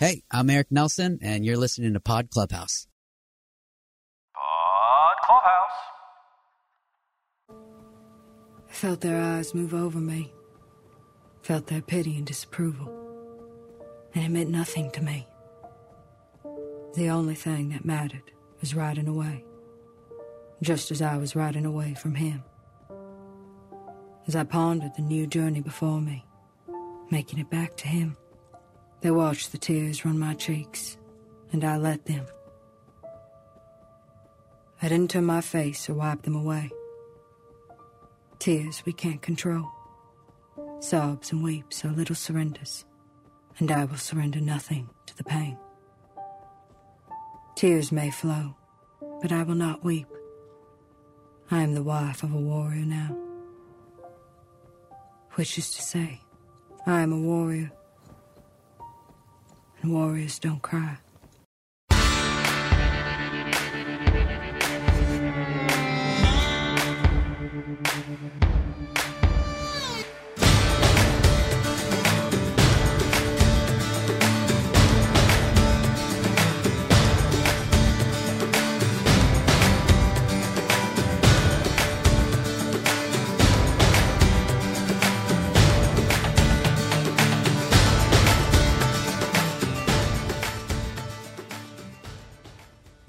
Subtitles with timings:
[0.00, 2.86] Hey, I'm Eric Nelsen, and you're listening to Pod Clubhouse.
[4.34, 5.78] Pod Clubhouse.
[8.66, 10.32] I felt their eyes move over me,
[11.42, 12.88] felt their pity and disapproval,
[14.14, 15.28] and it meant nothing to me.
[16.94, 18.30] The only thing that mattered
[18.62, 19.44] was riding away,
[20.62, 22.42] just as I was riding away from him.
[24.26, 26.24] As I pondered the new journey before me,
[27.10, 28.16] making it back to him,
[29.00, 30.96] they watched the tears run my cheeks,
[31.52, 32.26] and I let them.
[34.82, 36.70] I didn't turn my face or wipe them away.
[38.38, 39.70] Tears we can't control.
[40.80, 42.84] Sobs and weeps are little surrenders,
[43.58, 45.58] and I will surrender nothing to the pain.
[47.54, 48.56] Tears may flow,
[49.20, 50.06] but I will not weep.
[51.50, 53.16] I am the wife of a warrior now.
[55.34, 56.20] Which is to say,
[56.86, 57.70] I am a warrior,
[59.82, 60.98] and warriors don't cry.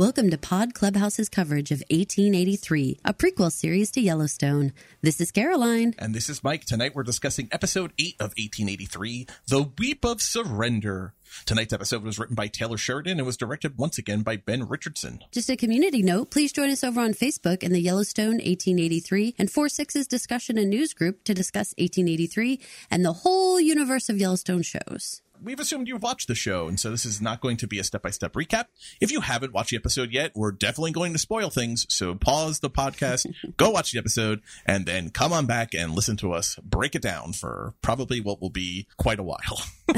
[0.02, 4.74] Welcome to Pod Clubhouse's coverage of 1883, a prequel series to Yellowstone.
[5.04, 5.94] This is Caroline.
[6.00, 6.66] And this is Mike.
[6.66, 11.14] Tonight we're discussing episode 8 of 1883, The Weep of Surrender.
[11.46, 15.20] Tonight's episode was written by Taylor Sheridan and was directed once again by Ben Richardson.
[15.32, 19.50] Just a community note, please join us over on Facebook in the Yellowstone 1883 and
[19.50, 25.22] 4-6's discussion and news group to discuss 1883 and the whole universe of Yellowstone shows
[25.42, 27.84] we've assumed you've watched the show, and so this is not going to be a
[27.84, 28.66] step by step recap.
[29.00, 31.86] If you haven't watched the episode yet, we're definitely going to spoil things.
[31.89, 36.18] So pause the podcast, go watch the episode, and then come on back and listen
[36.18, 39.40] to us break it down for probably what will be quite a while.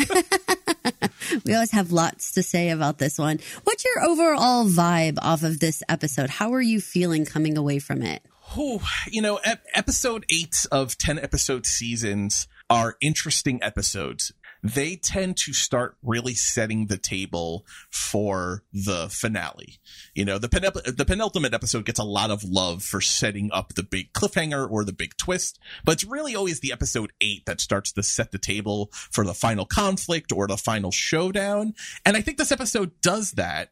[1.45, 3.39] we always have lots to say about this one.
[3.63, 6.29] What's your overall vibe off of this episode?
[6.29, 8.23] How are you feeling coming away from it?
[8.55, 9.39] Oh, you know,
[9.73, 14.31] episode eight of 10 episode seasons are interesting episodes
[14.63, 19.79] they tend to start really setting the table for the finale.
[20.15, 23.73] You know, the, pen- the penultimate episode gets a lot of love for setting up
[23.73, 27.59] the big cliffhanger or the big twist, but it's really always the episode eight that
[27.59, 31.73] starts to set the table for the final conflict or the final showdown.
[32.05, 33.71] And I think this episode does that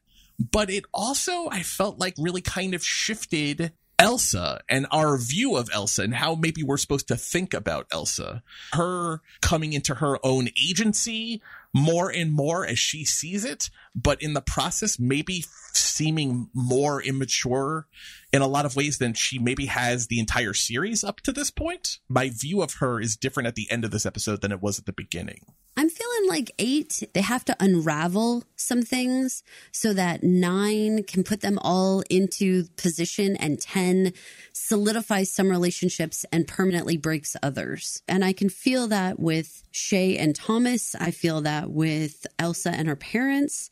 [0.52, 5.69] but it also I felt like really kind of shifted Elsa and our view of
[5.72, 8.41] Elsa and how maybe we're supposed to think about Elsa.
[8.73, 11.41] Her coming into her own agency
[11.73, 17.88] more and more as she sees it, but in the process, maybe seeming more immature
[18.34, 21.52] in a lot of ways than she maybe has the entire series up to this
[21.52, 22.00] point.
[22.09, 24.79] My view of her is different at the end of this episode than it was
[24.79, 25.41] at the beginning.
[25.78, 29.41] I'm feeling like eight, they have to unravel some things
[29.72, 34.12] so that nine can put them all into position and 10
[34.52, 38.02] solidifies some relationships and permanently breaks others.
[38.08, 40.94] And I can feel that with Shea and Thomas.
[40.96, 43.72] I feel that with Elsa and her parents.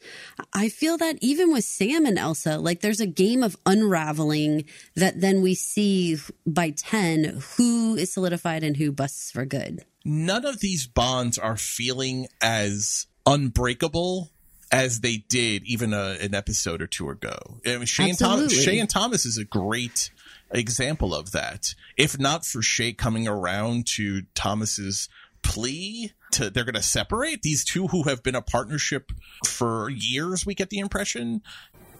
[0.54, 4.66] I feel that even with Sam and Elsa, like there's a game of unraveling
[4.96, 10.46] that then we see by 10 who is solidified and who busts for good none
[10.46, 14.30] of these bonds are feeling as unbreakable
[14.72, 17.38] as they did even a, an episode or two ago.
[17.66, 20.12] I mean, Shea, and Thomas, Shea and Thomas is a great
[20.52, 21.74] example of that.
[21.98, 25.10] If not for Shea coming around to Thomas's
[25.42, 29.12] plea to they're going to separate these two who have been a partnership
[29.46, 31.42] for years, we get the impression.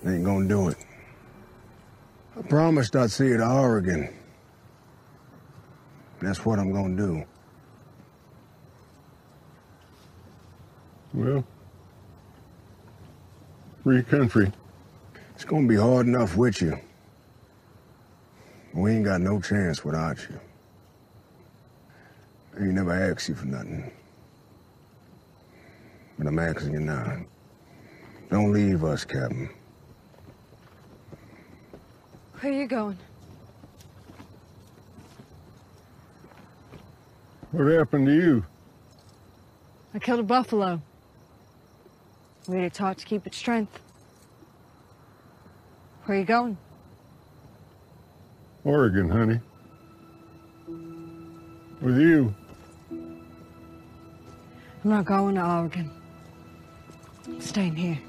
[0.06, 0.78] Ain't gonna do it.
[2.38, 4.14] I promised I'd see you to Oregon.
[6.22, 7.26] That's what I'm gonna do.
[11.14, 11.44] Well,
[13.84, 14.52] free country.
[15.36, 16.80] It's gonna be hard enough with you.
[18.74, 20.40] We ain't got no chance without you.
[22.60, 23.90] I ain't never asked you for nothing.
[26.18, 27.22] But I'm asking you now.
[28.30, 29.50] Don't leave us, Captain.
[32.40, 32.98] Where are you going?
[37.52, 38.46] What happened to you?
[39.94, 40.82] I killed a buffalo.
[42.48, 43.80] We are taught to keep its strength.
[46.04, 46.58] Where are you going?
[48.66, 49.40] Oregon, honey.
[51.82, 52.36] With you.
[54.84, 55.92] I'm not going to Oregon.
[57.40, 58.00] Staying here.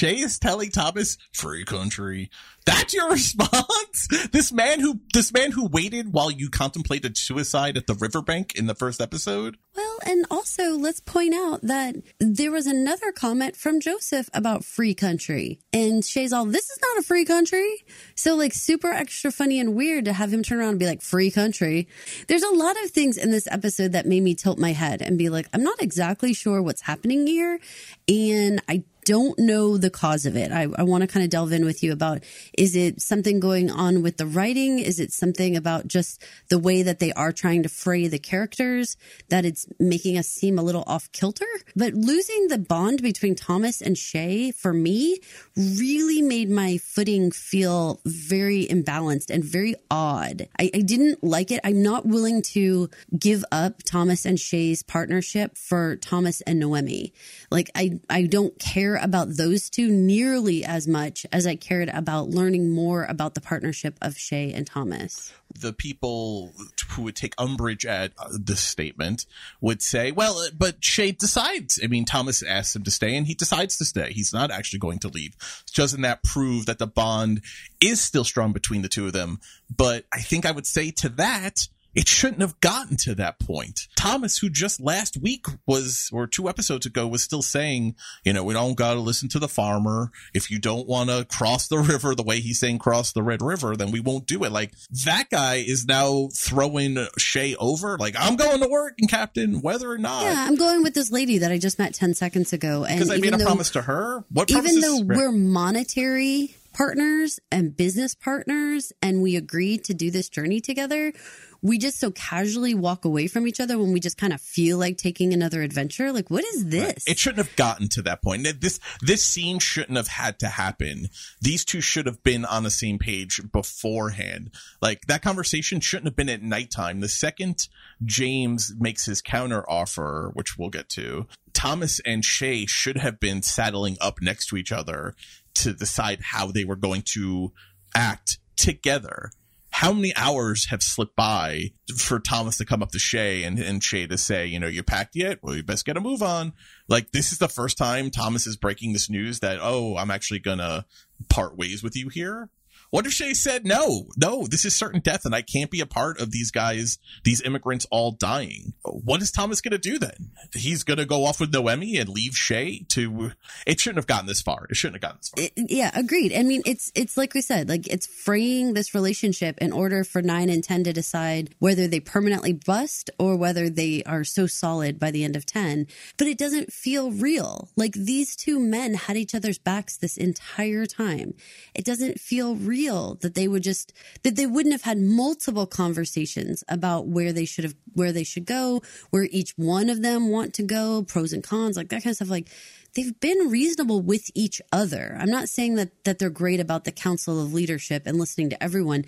[0.00, 2.30] Shea is telling Thomas, "Free country."
[2.64, 4.08] That's your response.
[4.32, 8.66] This man who this man who waited while you contemplated suicide at the riverbank in
[8.66, 9.58] the first episode.
[9.76, 14.94] Well, and also let's point out that there was another comment from Joseph about free
[14.94, 15.60] country.
[15.72, 17.84] And Shea's all, this is not a free country.
[18.14, 21.02] So like super extra funny and weird to have him turn around and be like,
[21.02, 21.88] free country.
[22.26, 25.16] There's a lot of things in this episode that made me tilt my head and
[25.16, 27.60] be like, I'm not exactly sure what's happening here.
[28.08, 30.52] And I don't know the cause of it.
[30.52, 32.22] I, I want to kind of delve in with you about
[32.56, 34.78] is it something going on with the writing?
[34.78, 38.96] Is it something about just the way that they are trying to fray the characters
[39.28, 41.46] that it's making us seem a little off kilter?
[41.74, 45.18] But losing the bond between Thomas and Shea for me
[45.56, 50.48] really made my footing feel very imbalanced and very odd.
[50.58, 51.60] I, I didn't like it.
[51.64, 52.88] I'm not willing to
[53.18, 57.12] give up Thomas and Shea's partnership for Thomas and Noemi.
[57.50, 62.28] Like I, I don't care about those two nearly as much as I cared about
[62.28, 65.32] learning more about the partnership of Shea and Thomas.
[65.52, 66.52] The people
[66.90, 69.26] who would take umbrage at uh, this statement
[69.60, 71.80] would say, well, uh, but Shea decides.
[71.82, 74.12] I mean, Thomas asks him to stay and he decides to stay.
[74.12, 75.36] He's not actually going to leave.
[75.74, 77.42] Doesn't that prove that the bond
[77.80, 79.40] is still strong between the two of them?
[79.74, 83.88] But I think I would say to that, it shouldn't have gotten to that point.
[83.96, 88.44] Thomas, who just last week was, or two episodes ago, was still saying, you know,
[88.44, 90.10] we don't got to listen to the farmer.
[90.32, 93.42] If you don't want to cross the river the way he's saying cross the Red
[93.42, 94.52] River, then we won't do it.
[94.52, 94.72] Like
[95.04, 97.98] that guy is now throwing Shea over.
[97.98, 100.22] Like I'm going to work, and Captain, whether or not.
[100.22, 102.84] Yeah, I'm going with this lady that I just met 10 seconds ago.
[102.84, 104.24] And Because I made a though- promise to her.
[104.30, 110.28] What even though we're monetary partners and business partners and we agreed to do this
[110.28, 111.12] journey together
[111.62, 114.78] we just so casually walk away from each other when we just kind of feel
[114.78, 118.46] like taking another adventure like what is this It shouldn't have gotten to that point.
[118.60, 121.08] This this scene shouldn't have had to happen.
[121.40, 124.50] These two should have been on the same page beforehand.
[124.80, 127.00] Like that conversation shouldn't have been at nighttime.
[127.00, 127.68] The second
[128.04, 133.42] James makes his counter offer, which we'll get to, Thomas and Shea should have been
[133.42, 135.14] saddling up next to each other
[135.54, 137.52] to decide how they were going to
[137.94, 139.30] act together.
[139.72, 143.82] How many hours have slipped by for Thomas to come up to Shea and, and
[143.82, 145.38] Shea to say, you know, you packed yet?
[145.42, 146.52] Well, you best get a move on.
[146.88, 150.40] Like, this is the first time Thomas is breaking this news that, oh, I'm actually
[150.40, 150.86] gonna
[151.28, 152.50] part ways with you here.
[152.90, 155.86] What if Shea said, no, no, this is certain death and I can't be a
[155.86, 158.72] part of these guys, these immigrants all dying?
[158.84, 160.32] What is Thomas going to do then?
[160.54, 163.30] He's going to go off with Noemi and leave Shea to,
[163.64, 164.66] it shouldn't have gotten this far.
[164.68, 165.44] It shouldn't have gotten this far.
[165.44, 166.32] It- yeah, agreed.
[166.34, 170.20] I mean, it's it's like we said, like it's fraying this relationship in order for
[170.20, 174.98] nine and ten to decide whether they permanently bust or whether they are so solid
[174.98, 175.86] by the end of ten.
[176.16, 177.68] But it doesn't feel real.
[177.76, 181.34] Like these two men had each other's backs this entire time.
[181.74, 183.92] It doesn't feel real that they would just
[184.22, 188.46] that they wouldn't have had multiple conversations about where they should have where they should
[188.46, 192.12] go, where each one of them want to go, pros and cons, like that kind
[192.12, 192.30] of stuff.
[192.30, 192.48] Like
[192.94, 195.16] they've been reasonable with each other.
[195.20, 198.62] I'm not saying that that they're great about the council of leadership and listening to
[198.62, 199.04] everyone,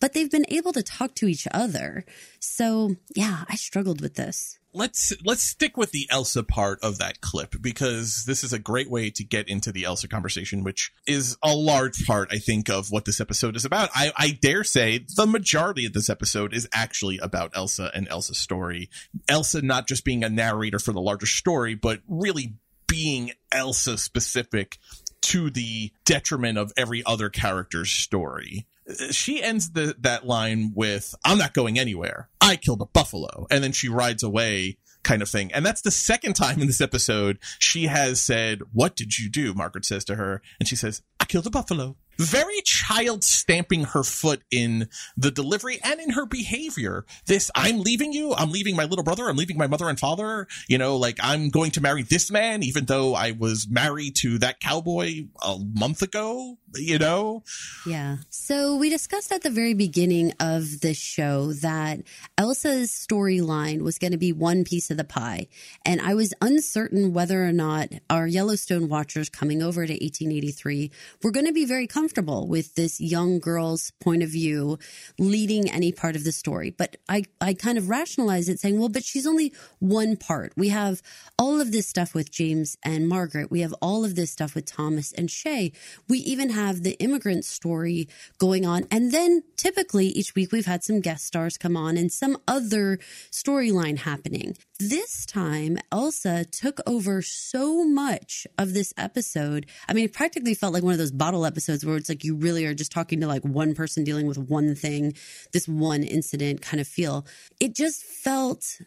[0.00, 2.04] but they've been able to talk to each other.
[2.38, 4.58] So, yeah, I struggled with this.
[4.74, 8.90] Let's let's stick with the Elsa part of that clip because this is a great
[8.90, 12.90] way to get into the Elsa conversation, which is a large part, I think, of
[12.90, 13.90] what this episode is about.
[13.94, 18.38] I, I dare say the majority of this episode is actually about Elsa and Elsa's
[18.38, 18.90] story.
[19.28, 22.54] Elsa not just being a narrator for the larger story, but really
[22.86, 24.78] being Elsa specific
[25.22, 28.66] to the detriment of every other character's story.
[29.10, 32.28] She ends the, that line with, I'm not going anywhere.
[32.40, 33.46] I killed a buffalo.
[33.50, 35.52] And then she rides away kind of thing.
[35.52, 39.54] And that's the second time in this episode she has said, what did you do?
[39.54, 40.42] Margaret says to her.
[40.58, 41.96] And she says, I killed a buffalo.
[42.16, 47.04] Very child stamping her foot in the delivery and in her behavior.
[47.26, 48.32] This, I'm leaving you.
[48.34, 49.28] I'm leaving my little brother.
[49.28, 50.46] I'm leaving my mother and father.
[50.68, 54.38] You know, like I'm going to marry this man, even though I was married to
[54.38, 57.42] that cowboy a month ago, you know?
[57.86, 58.18] Yeah.
[58.30, 62.00] So we discussed at the very beginning of this show that
[62.36, 65.48] Elsa's storyline was going to be one piece of the pie.
[65.84, 70.90] And I was uncertain whether or not our Yellowstone watchers coming over to 1883
[71.22, 74.78] were going to be very comfortable with this young girl's point of view
[75.18, 76.70] leading any part of the story.
[76.70, 80.52] But I, I kind of rationalized it saying, well, but she's only one part.
[80.56, 81.02] We have
[81.38, 83.50] all of this stuff with James and Margaret.
[83.50, 85.72] We have all of this stuff with Thomas and Shea.
[86.08, 88.86] We even have have the immigrant story going on.
[88.90, 92.98] And then typically each week we've had some guest stars come on and some other
[93.30, 94.56] storyline happening.
[94.80, 99.66] This time, Elsa took over so much of this episode.
[99.88, 102.34] I mean, it practically felt like one of those bottle episodes where it's like you
[102.34, 105.14] really are just talking to like one person dealing with one thing,
[105.52, 107.26] this one incident kind of feel.
[107.60, 108.80] It just felt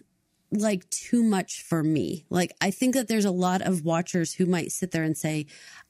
[0.52, 2.26] like too much for me.
[2.30, 5.46] Like, I think that there's a lot of watchers who might sit there and say,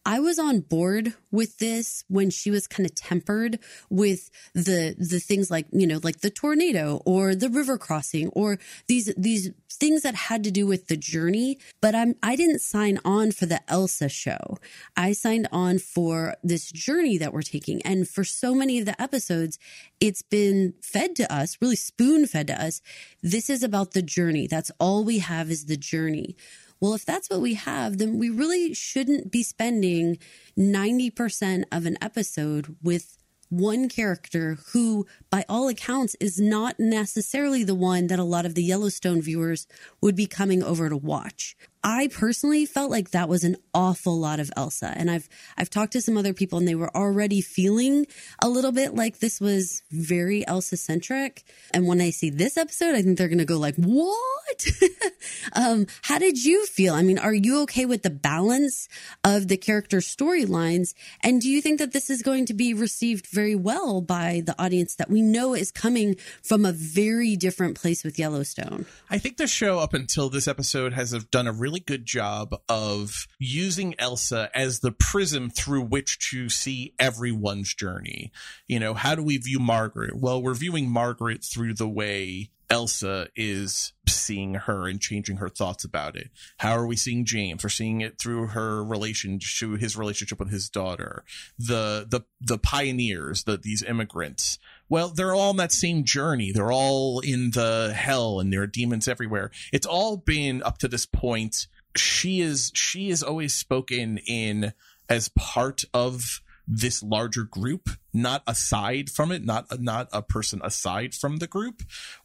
[0.06, 3.60] I was on board with this when she was kind of tempered
[3.90, 8.58] with the the things like you know like the tornado or the river crossing or
[8.88, 11.60] these these things that had to do with the journey.
[11.82, 14.58] But I'm I didn't sign on for the Elsa show.
[14.96, 17.82] I signed on for this journey that we're taking.
[17.82, 19.60] And for so many of the episodes
[20.00, 22.82] it's been fed to us really spoon fed to us
[23.22, 26.36] this is about the journey that's all we have is the journey
[26.80, 30.20] well, if that's what we have, then we really shouldn't be spending
[30.58, 33.18] 90% of an episode with
[33.50, 38.56] one character who, by all accounts, is not necessarily the one that a lot of
[38.56, 39.68] the Yellowstone viewers
[40.02, 41.56] would be coming over to watch.
[41.90, 44.92] I personally felt like that was an awful lot of Elsa.
[44.94, 48.08] And I've I've talked to some other people and they were already feeling
[48.44, 51.46] a little bit like this was very Elsa centric.
[51.74, 54.68] And when I see this episode, I think they're gonna go like, what?
[55.54, 56.94] um, how did you feel?
[56.94, 58.90] I mean, are you okay with the balance
[59.24, 60.94] of the character storylines?
[61.24, 64.62] And do you think that this is going to be received very well by the
[64.62, 68.86] audience that we know is coming from a very different place with Yellowstone?
[69.10, 73.28] I think the show up until this episode has done a really good job of
[73.40, 78.32] using Elsa as the prism through which to see everyone's journey.
[78.68, 80.18] You know, how do we view Margaret?
[80.18, 85.84] Well, we're viewing Margaret through the way Elsa is seeing her and changing her thoughts
[85.84, 86.30] about it.
[86.58, 87.64] How are we seeing James?
[87.64, 91.24] We're seeing it through her relation to his relationship with his daughter.
[91.58, 94.60] The the the pioneers, the these immigrants.
[94.90, 96.52] Well, they're all on that same journey.
[96.52, 99.52] They're all in the hell and there are demons everywhere.
[99.74, 101.68] It's all been up to this point.
[101.96, 104.74] She is she is always spoken in
[105.10, 111.14] as part of this larger group, not aside from it, not not a person aside
[111.14, 111.82] from the group,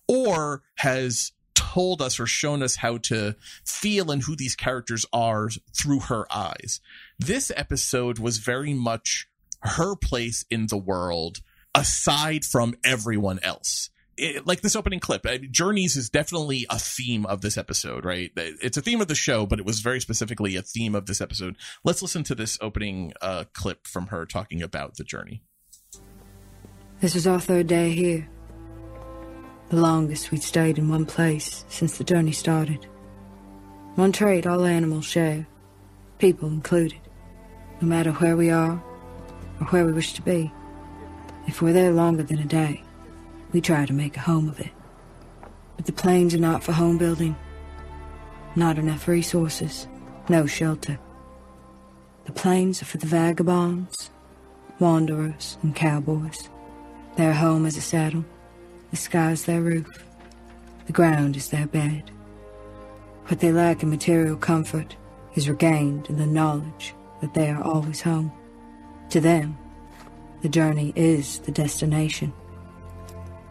[0.09, 5.49] or has told us or shown us how to feel and who these characters are
[5.75, 6.81] through her eyes.
[7.19, 9.29] This episode was very much
[9.63, 11.41] her place in the world
[11.75, 17.27] aside from everyone else it, like this opening clip, uh, journeys is definitely a theme
[17.27, 18.31] of this episode, right?
[18.37, 21.21] It's a theme of the show, but it was very specifically a theme of this
[21.21, 21.57] episode.
[21.85, 25.43] Let's listen to this opening uh, clip from her talking about the journey.
[27.01, 28.29] This is our third day here.
[29.71, 32.87] The longest we'd stayed in one place since the journey started.
[33.95, 35.47] One trait all animals share,
[36.19, 37.01] people included.
[37.81, 38.83] No matter where we are
[39.61, 40.53] or where we wish to be,
[41.47, 42.83] if we're there longer than a day,
[43.53, 44.71] we try to make a home of it.
[45.77, 47.37] But the plains are not for home building.
[48.55, 49.87] Not enough resources.
[50.29, 50.99] No shelter.
[52.25, 54.11] The plains are for the vagabonds,
[54.79, 56.49] wanderers, and cowboys.
[57.17, 58.25] Their home is a saddle.
[58.91, 60.07] The sky is their roof.
[60.87, 62.11] The ground is their bed.
[63.27, 64.97] What they lack in material comfort
[65.35, 68.33] is regained in the knowledge that they are always home.
[69.11, 69.57] To them,
[70.43, 72.33] the journey is the destination.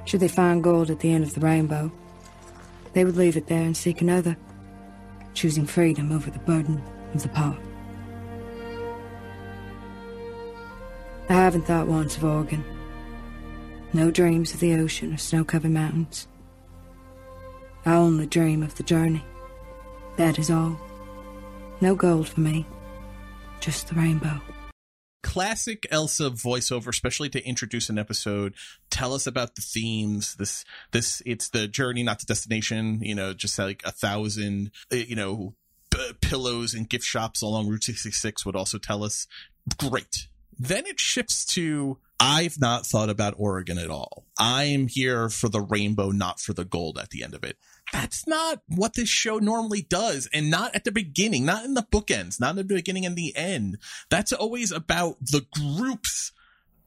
[0.06, 1.92] Should they find gold at the end of the rainbow,
[2.94, 4.36] they would leave it there and seek another,
[5.34, 6.84] choosing freedom over the burden
[7.14, 7.58] of the path.
[11.30, 12.64] I haven't thought once of Oregon.
[13.94, 16.28] No dreams of the ocean or snow covered mountains.
[17.86, 19.24] I only dream of the journey.
[20.18, 20.78] That is all.
[21.80, 22.66] No gold for me,
[23.62, 24.42] just the rainbow
[25.24, 28.54] classic Elsa voiceover, especially to introduce an episode.
[28.90, 30.36] Tell us about the themes.
[30.36, 33.00] This, this, it's the journey, not the destination.
[33.02, 35.56] You know, just like a thousand, uh, you know,
[35.90, 39.28] p- pillows and gift shops along Route 66 would also tell us.
[39.78, 40.28] Great.
[40.58, 44.26] Then it shifts to I've not thought about Oregon at all.
[44.38, 47.58] I'm here for the rainbow, not for the gold at the end of it
[47.92, 51.86] that's not what this show normally does and not at the beginning not in the
[51.92, 53.78] bookends not in the beginning and the end
[54.10, 56.32] that's always about the group's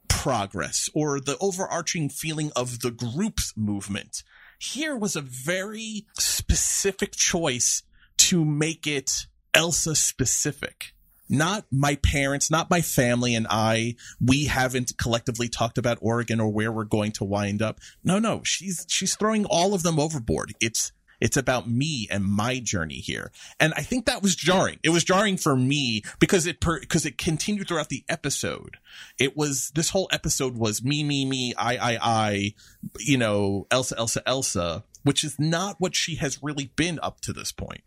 [0.09, 4.23] progress or the overarching feeling of the group's movement
[4.59, 7.83] here was a very specific choice
[8.17, 10.95] to make it elsa specific
[11.29, 16.49] not my parents, not my family and I, we haven't collectively talked about Oregon or
[16.49, 17.81] where we're going to wind up.
[18.03, 20.53] No, no, she's she's throwing all of them overboard.
[20.61, 20.93] It's
[21.25, 23.33] It's about me and my journey here.
[23.59, 24.79] And I think that was jarring.
[24.83, 28.77] It was jarring for me because it because it continued throughout the episode.
[29.19, 32.55] It was this whole episode was me, me, me, I, I, I,
[32.99, 37.33] you know, Elsa, Elsa, Elsa, which is not what she has really been up to
[37.33, 37.81] this point.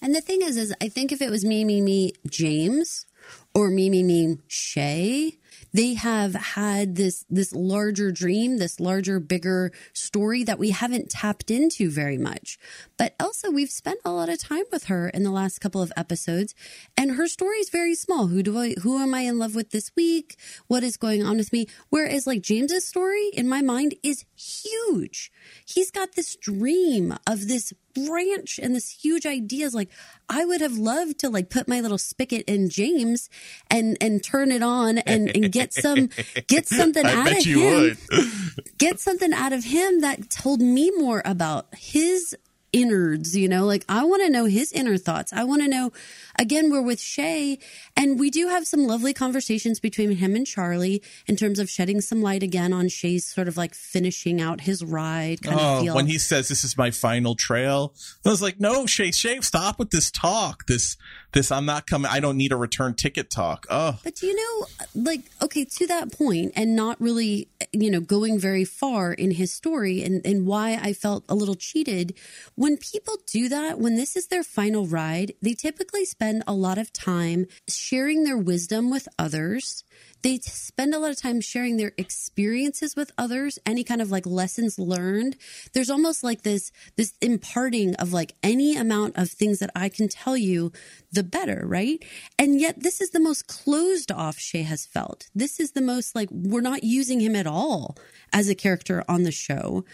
[0.00, 3.04] And the thing is, is I think if it was me, me, me, James,
[3.52, 5.36] or me, me, me, Shea,
[5.76, 11.50] they have had this this larger dream, this larger, bigger story that we haven't tapped
[11.50, 12.58] into very much.
[12.96, 15.92] But Elsa, we've spent a lot of time with her in the last couple of
[15.94, 16.54] episodes,
[16.96, 18.28] and her story is very small.
[18.28, 20.36] Who do I who am I in love with this week?
[20.66, 21.66] What is going on with me?
[21.90, 25.30] Whereas like James's story in my mind is huge.
[25.66, 29.88] He's got this dream of this branch and this huge ideas like
[30.28, 33.28] i would have loved to like put my little spigot in james
[33.70, 36.08] and and turn it on and and get some
[36.46, 37.96] get something out of him
[38.78, 42.36] get something out of him that told me more about his
[42.76, 45.32] innards, you know, like I want to know his inner thoughts.
[45.32, 45.92] I want to know,
[46.38, 47.58] again, we're with Shea
[47.96, 52.00] and we do have some lovely conversations between him and Charlie in terms of shedding
[52.00, 55.82] some light again on Shea's sort of like finishing out his ride kind of Oh,
[55.82, 55.94] feel.
[55.94, 59.78] when he says this is my final trail, I was like, no, Shea, Shea, stop
[59.78, 60.66] with this talk.
[60.66, 60.96] This,
[61.32, 62.10] this, I'm not coming.
[62.10, 63.66] I don't need a return ticket talk.
[63.70, 68.00] Oh, But do you know, like, okay, to that point, and not really, you know,
[68.00, 72.14] going very far in his story and, and why I felt a little cheated.
[72.54, 76.78] When people do that, when this is their final ride, they typically spend a lot
[76.78, 79.84] of time sharing their wisdom with others.
[80.22, 84.26] They spend a lot of time sharing their experiences with others, any kind of like
[84.26, 85.36] lessons learned.
[85.72, 90.08] There's almost like this, this imparting of like any amount of things that I can
[90.08, 90.72] tell you,
[91.12, 92.04] the better, right?
[92.38, 95.28] And yet this is the most closed off Shea has felt.
[95.34, 97.96] This is the most like we're not using him at all
[98.32, 99.84] as a character on the show.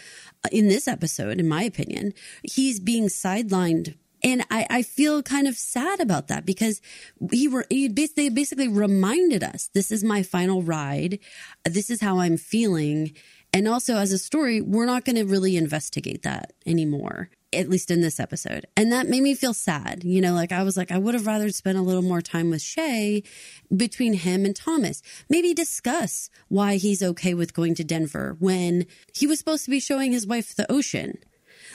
[0.45, 5.47] Uh, In this episode, in my opinion, he's being sidelined and I, I feel kind
[5.47, 6.81] of sad about that because
[7.31, 11.19] he were he bas- they basically reminded us this is my final ride,
[11.65, 13.15] this is how I'm feeling,
[13.53, 17.31] and also as a story we're not going to really investigate that anymore.
[17.55, 18.65] At least in this episode.
[18.79, 20.05] And that made me feel sad.
[20.05, 22.49] You know, like I was like, I would have rather spent a little more time
[22.49, 23.23] with Shea
[23.77, 25.03] between him and Thomas.
[25.29, 29.81] Maybe discuss why he's okay with going to Denver when he was supposed to be
[29.81, 31.19] showing his wife the ocean.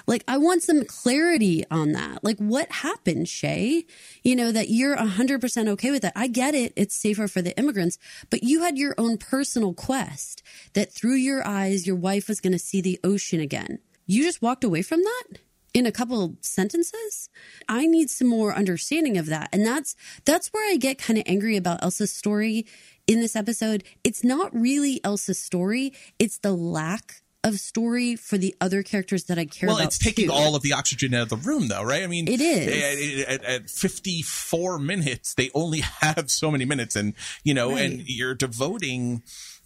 [0.05, 2.23] Like, I want some clarity on that.
[2.23, 3.85] Like, what happened, Shea?
[4.23, 6.13] You know, that you're 100% okay with that.
[6.15, 6.73] I get it.
[6.75, 7.97] It's safer for the immigrants,
[8.29, 12.53] but you had your own personal quest that through your eyes, your wife was going
[12.53, 13.79] to see the ocean again.
[14.05, 15.39] You just walked away from that?
[15.73, 17.29] in a couple sentences
[17.69, 21.23] i need some more understanding of that and that's that's where i get kind of
[21.27, 22.65] angry about elsa's story
[23.05, 28.55] in this episode it's not really elsa's story it's the lack of story for the
[28.61, 30.33] other characters that i care well, about it's taking too.
[30.33, 32.03] all of the oxygen out of the room, though, right?
[32.03, 33.23] I mean, It is.
[33.27, 38.03] At, at, at 54 minutes, they only have so many minutes, and you know, and
[38.07, 39.23] you're devoting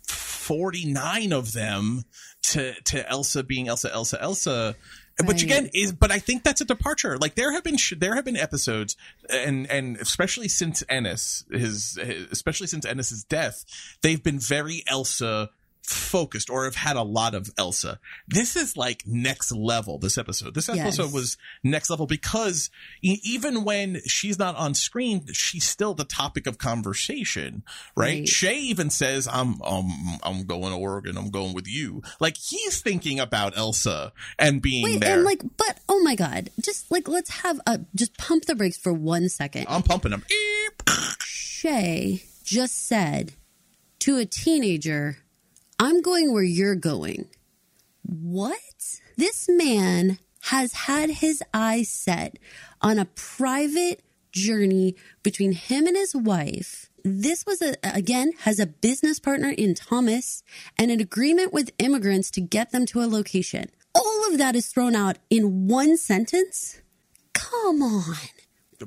[0.08, 2.04] 49 of them
[2.44, 4.76] to to Elsa being Elsa, Elsa, Elsa.
[5.26, 5.44] Which Right.
[5.44, 7.18] again is, but I think that's a departure.
[7.18, 8.96] Like there have been sh- there have been episodes,
[9.30, 13.64] and and especially since Ennis his, his especially since Ennis's death,
[14.02, 15.50] they've been very Elsa
[15.92, 18.00] focused or have had a lot of Elsa.
[18.28, 19.98] This is like next level.
[20.00, 21.14] This episode, this episode Yes.
[21.14, 22.70] was next level because
[23.02, 27.64] even when she's not on screen, she's still the topic of conversation,
[27.96, 28.20] right?
[28.20, 28.28] Right.
[28.28, 31.18] Shea even says, "I'm um I'm going to Oregon.
[31.18, 35.16] I'm going with you." Like he's thinking about Elsa and being Wait, there.
[35.16, 38.78] and like, but oh my god, just like let's have a just pump the brakes
[38.78, 39.66] for one second.
[39.70, 40.24] I'm pumping them.
[41.24, 43.34] Shea just said
[44.00, 45.18] to a teenager,
[45.82, 47.26] I'm going where you're going.
[48.04, 49.00] What?
[49.18, 52.38] This man has had his eyes set
[52.84, 56.92] on a private journey between him and his wife.
[57.04, 60.44] This was a, again, has a business partner in Thomas
[60.78, 63.72] and an agreement with immigrants to get them to a location.
[63.96, 66.80] All of that is thrown out in one sentence?
[67.34, 68.18] Come on.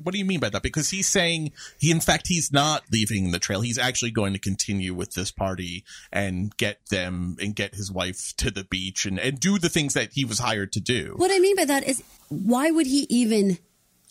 [0.03, 0.63] What do you mean by that?
[0.63, 3.61] Because he's saying he, in fact, he's not leaving the trail.
[3.61, 8.35] He's actually going to continue with this party and get them and get his wife
[8.39, 11.15] to the beach and, and do the things that he was hired to do.
[11.17, 13.59] What I mean by that is, why would he even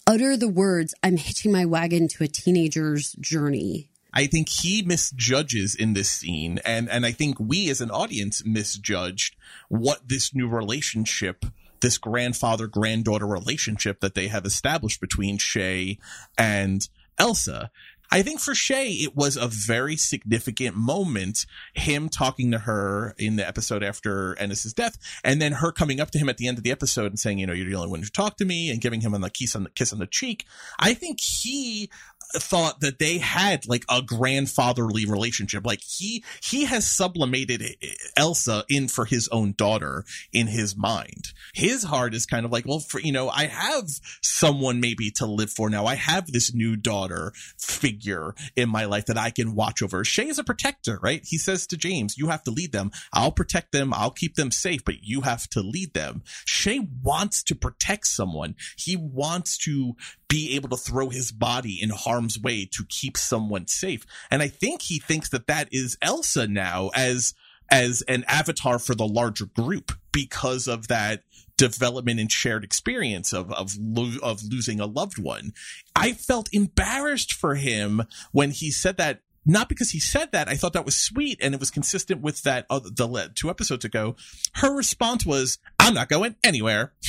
[0.08, 3.90] utter the words, I'm hitching my wagon to a teenager's journey?
[4.14, 8.46] I think he misjudges in this scene, and and I think we as an audience
[8.46, 9.36] misjudged
[9.70, 11.46] what this new relationship,
[11.84, 16.00] this grandfather granddaughter relationship that they have established between Shea
[16.38, 16.88] and
[17.20, 17.70] Elsa.
[18.10, 23.38] I think for Shea, it was a very significant moment, him talking to her in
[23.38, 26.60] the episode after Ennis's death, and then her coming up to him at the end
[26.60, 28.70] of the episode and saying, you know, you're the only one who talked to me
[28.70, 30.46] and giving him a kiss on the kiss on the cheek.
[30.78, 31.90] I think he
[32.34, 35.66] thought that they had like a grandfatherly relationship.
[35.66, 37.76] Like he he has sublimated
[38.18, 41.34] Elsa in for his own daughter in his mind.
[41.54, 43.90] His heart is kind of like, well, for you know, I have
[44.22, 45.86] someone maybe to live for now.
[45.86, 50.04] I have this new daughter figure in my life that I can watch over.
[50.04, 51.24] Shea is a protector, right?
[51.26, 52.92] He says to James, "You have to lead them.
[53.12, 53.94] I'll protect them.
[53.94, 58.56] I'll keep them safe, but you have to lead them." Shea wants to protect someone.
[58.78, 59.96] He wants to
[60.28, 61.92] be able to throw his body in
[62.24, 64.06] harm's way to keep someone safe.
[64.32, 67.34] And I think he thinks that that is Elsa now as
[67.70, 71.24] as an avatar for the larger group because of that
[71.58, 75.54] development and shared experience of of lo- of losing a loved one.
[75.96, 80.48] I felt embarrassed for him when he said that not because he said that.
[80.48, 83.84] I thought that was sweet and it was consistent with that uh, the two episodes
[83.84, 84.16] ago.
[84.56, 86.94] Her response was, "I'm not going anywhere."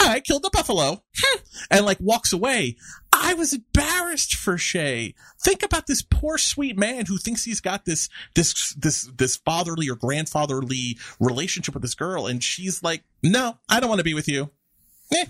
[0.00, 1.02] I killed the buffalo,
[1.70, 2.76] and like walks away.
[3.12, 5.14] I was embarrassed for Shea.
[5.42, 9.88] Think about this poor sweet man who thinks he's got this this this this fatherly
[9.88, 14.14] or grandfatherly relationship with this girl, and she's like, "No, I don't want to be
[14.14, 14.50] with you."
[15.12, 15.26] Eh,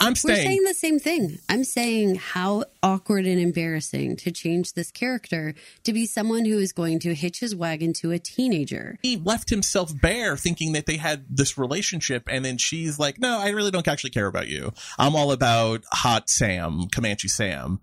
[0.00, 0.14] I'm.
[0.24, 1.38] We're saying the same thing.
[1.48, 6.72] I'm saying how awkward and embarrassing to change this character to be someone who is
[6.72, 8.98] going to hitch his wagon to a teenager.
[9.02, 13.38] He left himself bare thinking that they had this relationship, and then she's like, No,
[13.38, 14.72] I really don't actually care about you.
[14.98, 17.80] I'm all about hot Sam, Comanche Sam.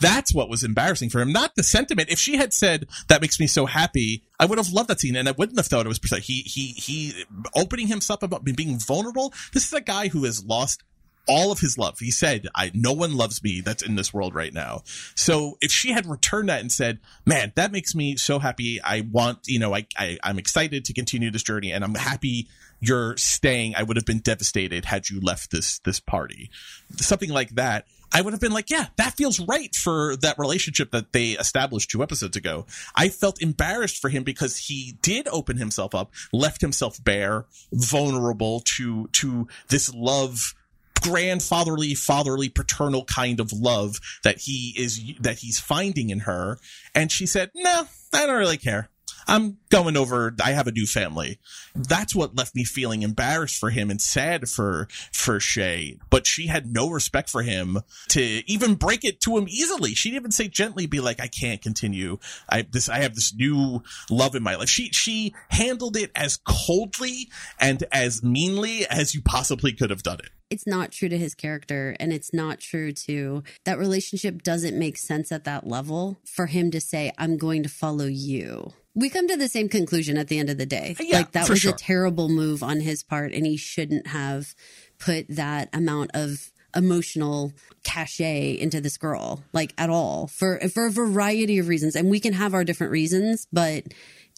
[0.00, 2.08] That's what was embarrassing for him, not the sentiment.
[2.08, 5.14] If she had said that makes me so happy, I would have loved that scene,
[5.14, 6.26] and I wouldn't have thought it was precise.
[6.26, 9.32] He he he opening himself about being vulnerable.
[9.52, 10.82] This is a guy who has lost
[11.28, 11.98] all of his love.
[11.98, 14.82] He said, I, no one loves me that's in this world right now.
[15.14, 18.80] So if she had returned that and said, man, that makes me so happy.
[18.82, 22.48] I want, you know, I, I, I'm excited to continue this journey and I'm happy
[22.80, 23.74] you're staying.
[23.76, 26.50] I would have been devastated had you left this, this party.
[26.96, 27.86] Something like that.
[28.12, 31.90] I would have been like, yeah, that feels right for that relationship that they established
[31.90, 32.66] two episodes ago.
[32.96, 38.62] I felt embarrassed for him because he did open himself up, left himself bare, vulnerable
[38.64, 40.54] to, to this love
[41.00, 46.58] grandfatherly, fatherly, paternal kind of love that he is that he's finding in her.
[46.94, 48.90] And she said, "No, I don't really care.
[49.30, 50.34] I'm going over.
[50.42, 51.38] I have a new family.
[51.76, 55.98] That's what left me feeling embarrassed for him and sad for for Shea.
[56.10, 59.94] But she had no respect for him to even break it to him easily.
[59.94, 62.18] She'd even say gently, be like, "I can't continue.
[62.48, 66.36] I this I have this new love in my life." She she handled it as
[66.44, 67.28] coldly
[67.60, 71.34] and as meanly as you possibly could have done it it's not true to his
[71.34, 76.46] character and it's not true to that relationship doesn't make sense at that level for
[76.46, 80.28] him to say i'm going to follow you we come to the same conclusion at
[80.28, 80.96] the end of the day.
[80.98, 81.72] Yeah, like that was sure.
[81.72, 84.54] a terrible move on his part, and he shouldn't have
[84.98, 90.90] put that amount of emotional cachet into this girl, like at all, for for a
[90.90, 91.96] variety of reasons.
[91.96, 93.84] And we can have our different reasons, but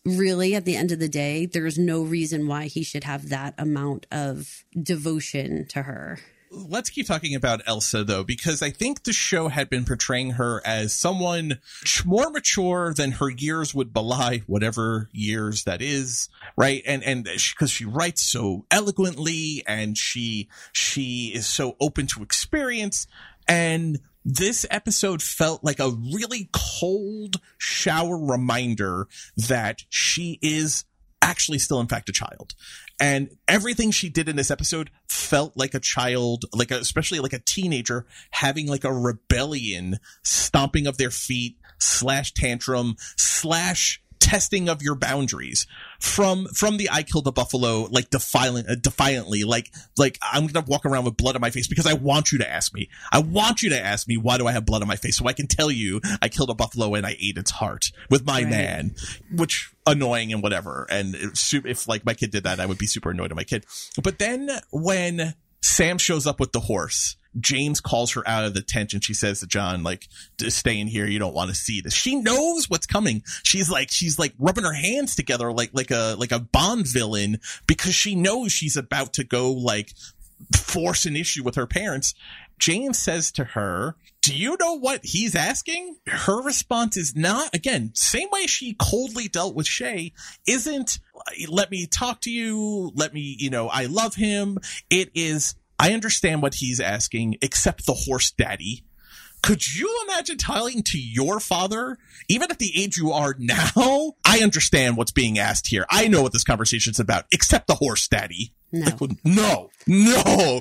[0.05, 3.55] really at the end of the day, there's no reason why he should have that
[3.59, 6.19] amount of devotion to her
[6.53, 10.63] let's keep talking about Elsa though, because I think the show had been portraying her
[10.65, 11.59] as someone
[12.05, 16.83] more mature than her years would belie, whatever years that is, right?
[16.87, 22.23] And and because she, she, writes so eloquently and she she is so open to
[22.23, 23.07] experience,
[23.49, 30.85] and this episode felt like a really cold shower reminder that she is
[31.23, 32.55] actually still in fact a child
[33.01, 37.33] and everything she did in this episode felt like a child like a, especially like
[37.33, 44.83] a teenager having like a rebellion stomping of their feet slash tantrum slash testing of
[44.83, 45.67] your boundaries
[45.99, 50.65] from from the I killed the buffalo like defiant uh, defiantly like like I'm gonna
[50.65, 52.89] walk around with blood on my face because I want you to ask me.
[53.11, 55.27] I want you to ask me why do I have blood on my face so
[55.27, 58.43] I can tell you I killed a buffalo and I ate its heart with my
[58.43, 58.49] right.
[58.49, 58.95] man
[59.35, 60.87] which annoying and whatever.
[60.89, 63.45] And if, if like my kid did that I would be super annoyed at my
[63.45, 63.67] kid.
[64.01, 68.63] But then when Sam shows up with the horse James calls her out of the
[68.63, 70.09] tent and she says to John, like,
[70.49, 71.07] stay in here.
[71.07, 71.95] You don't want to see this.
[71.95, 73.23] She knows what's coming.
[73.43, 77.39] She's like, she's like rubbing her hands together like, like a, like a Bond villain
[77.67, 79.93] because she knows she's about to go like
[80.57, 82.15] force an issue with her parents.
[82.59, 85.97] James says to her, do you know what he's asking?
[86.07, 90.13] Her response is not, again, same way she coldly dealt with Shea,
[90.47, 91.01] isn't,
[91.49, 94.59] let me talk to you, let me, you know, I love him.
[94.91, 98.85] It is, I understand what he's asking, except the horse daddy.
[99.43, 104.13] Could you imagine telling to your father, even at the age you are now?
[104.25, 105.85] I understand what's being asked here.
[105.91, 108.53] I know what this conversation's about, except the horse daddy.
[108.71, 108.97] No.
[109.25, 110.61] no, no.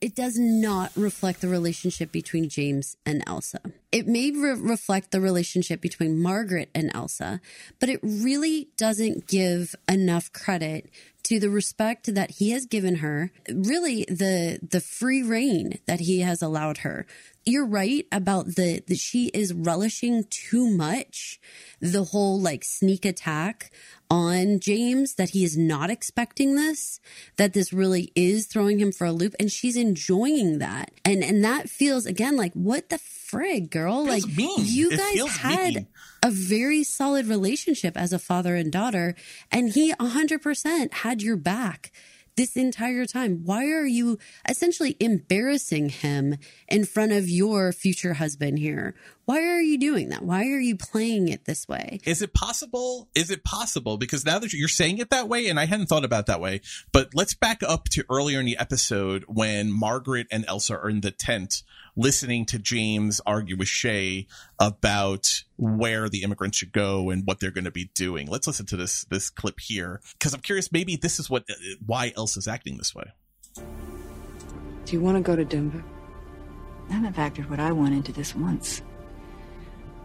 [0.00, 3.60] It does not reflect the relationship between James and Elsa.
[3.92, 7.40] It may re- reflect the relationship between Margaret and Elsa,
[7.78, 10.90] but it really doesn't give enough credit
[11.24, 16.20] to the respect that he has given her, really the the free reign that he
[16.20, 17.06] has allowed her.
[17.46, 21.40] You're right about the that she is relishing too much
[21.80, 23.70] the whole like sneak attack
[24.10, 27.00] on James that he is not expecting this,
[27.36, 30.90] that this really is throwing him for a loop and she's enjoying that.
[31.04, 32.98] And and that feels again like what the
[33.34, 34.04] frig, girl?
[34.06, 34.54] Feels like mean.
[34.58, 35.86] you It guys had mean.
[36.22, 39.14] a very solid relationship as a father and daughter
[39.50, 41.92] and he 100% had your back
[42.36, 43.42] this entire time.
[43.44, 44.18] Why are you
[44.48, 46.36] essentially embarrassing him
[46.68, 48.96] in front of your future husband here?
[49.24, 50.22] Why are you doing that?
[50.22, 52.00] Why are you playing it this way?
[52.04, 53.08] Is it possible?
[53.14, 53.96] Is it possible?
[53.98, 56.60] Because now that you're saying it that way, and I hadn't thought about that way,
[56.92, 61.02] but let's back up to earlier in the episode when Margaret and Elsa are in
[61.02, 61.62] the tent
[61.96, 64.26] listening to James argue with Shea
[64.58, 68.28] about where the immigrants should go and what they're going to be doing.
[68.28, 70.72] Let's listen to this this clip here because I'm curious.
[70.72, 71.54] Maybe this is what uh,
[71.84, 73.04] why Elsa's acting this way.
[73.56, 75.82] Do you want to go to Denver?
[76.90, 78.82] I haven't factored what I want into this once.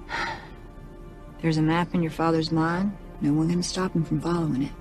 [1.41, 2.95] There's a map in your father's mind.
[3.21, 4.71] No one can stop him from following it.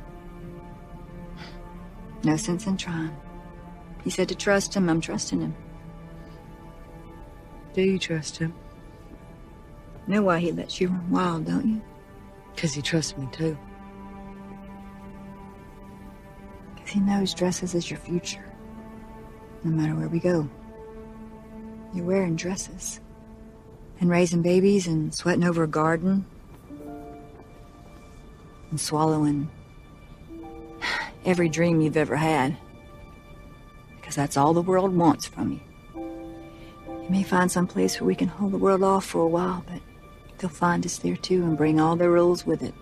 [2.24, 3.16] No sense in trying.
[4.04, 4.88] He said to trust him.
[4.88, 5.54] I'm trusting him.
[7.78, 8.52] Do you trust him?
[10.08, 11.80] Know why he lets you run wild, don't you?
[12.52, 13.56] Because he trusts me too.
[16.74, 18.44] Because he knows dresses is your future.
[19.62, 20.50] No matter where we go.
[21.94, 22.98] You're wearing dresses.
[24.00, 26.26] And raising babies and sweating over a garden.
[28.72, 29.48] And swallowing
[31.24, 32.56] every dream you've ever had.
[33.94, 35.60] Because that's all the world wants from you.
[37.08, 39.64] You may find some place where we can hold the world off for a while,
[39.66, 39.80] but
[40.36, 42.74] they'll find us there too and bring all their rules with it.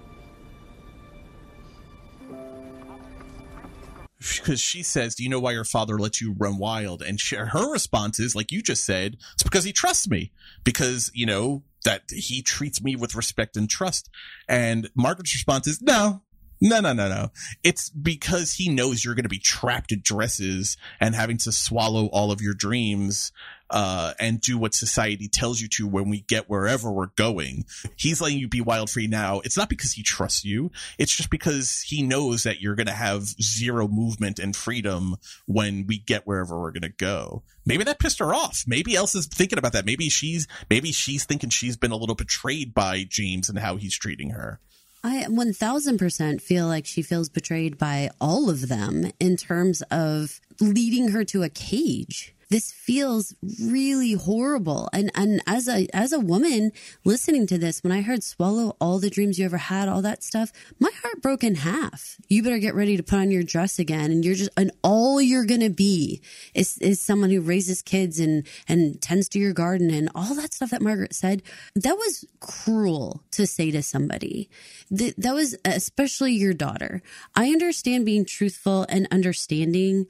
[4.36, 7.36] because she says, "Do you know why your father lets you run wild?" And she,
[7.36, 10.32] her response is, like you just said, it's because he trusts me.
[10.64, 14.10] Because you know that he treats me with respect and trust.
[14.48, 16.22] And Margaret's response is, "No."
[16.60, 17.30] No, no, no, no.
[17.62, 22.06] It's because he knows you're going to be trapped in dresses and having to swallow
[22.06, 23.32] all of your dreams,
[23.70, 27.64] uh, and do what society tells you to when we get wherever we're going.
[27.96, 29.40] He's letting you be wild free now.
[29.40, 30.70] It's not because he trusts you.
[30.98, 35.16] It's just because he knows that you're going to have zero movement and freedom
[35.46, 37.42] when we get wherever we're going to go.
[37.64, 38.64] Maybe that pissed her off.
[38.66, 39.86] Maybe Elsa's thinking about that.
[39.86, 43.96] Maybe she's, maybe she's thinking she's been a little betrayed by James and how he's
[43.96, 44.60] treating her.
[45.06, 51.10] I 1000% feel like she feels betrayed by all of them in terms of leading
[51.10, 52.34] her to a cage.
[52.48, 54.88] This feels really horrible.
[54.92, 56.70] And and as a as a woman
[57.04, 60.22] listening to this, when I heard swallow all the dreams you ever had, all that
[60.22, 62.16] stuff, my heart broke in half.
[62.28, 65.20] You better get ready to put on your dress again and you're just and all
[65.20, 66.22] you're gonna be
[66.54, 70.54] is is someone who raises kids and and tends to your garden and all that
[70.54, 71.42] stuff that Margaret said.
[71.74, 74.48] That was cruel to say to somebody.
[74.90, 77.02] That, that was especially your daughter.
[77.34, 80.06] I understand being truthful and understanding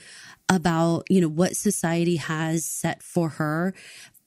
[0.49, 3.75] about, you know, what society has set for her.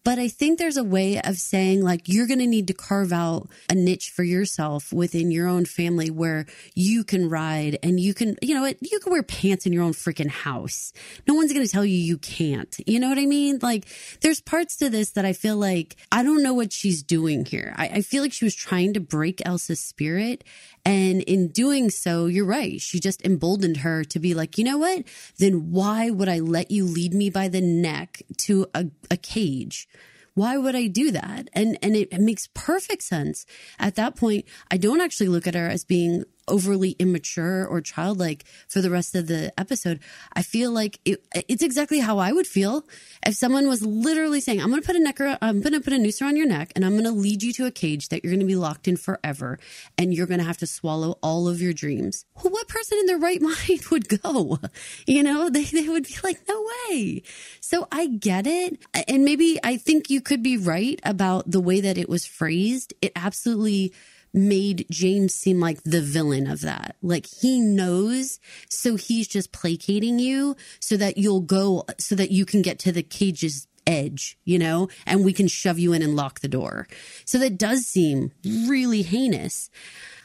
[0.06, 3.12] But I think there's a way of saying, like, you're going to need to carve
[3.12, 8.14] out a niche for yourself within your own family where you can ride and you
[8.14, 10.94] can, you know, you can wear pants in your own freaking house.
[11.28, 12.76] No one's going to tell you you can't.
[12.88, 13.60] You know what I mean?
[13.62, 13.86] Like,
[14.22, 17.74] there's parts to this that I feel like I don't know what she's doing here.
[17.78, 20.46] I, I feel like she was trying to break Elsa's spirit.
[20.86, 22.80] And in doing so, you're right.
[22.80, 25.04] She just emboldened her to be like, you know what?
[25.38, 29.88] Then why would I let you lead me by the neck to a, a cage?
[30.34, 31.50] Why would I do that?
[31.54, 33.46] And and it, it makes perfect sense.
[33.78, 38.44] At that point, I don't actually look at her as being overly immature or childlike
[38.68, 40.00] for the rest of the episode.
[40.34, 42.86] I feel like it, it's exactly how I would feel
[43.26, 45.94] if someone was literally saying, "I'm going to put a neck, I'm going to put
[45.94, 48.24] a noose around your neck, and I'm going to lead you to a cage that
[48.24, 49.60] you're going to be locked in forever,
[49.98, 53.06] and you're going to have to swallow all of your dreams." Well, what person in
[53.06, 54.60] their right mind would go?
[55.06, 57.24] You know, they they would be like, "No way."
[57.60, 61.82] So I get it, and maybe I think you could be right about the way
[61.82, 62.94] that it was phrased.
[63.02, 63.94] It absolutely
[64.34, 66.96] made James seem like the villain of that.
[67.02, 68.40] Like he knows,
[68.70, 72.92] so he's just placating you so that you'll go, so that you can get to
[72.92, 76.88] the cage's edge, you know, and we can shove you in and lock the door.
[77.26, 79.70] So that does seem really heinous.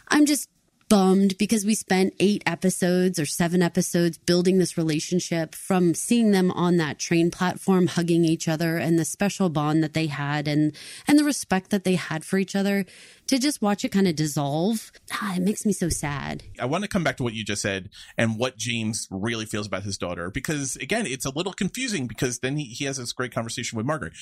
[0.08, 0.48] I'm just
[0.88, 6.50] bummed because we spent eight episodes or seven episodes building this relationship from seeing them
[6.52, 10.76] on that train platform hugging each other and the special bond that they had and
[11.08, 12.84] and the respect that they had for each other
[13.26, 16.84] to just watch it kind of dissolve ah, it makes me so sad I want
[16.84, 19.98] to come back to what you just said and what James really feels about his
[19.98, 23.76] daughter because again, it's a little confusing because then he, he has this great conversation
[23.76, 24.12] with Margaret.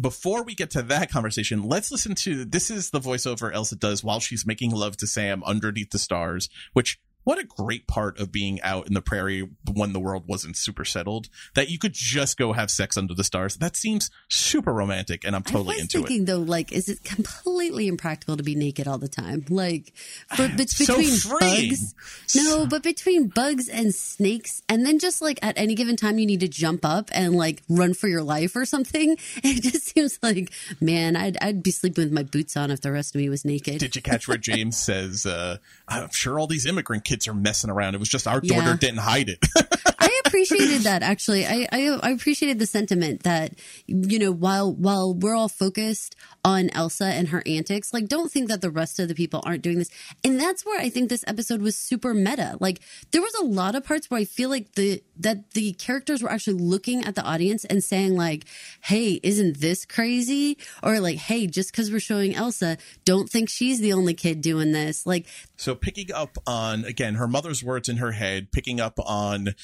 [0.00, 4.02] Before we get to that conversation, let's listen to this is the voiceover Elsa does
[4.02, 8.32] while she's making love to Sam underneath the stars, which what a great part of
[8.32, 12.36] being out in the prairie when the world wasn't super settled that you could just
[12.36, 13.56] go have sex under the stars.
[13.56, 16.26] That seems super romantic and I'm totally I was into thinking it.
[16.26, 19.44] though, like, is it completely impractical to be naked all the time?
[19.48, 19.92] Like,
[20.36, 21.70] but So between freeing.
[21.70, 21.94] bugs,
[22.34, 26.26] no, but between bugs and snakes, and then just like at any given time you
[26.26, 29.16] need to jump up and like run for your life or something.
[29.44, 32.90] It just seems like, man, I'd I'd be sleeping with my boots on if the
[32.92, 33.78] rest of me was naked.
[33.78, 35.58] Did you catch where James says, uh,
[35.88, 37.94] I'm sure all these immigrant kids are messing around.
[37.94, 38.60] It was just our Yeah.
[38.60, 39.38] daughter didn't hide it.
[40.32, 41.44] Appreciated that actually.
[41.44, 43.52] I, I I appreciated the sentiment that
[43.86, 48.48] you know while while we're all focused on Elsa and her antics, like don't think
[48.48, 49.90] that the rest of the people aren't doing this.
[50.24, 52.56] And that's where I think this episode was super meta.
[52.60, 56.22] Like there was a lot of parts where I feel like the that the characters
[56.22, 58.44] were actually looking at the audience and saying like,
[58.80, 63.80] "Hey, isn't this crazy?" Or like, "Hey, just because we're showing Elsa, don't think she's
[63.80, 67.98] the only kid doing this." Like So picking up on again her mother's words in
[67.98, 69.54] her head, picking up on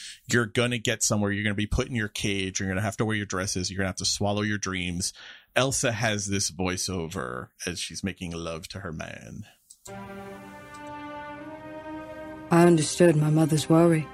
[0.58, 3.04] you're gonna get somewhere, you're gonna be put in your cage, you're gonna have to
[3.04, 5.12] wear your dresses, you're gonna have to swallow your dreams.
[5.54, 9.44] Elsa has this voiceover as she's making love to her man.
[12.50, 14.06] I understood my mother's worry.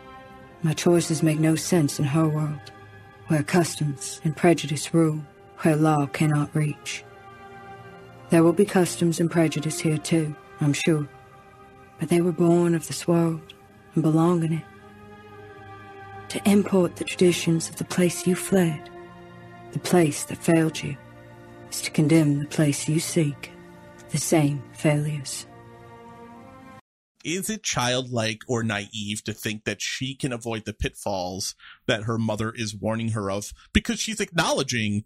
[0.62, 2.72] My choices make no sense in her world,
[3.28, 5.22] where customs and prejudice rule,
[5.60, 7.04] where law cannot reach.
[8.28, 11.08] There will be customs and prejudice here too, I'm sure,
[11.98, 13.54] but they were born of this world
[13.94, 14.64] and belong in it.
[16.28, 18.90] To import the traditions of the place you fled,
[19.72, 20.96] the place that failed you,
[21.70, 23.50] is to condemn the place you seek,
[24.10, 25.46] the same failures.
[27.24, 31.54] Is it childlike or naive to think that she can avoid the pitfalls
[31.86, 33.52] that her mother is warning her of?
[33.72, 35.04] Because she's acknowledging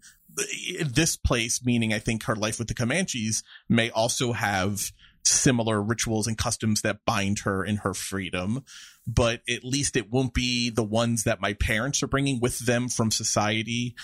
[0.85, 4.91] this place, meaning I think her life with the Comanches, may also have
[5.23, 8.63] similar rituals and customs that bind her in her freedom,
[9.07, 12.89] but at least it won't be the ones that my parents are bringing with them
[12.89, 13.95] from society.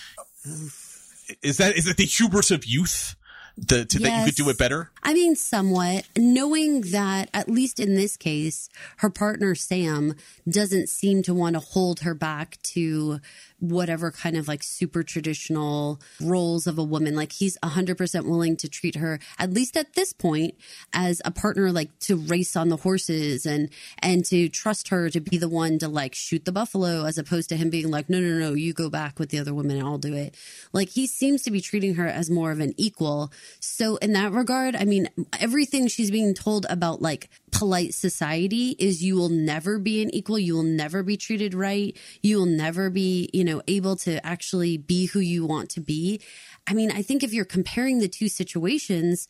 [1.42, 3.16] Is that is it the hubris of youth?
[3.58, 4.90] The, to that you could do it better?
[5.06, 6.04] I mean, somewhat.
[6.18, 10.16] Knowing that, at least in this case, her partner Sam
[10.48, 13.20] doesn't seem to want to hold her back to
[13.60, 17.14] whatever kind of like super traditional roles of a woman.
[17.14, 20.54] Like he's 100% willing to treat her, at least at this point,
[20.92, 25.20] as a partner, like to race on the horses and, and to trust her to
[25.20, 28.18] be the one to like shoot the buffalo as opposed to him being like, no,
[28.18, 30.34] no, no, you go back with the other women and I'll do it.
[30.72, 33.32] Like he seems to be treating her as more of an equal.
[33.60, 34.95] So in that regard, I mean,
[35.38, 40.38] everything she's being told about like polite society is you will never be an equal.
[40.38, 41.96] You will never be treated right.
[42.22, 46.20] You will never be, you know, able to actually be who you want to be.
[46.66, 49.28] I mean, I think if you're comparing the two situations,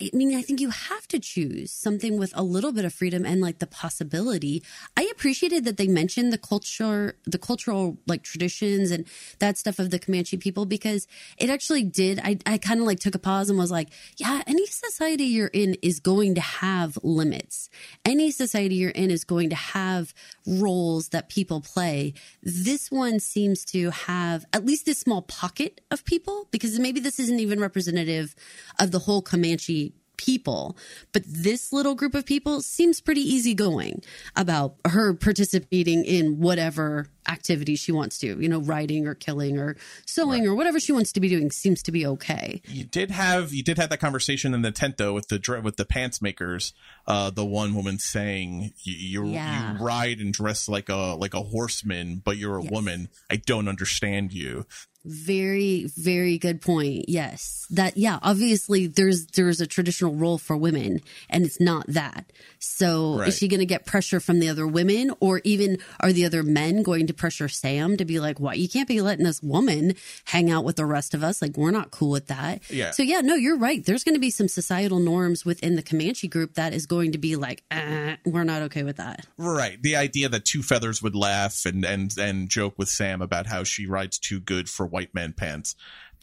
[0.00, 3.24] I mean, I think you have to choose something with a little bit of freedom
[3.24, 4.62] and like the possibility.
[4.96, 9.06] I appreciated that they mentioned the culture, the cultural like traditions and
[9.38, 11.06] that stuff of the Comanche people because
[11.38, 12.20] it actually did.
[12.22, 15.48] I, I kind of like took a pause and was like, yeah, any society you're
[15.48, 17.70] in is going to have limits.
[18.04, 20.14] Any society you're in is going to have
[20.46, 22.14] roles that people play.
[22.42, 27.18] This one seems to have at least this small pocket of people because maybe this
[27.18, 28.34] isn't even representative
[28.78, 29.77] of the whole Comanche
[30.18, 30.76] people,
[31.12, 34.02] but this little group of people seems pretty easygoing
[34.36, 39.76] about her participating in whatever activity she wants to, you know, writing or killing or
[40.06, 42.60] sewing or whatever she wants to be doing seems to be okay.
[42.66, 45.76] you did have you did have that conversation in the tent though with the with
[45.76, 46.72] the pants makers
[47.08, 49.72] uh the one woman saying you you, Yeah.
[49.78, 52.70] you ride and dress like a like a horseman but you're a Yes.
[52.70, 54.64] woman i don't understand you
[55.04, 57.08] Very, very good point.
[57.08, 57.66] Yes.
[57.70, 62.30] That, yeah, obviously there's, there's a traditional role for women and it's not that.
[62.58, 63.28] So Right.
[63.28, 66.42] is she going to get pressure from the other women or even are the other
[66.42, 68.58] men going to pressure Sam to be like, what?
[68.58, 71.40] You can't be letting this woman hang out with the rest of us.
[71.40, 72.60] Like, we're not cool with that.
[72.68, 72.90] Yeah.
[72.90, 73.82] So yeah, no, you're right.
[73.86, 77.18] There's going to be some societal norms within the Comanche group that is going to
[77.18, 79.26] be like, uh, we're not okay with that.
[79.36, 83.46] right the idea that two feathers would laugh and and and joke with sam about
[83.46, 85.74] how she rides too good for white man pants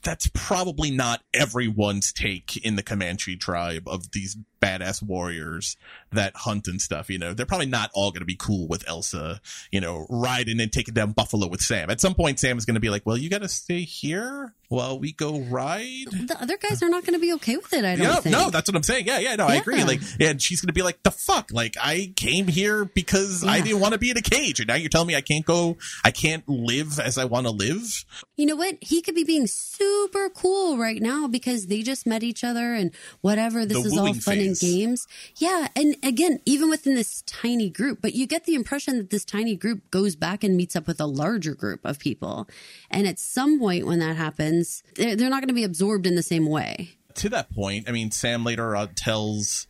[0.04, 5.78] that's probably not everyone's take in the Comanche tribe of these badass warriors
[6.12, 7.10] that hunt and stuff.
[7.10, 9.42] You know, they're probably not all going to be cool with Elsa,
[9.72, 11.90] you know, riding and taking down buffalo with Sam.
[11.90, 14.54] At some point, Sam is going to be like, well, you got to stay here
[14.70, 16.08] while we go ride.
[16.12, 17.86] The other guys are not going to be okay with it.
[17.86, 18.36] I don't Yeah, think.
[18.36, 19.06] no, that's what I'm saying.
[19.06, 19.84] Yeah, yeah, no, I agree.
[19.84, 23.80] Like, and she's gonna be like, "The fuck!" Like, I came here because I didn't
[23.80, 26.10] want to be in a cage, and now you're telling me I can't go, I
[26.12, 28.06] can't live as I want to live.
[28.38, 28.78] You know what?
[28.82, 32.92] He could be being super cool right now because they just met each other and
[33.22, 33.66] whatever.
[33.66, 34.16] This The is all wooing
[34.54, 35.08] fun games.
[35.38, 35.68] Yeah.
[35.76, 39.56] And again, even within this tiny group, but you get the impression that this tiny
[39.56, 42.48] group goes back and meets up with a larger group of people.
[42.90, 46.16] And at some point when that happens, they're, they're not going to be absorbed in
[46.16, 46.92] the same way.
[47.16, 49.68] To that point, I mean, Sam later uh, tells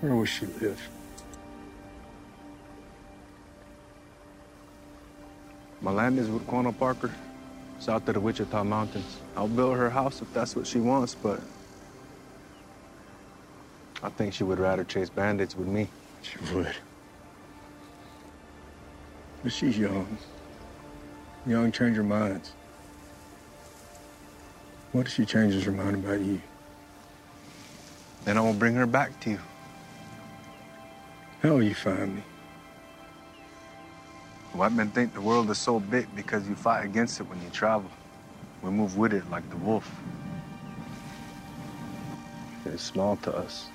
[0.00, 0.80] Where will she live?
[5.80, 7.14] My land is with Quanah Parker,
[7.78, 9.18] south of the Wichita Mountains.
[9.36, 11.40] I'll build her house if that's what she wants, but
[14.02, 15.90] I think she would rather chase bandits with me.
[16.22, 16.74] She would.
[19.42, 20.18] But she's young.
[21.46, 22.52] Young change her minds.
[24.92, 26.40] What if she changes her mind about you?
[28.24, 29.40] Then I will bring her back to you.
[31.42, 32.22] How will you find me?
[34.52, 37.50] White men think the world is so big because you fight against it when you
[37.50, 37.90] travel.
[38.62, 39.90] We move with it like the wolf.
[42.64, 43.70] It's small to us.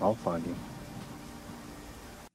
[0.00, 0.54] I'll find you.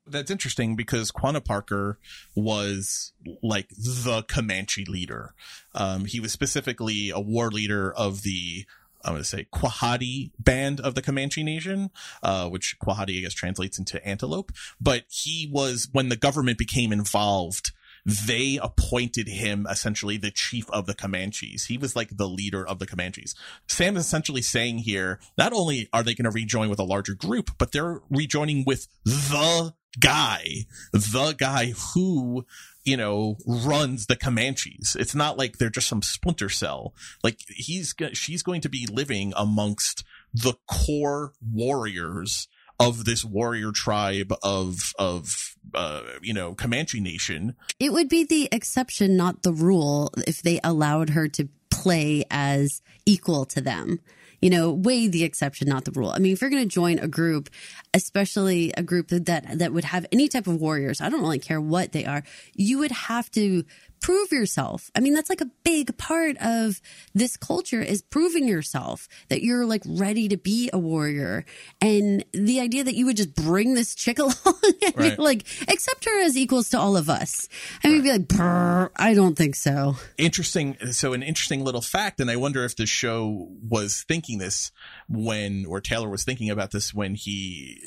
[0.07, 1.99] that's interesting because Quanah Parker
[2.35, 5.33] was like the Comanche leader.
[5.75, 8.65] Um, he was specifically a war leader of the
[9.03, 11.89] I'm going to say Quahati band of the Comanche Nation,
[12.21, 14.51] uh, which Quahati, I guess, translates into antelope.
[14.79, 17.71] But he was, when the government became involved,
[18.09, 21.65] they appointed him essentially the chief of the Comanches.
[21.65, 23.35] He was like the leader of the Comanches.
[23.67, 27.13] Sam is essentially saying here, not only are they going to rejoin with a larger
[27.13, 32.45] group, but they're rejoining with the guy, the guy who,
[32.83, 34.95] you know, runs the Comanches.
[34.95, 36.93] It's not like they're just some splinter cell.
[37.23, 40.03] Like he's, she's going to be living amongst
[40.33, 42.47] the core warriors
[42.79, 47.55] of this warrior tribe of, of, uh, you know, Comanche nation.
[47.79, 52.81] It would be the exception, not the rule, if they allowed her to play as
[53.05, 53.99] equal to them.
[54.41, 56.11] You know, weigh the exception, not the rule.
[56.11, 57.49] I mean, if you're going to join a group,
[57.93, 61.59] especially a group that that would have any type of warriors, I don't really care
[61.59, 62.23] what they are,
[62.55, 63.65] you would have to
[64.01, 64.89] prove yourself.
[64.95, 66.81] I mean, that's like a big part of
[67.13, 71.45] this culture is proving yourself that you're like ready to be a warrior.
[71.81, 75.15] And the idea that you would just bring this chick along and Right.
[75.17, 77.47] be like, accept her as equals to all of us.
[77.83, 79.95] And we'd be like, "Brr, I don't think so.
[80.17, 84.71] interesting so an interesting little fact and i wonder if the show was thinking this
[85.07, 87.81] when or taylor was thinking about this when he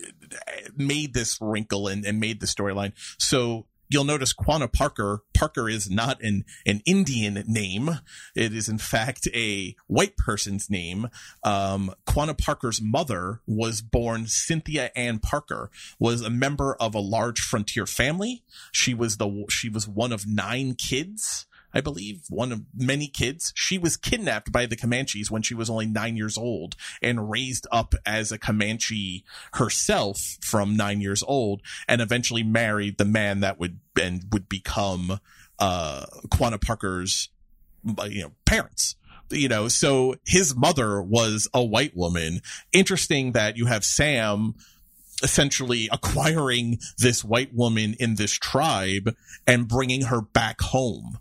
[0.76, 5.22] made this wrinkle and, and made the storyline so you'll notice Quanah Parker.
[5.34, 8.00] Parker is not an, an Indian name.
[8.34, 11.08] It is in fact a white person's name.
[11.42, 17.86] Um, Parker's mother was born Cynthia Ann Parker, was a member of a large frontier
[17.86, 18.42] family.
[18.70, 21.46] She was the, she was one of nine kids.
[21.74, 23.52] I believe, one of many kids.
[23.54, 27.66] She was kidnapped by the Comanches when she was only nine years old and raised
[27.72, 33.58] up as a Comanche herself from nine years old and eventually married the man that
[33.58, 35.20] would and would become
[35.58, 37.28] uh Parker's
[37.98, 38.96] uh, you know parents
[39.30, 42.40] you know so his mother was a white woman
[42.72, 44.54] interesting that you have Sam
[45.22, 49.14] essentially acquiring this white woman in this tribe
[49.46, 51.18] and bringing her back home.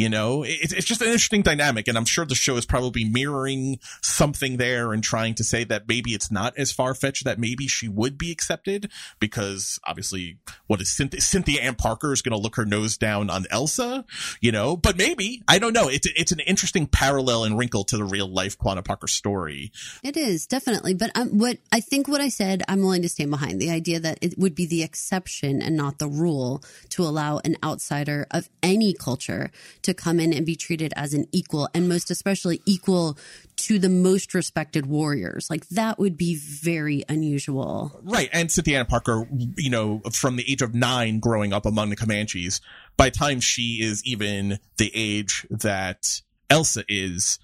[0.00, 3.04] You know, it, it's just an interesting dynamic, and I'm sure the show is probably
[3.04, 7.38] mirroring something there and trying to say that maybe it's not as far fetched that
[7.38, 10.38] maybe she would be accepted because obviously,
[10.68, 14.06] what is Cynthia, Cynthia Ann Parker is going to look her nose down on Elsa,
[14.40, 15.88] you know, but maybe I don't know.
[15.88, 19.70] It's it's an interesting parallel and wrinkle to the real life Quanah Parker story.
[20.02, 23.30] It is definitely, but um, what I think what I said, I'm willing to stand
[23.30, 27.42] behind the idea that it would be the exception and not the rule to allow
[27.44, 29.50] an outsider of any culture
[29.82, 33.18] to come in and be treated as an equal, and most especially equal
[33.56, 35.48] to the most respected warriors.
[35.50, 38.00] Like that would be very unusual.
[38.02, 38.30] Right.
[38.32, 41.96] And Cynthia Ann Parker, you know, from the age of nine growing up among the
[41.96, 42.60] Comanches,
[42.96, 47.38] by the time she is even the age that Elsa is,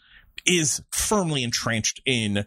[0.45, 2.47] is firmly entrenched in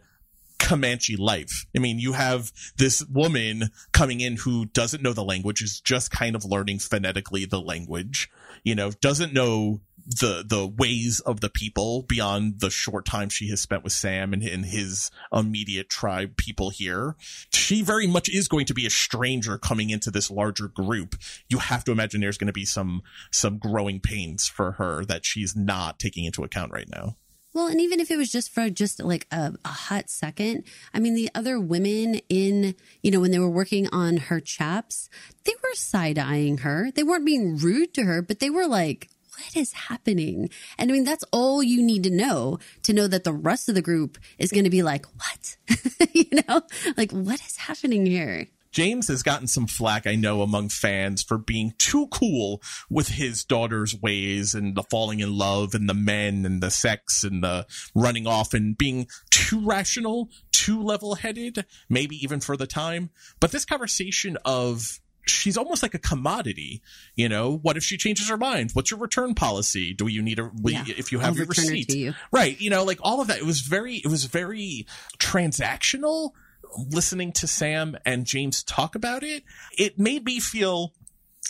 [0.58, 1.66] Comanche life.
[1.74, 6.10] I mean, you have this woman coming in who doesn't know the language, is just
[6.10, 8.30] kind of learning phonetically the language,
[8.62, 9.80] you know, doesn't know
[10.10, 14.32] the the ways of the people beyond the short time she has spent with Sam
[14.32, 17.16] and, and his immediate tribe people here.
[17.52, 21.16] She very much is going to be a stranger coming into this larger group.
[21.48, 25.24] You have to imagine there's going to be some some growing pains for her that
[25.24, 27.16] she's not taking into account right now.
[27.52, 31.00] Well, and even if it was just for just like a, a hot second, I
[31.00, 35.08] mean, the other women in, you know, when they were working on her chaps,
[35.44, 36.92] they were side eyeing her.
[36.94, 39.08] They weren't being rude to her, but they were like,
[39.40, 40.50] what is happening?
[40.78, 43.74] And I mean, that's all you need to know to know that the rest of
[43.74, 45.56] the group is going to be like, what?
[46.12, 46.62] you know,
[46.96, 48.46] like, what is happening here?
[48.72, 53.44] James has gotten some flack, I know, among fans for being too cool with his
[53.44, 57.66] daughter's ways and the falling in love and the men and the sex and the
[57.96, 63.10] running off and being too rational, too level headed, maybe even for the time.
[63.40, 65.00] But this conversation of
[65.30, 66.82] she's almost like a commodity.
[67.14, 68.70] You know, what if she changes her mind?
[68.72, 69.94] What's your return policy?
[69.94, 71.94] Do you need a Yeah, if you have I'll your receipt?
[71.94, 72.14] you.
[72.32, 72.60] Right.
[72.60, 73.38] You know, like all of that.
[73.38, 74.86] It was very, it was very
[75.18, 76.30] transactional
[76.76, 79.44] listening to Sam and James talk about it.
[79.76, 80.92] It made me feel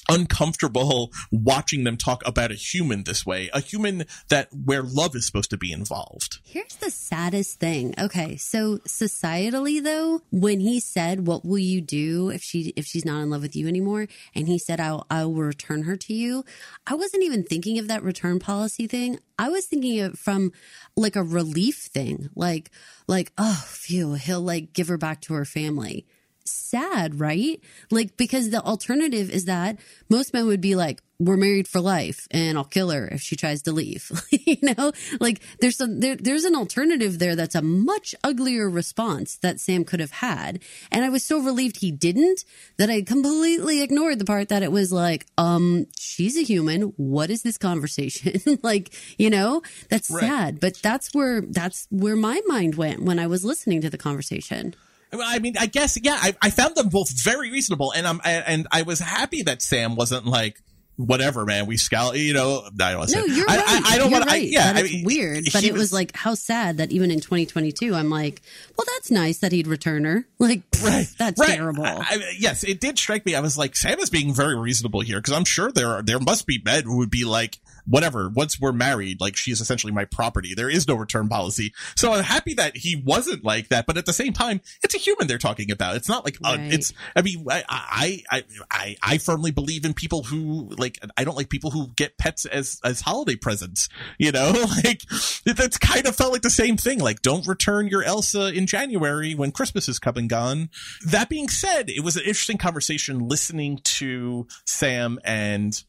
[0.08, 5.26] uncomfortable watching them talk about a human this way, a human that where love is
[5.26, 6.38] supposed to be involved.
[6.44, 7.94] Here's the saddest thing.
[7.98, 13.04] Okay, so societally though, when he said, "What will you do if she if she's
[13.04, 15.96] not in love with you anymore?" and he said, "I will, I will return her
[15.96, 16.44] to you,"
[16.86, 19.18] I wasn't even thinking of that return policy thing.
[19.38, 20.52] I was thinking of from
[20.96, 22.70] like a relief thing, like
[23.06, 26.06] like oh, phew, he'll like give her back to her family.
[26.44, 27.60] Sad, right?
[27.90, 29.78] Like because the alternative is that
[30.08, 33.36] most men would be like, "We're married for life, and I'll kill her if she
[33.36, 37.62] tries to leave." you know, like there's some there, there's an alternative there that's a
[37.62, 40.60] much uglier response that Sam could have had,
[40.90, 42.44] and I was so relieved he didn't
[42.78, 46.82] that I completely ignored the part that it was like, um, she's a human.
[46.96, 48.58] What is this conversation?
[48.62, 50.22] like, you know, that's Right.
[50.24, 53.98] sad, but that's where that's where my mind went when I was listening to the
[53.98, 54.74] conversation.
[55.12, 58.66] I mean, I guess, yeah, I, I found them both very reasonable, and I'm and
[58.70, 60.60] I was happy that Sam wasn't like,
[60.96, 62.62] whatever, man, we scout, you know.
[62.78, 63.64] I don't want to No, you're I, right.
[63.66, 64.46] I, I don't want, right.
[64.46, 67.94] Yeah, I it's mean, weird, but it was, like how sad that even in 2022,
[67.94, 68.42] I'm like,
[68.76, 70.26] well, that's nice that he'd return her.
[70.38, 71.56] Like, that's Right.
[71.56, 71.84] terrible.
[71.86, 73.34] I, I- yes, it did strike me.
[73.34, 76.18] I was like, Sam is being very reasonable here because I'm sure there are, there
[76.20, 78.28] must be men who would be like, whatever.
[78.28, 80.54] Once we're married, like she's essentially my property.
[80.54, 81.72] There is no return policy.
[81.96, 83.86] So I'm happy that he wasn't like that.
[83.86, 85.96] But at the same time, it's a human they're talking about.
[85.96, 86.72] It's not like uh, Right.
[86.72, 86.92] it's.
[87.16, 90.98] I mean, I, I I I I firmly believe in people who like.
[91.16, 93.88] I don't like people who get pets as as holiday presents.
[94.18, 94.52] You know,
[94.84, 95.02] like
[95.44, 96.98] that's kind of felt like the same thing.
[97.00, 100.70] Like, don't return your Elsa in January when Christmas is come and gone.
[101.06, 105.82] That being said, it was an interesting conversation listening to Sam and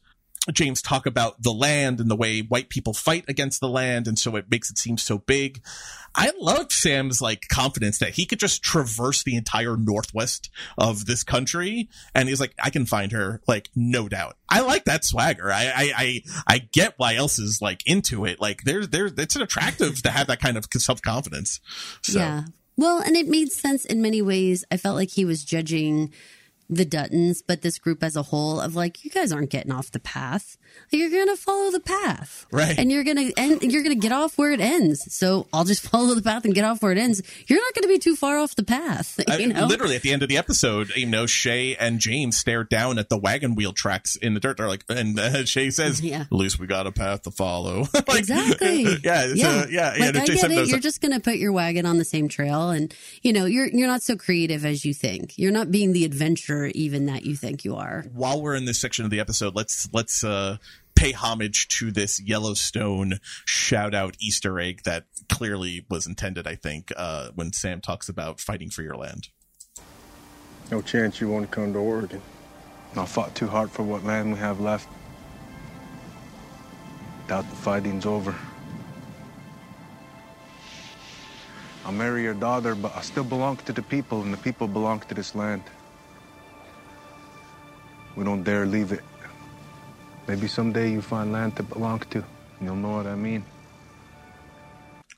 [0.50, 4.18] James talk about the land and the way white people fight against the land, and
[4.18, 5.62] so it makes it seem so big.
[6.14, 11.22] I loved Sam's like confidence that he could just traverse the entire northwest of this
[11.22, 14.36] country, and he's like, I can find her, like no doubt.
[14.48, 15.50] I like that swagger.
[15.52, 18.40] I I I, I get why Elsa's like into it.
[18.40, 21.60] Like there's there's it's attractive to have that kind of self confidence.
[22.02, 22.18] So.
[22.18, 22.44] Yeah.
[22.76, 24.64] Well, and it made sense in many ways.
[24.70, 26.12] I felt like he was judging
[26.74, 29.90] the Duttons, but this group as a whole of like, you guys aren't getting off
[29.90, 30.56] the path.
[30.90, 32.78] You're gonna follow the path, Right.
[32.78, 35.14] And you're gonna and You're gonna get off where it ends.
[35.14, 37.20] So I'll just follow the path and get off where it ends.
[37.46, 39.20] You're not gonna be too far off the path.
[39.28, 42.64] I- know, literally at the end of the episode, you know, Shea and James stare
[42.64, 44.56] down at the wagon wheel tracks in the dirt.
[44.56, 46.22] They're like, and uh, Shea says, Yeah.
[46.22, 48.82] "At least we got a path to follow." Like, exactly.
[49.04, 50.04] yeah, yeah, uh, yeah, yeah.
[50.06, 50.68] Like, no, I get it.
[50.68, 53.86] You're just gonna put your wagon on the same trail, and you know, you're you're
[53.88, 55.38] not so creative as you think.
[55.38, 58.04] You're not being the adventurer even that you think you are.
[58.12, 60.56] while we're in this section of the episode, let's let's uh,
[60.94, 66.46] pay homage to this Yellowstone shout out Easter egg that clearly was intended.
[66.46, 69.28] I think uh, when Sam talks about fighting for your land.
[70.70, 72.22] No chance you want to come to Oregon.
[72.96, 74.88] I fought too hard for what land we have left.
[77.26, 78.34] Doubt the fighting's over.
[81.84, 85.00] I'll marry your daughter, but I still belong to the people, and the people belong
[85.00, 85.62] to this land.
[88.16, 89.02] We don't dare leave it.
[90.28, 92.24] Maybe someday you find land to belong to.
[92.60, 93.44] You'll know what I mean.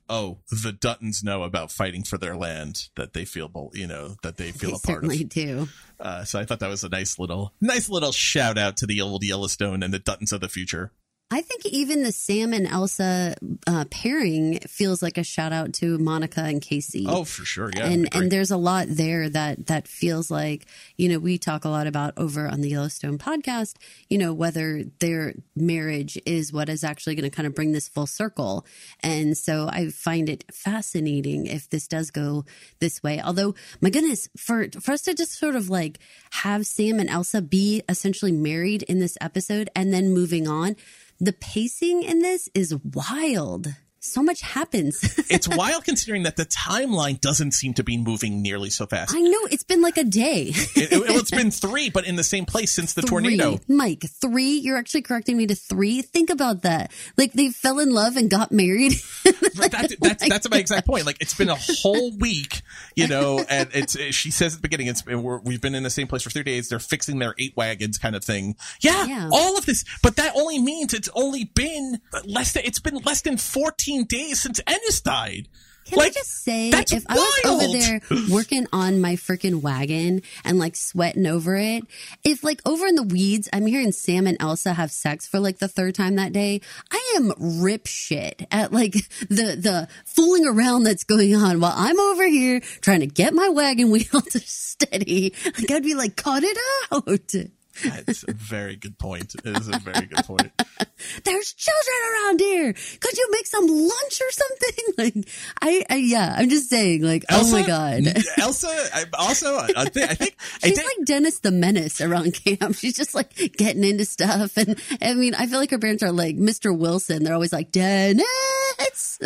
[0.09, 4.36] Oh, the Duttons know about fighting for their land that they feel, you know, that
[4.36, 5.11] they feel They a part of.
[5.12, 5.68] certainly do.
[5.99, 9.01] Uh, so I thought that was a nice little, nice little shout out to the
[9.01, 10.92] old Yellowstone and the Duttons of the future.
[11.31, 13.35] I think even the Sam and Elsa
[13.66, 17.07] uh, pairing feels like a shout out to Monica and Kayce.
[17.09, 17.70] Oh, for sure.
[17.75, 17.87] Yeah.
[17.87, 20.66] and and there's a lot there that that feels like
[20.97, 23.77] you know we talk a lot about over on the Yellowstone podcast.
[24.09, 27.89] You know whether their marriage is what is actually going to kind of bring this
[27.89, 28.64] full circle,
[29.03, 32.45] and so I find it fascinating if this does go
[32.81, 33.20] this way.
[33.20, 35.99] Although my goodness, for for us to just sort of like
[36.31, 40.77] have Sam and Elsa be essentially married in this episode and then moving on,
[41.25, 43.68] the pacing in this is wild.
[44.05, 44.99] So much happens.
[45.31, 49.15] it's wild considering that the timeline doesn't seem to be moving nearly so fast.
[49.17, 50.53] I know it's been like a day.
[50.55, 53.09] it, it, well, it's been three, but in the same place since the three.
[53.09, 53.59] tornado.
[53.67, 54.59] Mike, three?
[54.59, 56.03] You're actually correcting me to three?
[56.03, 56.93] Think about that.
[57.17, 58.93] Like they fell in love and got married.
[59.25, 61.07] that, that's that's my exact point.
[61.07, 62.61] Like it's been a whole week,
[62.95, 65.91] you know, and it's she says at the beginning it's we're, we've been in the
[65.91, 66.69] same place for three days.
[66.69, 68.57] They're fixing their eight wagons, kind of thing.
[68.81, 69.31] Yeah, Yeah.
[69.33, 73.23] all of this, but that only means it's only been less than it's been less
[73.23, 75.47] than fourteen days since Ennis died.
[75.84, 77.74] Can I just say, if I was over wild.
[77.74, 81.84] there working on my freaking wagon and like sweating over it,
[82.24, 85.59] if like over in the weeds, I'm hearing Sam and Elsa have sex for like
[85.59, 88.92] the third time that day, I am rip shit at like
[89.28, 93.51] the the fooling around that's going on while I'm over here trying to get my
[93.51, 95.34] wagon wheel to steady.
[95.45, 96.57] Like I'd be like, cut it
[96.90, 97.34] out.
[97.83, 99.35] That's a very good point.
[99.45, 100.53] It is a very good point.
[101.25, 102.72] There's children around here.
[102.72, 104.70] Could you make some lunch or something?
[104.97, 105.14] Like,
[105.61, 108.03] I, I yeah, I'm just saying, like, oh my god.
[108.39, 108.68] Elsa.
[108.68, 112.77] I, also, I think I think I She's think- like Dennis the Menace around camp.
[112.77, 114.57] She's just like getting into stuff.
[114.57, 116.77] And I mean, I feel like her parents are like Mr.
[116.77, 117.25] Wilson.
[117.25, 118.25] They're always like, Dennis.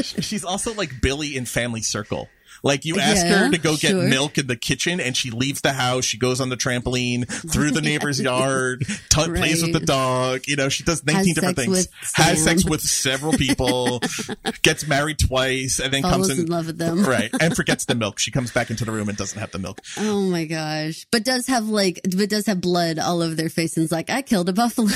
[0.03, 2.28] She's also like Billy in Family Circle.
[2.62, 4.02] Like you ask Yeah, her to go get sure.
[4.09, 6.04] milk in the kitchen and she leaves the house.
[6.04, 10.42] She goes on the trampoline through the neighbor's yard, t- plays with the dog.
[10.46, 11.88] You know, she does 19 Has different things.
[12.14, 14.00] Has sex with several people,
[14.62, 16.40] gets married twice and then comes in.
[16.40, 17.04] in love with them.
[17.04, 17.30] Right.
[17.40, 18.18] And forgets the milk.
[18.18, 19.80] She comes back into the room and doesn't have the milk.
[19.98, 21.06] Oh my gosh.
[21.11, 24.11] But does have like, but does have blood all over their face and is like,
[24.11, 24.88] I killed a buffalo.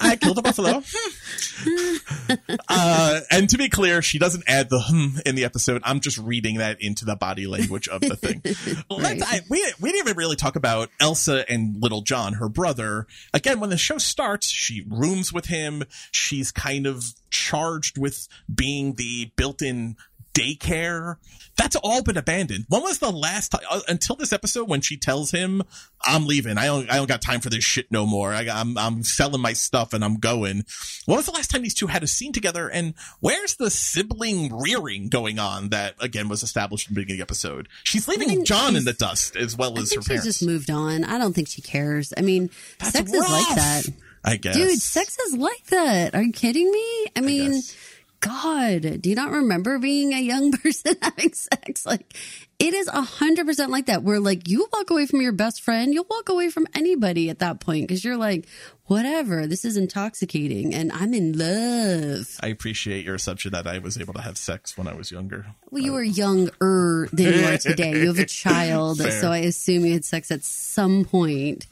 [0.00, 0.82] I killed a buffalo.
[2.68, 5.82] uh, and to be clear, she doesn't add the hmm in the episode.
[5.84, 8.42] I'm just reading that into the body language of the thing.
[8.90, 13.06] Let's- I- we, we didn't even really talk about Elsa and Little John, her brother.
[13.34, 15.82] Again, when the show starts, she rooms with him.
[16.12, 19.96] She's kind of charged with being the built-in
[20.38, 21.16] daycare.
[21.56, 22.66] That's all been abandoned.
[22.68, 25.62] When was the last time uh, until this episode when she tells him,
[26.04, 26.56] "I'm leaving.
[26.56, 26.88] I don't.
[26.90, 28.32] I don't got time for this shit no more.
[28.32, 30.64] I, I'm I'm selling my stuff and I'm going."
[31.06, 32.68] When was the last time these two had a scene together?
[32.68, 37.26] And where's the sibling rearing going on that again was established in the beginning of
[37.26, 37.68] the episode?
[37.82, 40.26] She's leaving think John in the dust as well I as her parents.
[40.26, 41.02] just moved on.
[41.02, 42.12] I don't think she cares.
[42.16, 43.82] I mean, That's sex is like that.
[44.24, 46.14] I guess, Dude, sex is like that.
[46.14, 47.06] Are you kidding me?
[47.16, 47.76] I mean, guess.
[48.20, 51.86] God, do you not remember being a young person having sex?
[51.86, 52.14] Like,
[52.58, 54.02] it is a hundred percent like that.
[54.02, 57.38] Where like you walk away from your best friend, you'll walk away from anybody at
[57.38, 58.46] that point because you're like,
[58.86, 62.26] whatever, this is intoxicating, and I'm in love.
[62.42, 65.46] I appreciate your assumption that I was able to have sex when I was younger.
[65.70, 67.92] Well, you uh, were younger than you are today.
[68.00, 69.12] You have a child, Fair.
[69.12, 71.66] so I assume you had sex at some point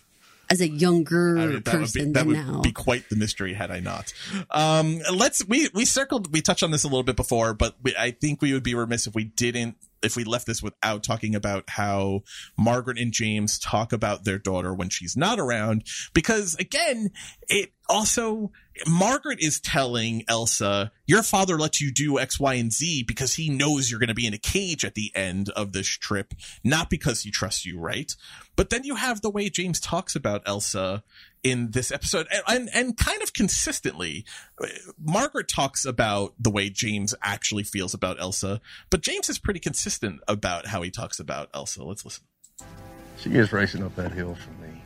[0.50, 2.60] as a younger I mean, be person that than would now.
[2.60, 4.12] be quite the mystery had I not.
[4.50, 7.94] Um, let's we we circled we touched on this a little bit before, but we,
[7.96, 11.34] I think we would be remiss if we didn't if we left this without talking
[11.34, 12.22] about how
[12.56, 17.10] Margaret and James talk about their daughter when she's not around, because again,
[17.48, 18.52] it also
[18.86, 23.48] Margaret is telling Elsa, "Your father lets you do X, Y, and Z because he
[23.48, 26.90] knows you're going to be in a cage at the end of this trip, not
[26.90, 28.14] because he trusts you, right?"
[28.54, 31.02] But then you have the way James talks about Elsa
[31.42, 34.24] in this episode, and and, and kind of consistently,
[34.98, 38.60] Margaret talks about the way James actually feels about Elsa,
[38.90, 41.84] but James is pretty consistent about how he talks about Elsa.
[41.84, 42.24] Let's listen.
[43.18, 44.82] She is racing up that hill for me.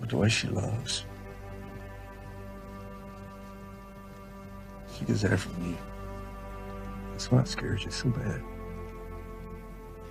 [0.00, 1.04] But the way she loves.
[4.98, 5.76] She gets that from me.
[7.10, 8.42] That's what scares you so bad.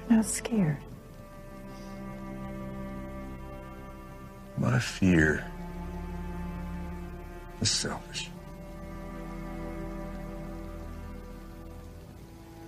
[0.10, 0.78] You're not scared.
[4.58, 5.46] My fear
[7.62, 8.30] is selfish.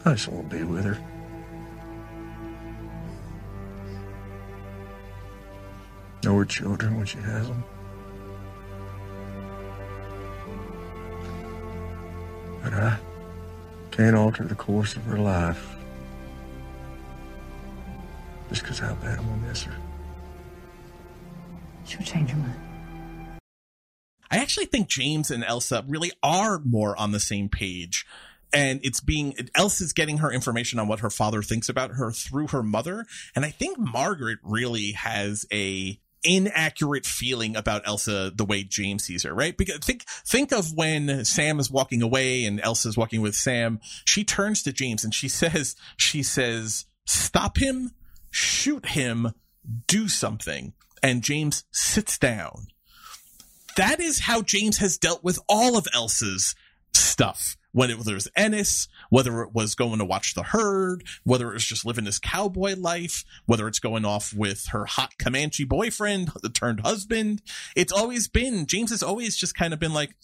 [0.03, 0.97] I just want to be with her.
[6.23, 7.63] Know her children when she has them.
[12.63, 12.97] But I
[13.91, 15.75] can't alter the course of her life
[18.49, 19.75] just because how bad I'm gonna miss her.
[21.85, 22.59] She'll change her mind.
[24.31, 28.05] I actually think James and Elsa really are more on the same page.
[28.53, 32.47] And it's being, Elsa's getting her information on what her father thinks about her through
[32.47, 33.05] her mother.
[33.35, 39.23] And I think Margaret really has a, inaccurate feeling about Elsa the way James sees
[39.23, 39.55] her, right?
[39.55, 43.79] Because think think of when Sam is walking away and Elsa's walking with Sam.
[44.05, 47.91] She turns to James and she says, she says, "Stop him,
[48.31, 49.31] shoot him,
[49.87, 52.67] do something." And James sits down.
[53.77, 56.55] That is how James has dealt with all of Elsa's
[56.93, 61.55] stuff whether it was Ennis, whether it was going to watch the herd, whether it
[61.55, 66.31] was just living this cowboy life, whether it's going off with her hot Comanche boyfriend,
[66.41, 67.41] the turned husband.
[67.75, 70.15] It's always been, James has always just kind of been like,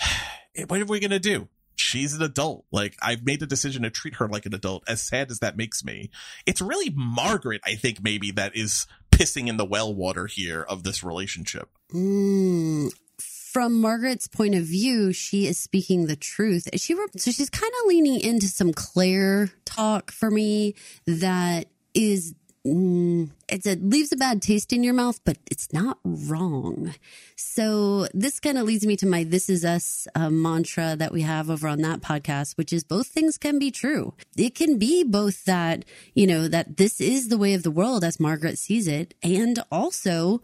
[0.66, 1.48] what are we going to do?
[1.76, 2.64] She's an adult.
[2.72, 5.58] Like, I've made the decision to treat her like an adult, as sad as that
[5.58, 6.08] makes me.
[6.46, 10.82] It's really Margaret, I think, maybe, that is pissing in the well water here of
[10.82, 11.68] this relationship.
[11.92, 16.68] Mm, from Margaret's point of view, she is speaking the truth.
[16.74, 20.74] She so she's kind of leaning into some Claire talk for me
[21.06, 22.34] that is
[22.66, 26.94] mm, it's a leaves a bad taste in your mouth, but it's not wrong.
[27.36, 31.22] So this kind of leads me to my "This is us" uh, mantra that we
[31.22, 34.14] have over on that podcast, which is both things can be true.
[34.36, 35.84] It can be both that
[36.14, 39.62] you know that this is the way of the world as Margaret sees it, and
[39.70, 40.40] also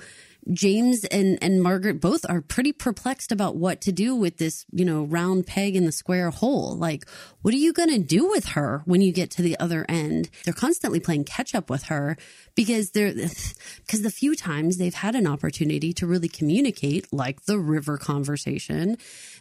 [0.53, 4.85] James and, and Margaret both are pretty perplexed about what to do with this, you
[4.85, 6.77] know, round peg in the square hole.
[6.77, 7.09] Like,
[7.43, 10.31] what are you going to do with her when you get to the other end?
[10.45, 12.17] They're constantly playing catch up with her
[12.55, 13.13] because they're,
[13.87, 18.97] because the few times they've had an opportunity to really communicate, like the river conversation,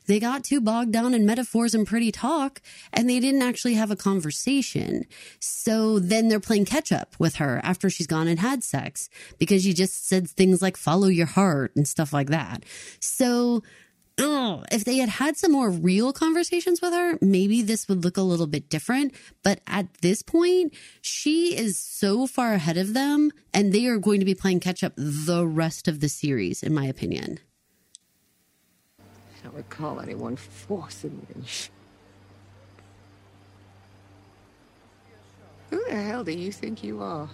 [0.08, 3.91] they got too bogged down in metaphors and pretty talk and they didn't actually have
[3.91, 5.06] a conversation.
[5.39, 9.66] So then they're playing catch up with her after she's gone and had sex because
[9.66, 12.64] you just said things like follow your heart and stuff like that.
[13.00, 13.64] So
[14.22, 18.22] if they had had some more real conversations with her, maybe this would look a
[18.22, 19.14] little bit different.
[19.43, 24.20] But at this point, she is so far ahead of them and they are going
[24.20, 27.39] to be playing catch up the rest of the series, in my opinion
[29.00, 31.43] I don't recall anyone forcing me.
[35.70, 37.30] Who the hell do you think you are?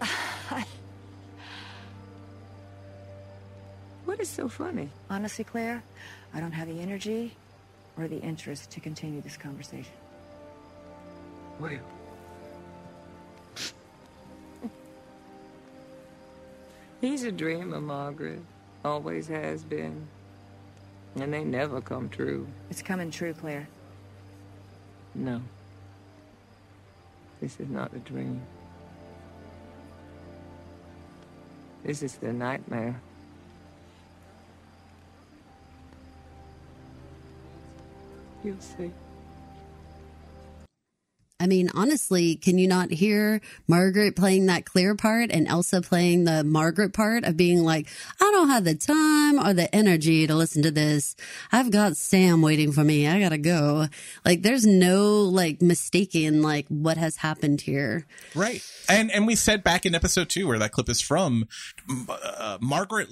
[4.04, 4.88] what is so funny?
[5.10, 5.82] Honestly, Claire,
[6.32, 7.36] I don't have the energy
[7.96, 9.92] or the interest to continue this conversation.
[11.58, 11.78] Well.
[17.00, 18.40] He's a dreamer, Margaret.
[18.84, 20.06] Always has been.
[21.16, 22.46] And they never come true.
[22.70, 23.68] It's coming true, Claire.
[25.14, 25.40] No.
[27.40, 28.40] This is not a dream.
[31.84, 33.00] This is the nightmare.
[38.44, 38.92] You'll see.
[41.40, 46.24] I mean, honestly, can you not hear Margaret playing that Claire part and Elsa playing
[46.24, 47.88] the Margaret part of being like,
[48.20, 51.16] I don't have the time or the energy to listen to this.
[51.50, 53.06] I've got Sam waiting for me.
[53.08, 53.88] I gotta go.
[54.24, 58.06] Like, there's no like mistaking like what has happened here.
[58.34, 58.64] Right.
[58.88, 61.48] And, and we said back in episode two where that clip is from,
[62.08, 63.08] uh, Margaret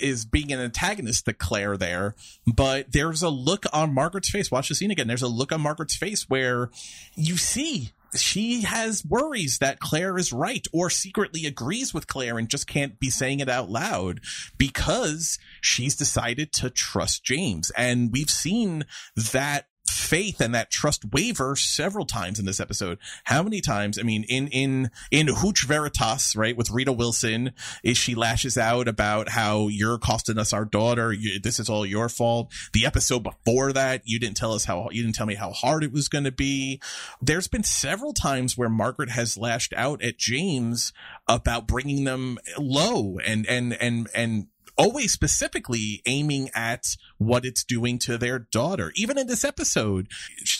[0.00, 2.14] is being an antagonist to Claire there,
[2.46, 4.50] but there's a look on Margaret's face.
[4.50, 5.06] Watch the scene again.
[5.06, 6.70] There's a look on Margaret's face where
[7.14, 12.48] you see she has worries that Claire is right or secretly agrees with Claire and
[12.48, 14.20] just can't be saying it out loud
[14.56, 17.70] because she's decided to trust James.
[17.76, 18.84] And we've seen
[19.32, 22.98] that faith and that trust waver several times in this episode.
[23.24, 23.98] How many times?
[23.98, 28.88] I mean, in, in, in Hooch Veritas, right, with Rita Wilson, is she lashes out
[28.88, 31.12] about how you're costing us our daughter.
[31.12, 32.52] You, this is all your fault.
[32.72, 35.84] The episode before that, you didn't tell us how, you didn't tell me how hard
[35.84, 36.80] it was going to be.
[37.22, 40.92] There's been several times where Margaret has lashed out at James
[41.28, 47.98] about bringing them low and, and, and, and always specifically aiming at what it's doing
[48.00, 48.92] to their daughter.
[48.96, 50.08] Even in this episode,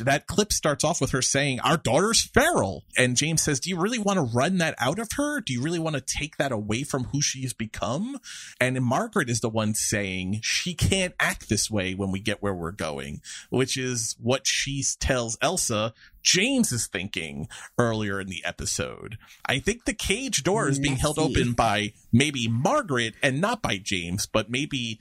[0.01, 2.85] that clip starts off with her saying, Our daughter's feral.
[2.97, 5.41] And James says, Do you really want to run that out of her?
[5.41, 8.19] Do you really want to take that away from who she's become?
[8.61, 12.55] And Margaret is the one saying, She can't act this way when we get where
[12.55, 15.95] we're going, which is what she tells Elsa
[16.25, 17.49] James is thinking
[17.79, 19.19] earlier in the episode.
[19.47, 23.77] I think the cage door is being held open by maybe Margaret and not by
[23.77, 24.99] James, but maybe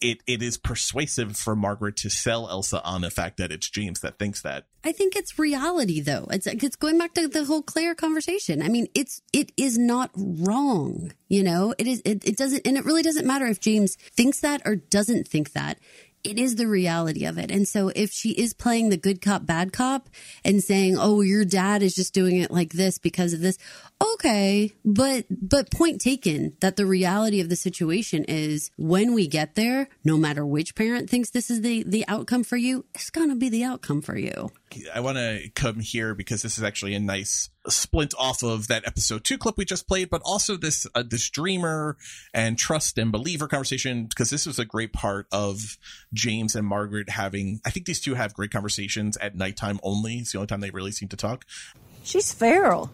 [0.00, 4.00] it, it is persuasive for Margaret to sell Elsa on the fact that it's James
[4.00, 4.66] that thinks that.
[4.84, 6.26] I think it's reality though.
[6.30, 8.62] It's it's going back to the whole Claire conversation.
[8.62, 11.12] I mean, it's it is not wrong.
[11.28, 14.40] You know, it is it, it doesn't and it really doesn't matter if James thinks
[14.40, 15.78] that or doesn't think that
[16.26, 17.50] it is the reality of it.
[17.50, 20.08] And so if she is playing the good cop, bad cop
[20.44, 23.58] and saying, Oh, your dad is just doing it like this because of this.
[24.14, 24.72] Okay.
[24.84, 29.88] But, but point taken that the reality of the situation is when we get there,
[30.04, 33.36] no matter which parent thinks this is the, the outcome for you, it's going to
[33.36, 34.50] be the outcome for you.
[34.92, 38.86] I want to come here because this is actually a nice splint off of that
[38.86, 41.96] episode two clip we just played, but also this uh, this dreamer
[42.34, 45.78] and trust and believer conversation because this was a great part of
[46.12, 47.60] James and Margaret having.
[47.64, 50.18] I think these two have great conversations at nighttime only.
[50.18, 51.44] It's the only time they really seem to talk.
[52.02, 52.90] She's feral.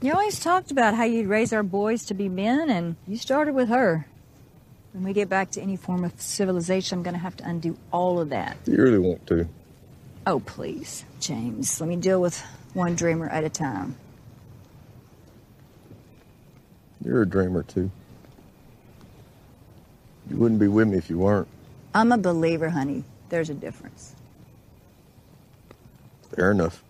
[0.00, 3.54] You always talked about how you'd raise our boys to be men, and you started
[3.54, 4.06] with her.
[4.92, 7.78] When we get back to any form of civilization, I'm going to have to undo
[7.92, 8.58] all of that.
[8.66, 9.48] You really want to?
[10.26, 11.80] Oh, please, James.
[11.80, 12.40] Let me deal with
[12.74, 13.96] one dreamer at a time.
[17.04, 17.90] You're a dreamer, too.
[20.30, 21.48] You wouldn't be with me if you weren't.
[21.94, 23.04] I'm a believer, honey.
[23.28, 24.14] There's a difference.
[26.34, 26.84] Fair enough.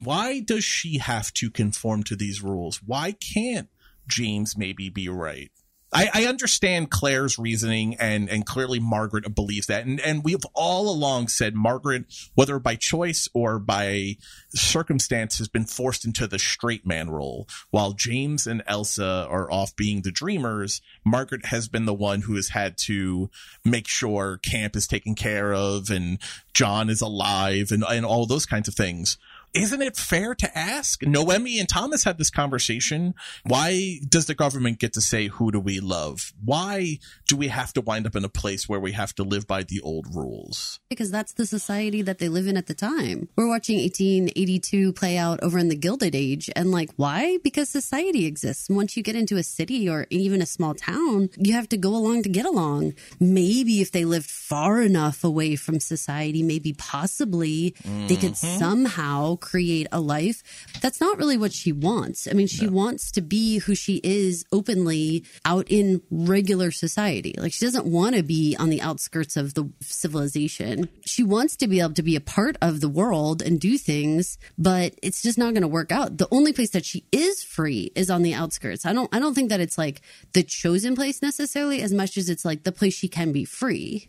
[0.00, 2.82] Why does she have to conform to these rules?
[2.84, 3.68] Why can't
[4.08, 5.50] James maybe be right?
[5.94, 9.86] I, I, understand Claire's reasoning and, and clearly Margaret believes that.
[9.86, 14.16] And, and we've all along said Margaret, whether by choice or by
[14.50, 17.48] circumstance, has been forced into the straight man role.
[17.70, 22.34] While James and Elsa are off being the dreamers, Margaret has been the one who
[22.34, 23.30] has had to
[23.64, 26.18] make sure camp is taken care of and
[26.54, 29.16] John is alive and, and all those kinds of things
[29.54, 31.02] isn't it fair to ask?
[31.02, 33.14] Noemi and Thomas had this conversation.
[33.44, 36.32] Why does the government get to say who do we love?
[36.44, 36.98] Why
[37.28, 39.62] do we have to wind up in a place where we have to live by
[39.62, 40.80] the old rules?
[40.90, 43.28] Because that's the society that they live in at the time.
[43.36, 46.50] We're watching 1882 play out over in the Gilded Age.
[46.56, 47.38] And like, why?
[47.44, 48.68] Because society exists.
[48.68, 51.90] Once you get into a city or even a small town, you have to go
[51.90, 52.94] along to get along.
[53.20, 58.08] Maybe if they lived far enough away from society, maybe possibly mm-hmm.
[58.08, 58.58] they could mm-hmm.
[58.58, 60.42] somehow create a life.
[60.80, 62.26] That's not really what she wants.
[62.26, 62.72] I mean, she no.
[62.72, 67.34] wants to be who she is openly out in regular society.
[67.36, 70.88] Like she doesn't want to be on the outskirts of the civilization.
[71.04, 74.38] She wants to be able to be a part of the world and do things,
[74.56, 76.16] but it's just not going to work out.
[76.16, 78.86] The only place that she is free is on the outskirts.
[78.86, 80.00] I don't I don't think that it's like
[80.32, 84.08] the chosen place necessarily as much as it's like the place she can be free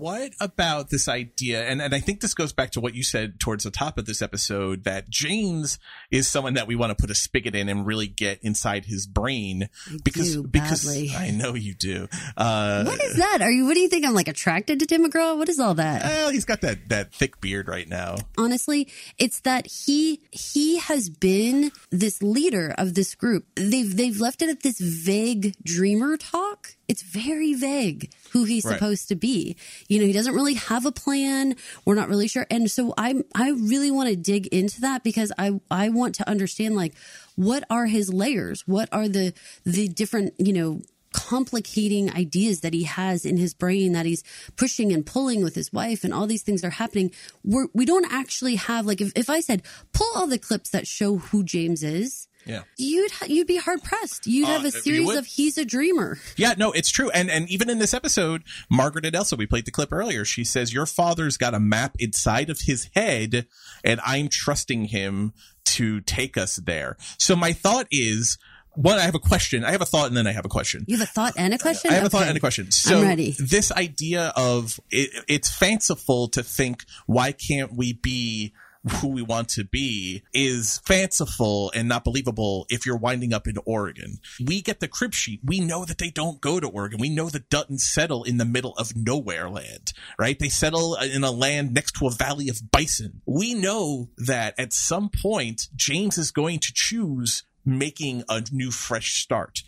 [0.00, 1.62] what about this idea?
[1.62, 4.06] And, and I think this goes back to what you said towards the top of
[4.06, 5.78] this episode that James
[6.10, 9.06] is someone that we want to put a spigot in and really get inside his
[9.06, 9.68] brain
[10.02, 12.08] because, because I know you do.
[12.36, 13.42] Uh, what is that?
[13.42, 14.06] Are you, what do you think?
[14.06, 15.36] I'm like attracted to Tim McGraw?
[15.36, 16.02] What is all that?
[16.02, 18.16] Well, he's got that, that thick beard right now.
[18.38, 18.88] Honestly,
[19.18, 23.44] it's that he, he has been this leader of this group.
[23.54, 28.74] They've, they've left it at this vague dreamer talk it's very vague who he's right.
[28.74, 29.49] supposed to be.
[29.88, 31.56] You know, he doesn't really have a plan.
[31.84, 32.46] We're not really sure.
[32.50, 36.28] And so I I really want to dig into that because I I want to
[36.28, 36.94] understand like
[37.36, 38.66] what are his layers?
[38.66, 39.32] What are the
[39.64, 40.82] the different, you know,
[41.12, 44.22] complicating ideas that he has in his brain that he's
[44.56, 47.10] pushing and pulling with his wife and all these things are happening
[47.44, 49.60] we're, we don't actually have like if, if i said
[49.92, 52.62] pull all the clips that show who james is yeah.
[52.76, 54.26] You'd you'd be hard pressed.
[54.26, 56.18] You'd uh, have a series of he's a dreamer.
[56.36, 57.10] Yeah, no, it's true.
[57.10, 60.24] And and even in this episode, Margaret and Elsa, we played the clip earlier.
[60.24, 63.46] She says your father's got a map inside of his head,
[63.84, 65.32] and I'm trusting him
[65.66, 66.96] to take us there.
[67.18, 68.38] So my thought is
[68.74, 69.64] one, I have a question.
[69.64, 70.84] I have a thought, and then I have a question.
[70.86, 71.90] You have a thought and a question.
[71.90, 72.06] I have okay.
[72.06, 72.70] a thought and a question.
[72.70, 73.00] So.
[73.38, 78.52] This idea of it, it's fanciful to think, why can't we be
[78.88, 83.56] who we want to be is fanciful and not believable if you're winding up in
[83.66, 84.18] Oregon.
[84.44, 85.40] We get the crib sheet.
[85.44, 86.98] We know that they don't go to Oregon.
[87.00, 90.38] We know that Duttons settle in the middle of nowhere land, right?
[90.38, 93.20] They settle in a land next to a valley of bison.
[93.26, 99.20] We know that at some point, James is going to choose making a new fresh
[99.22, 99.62] start.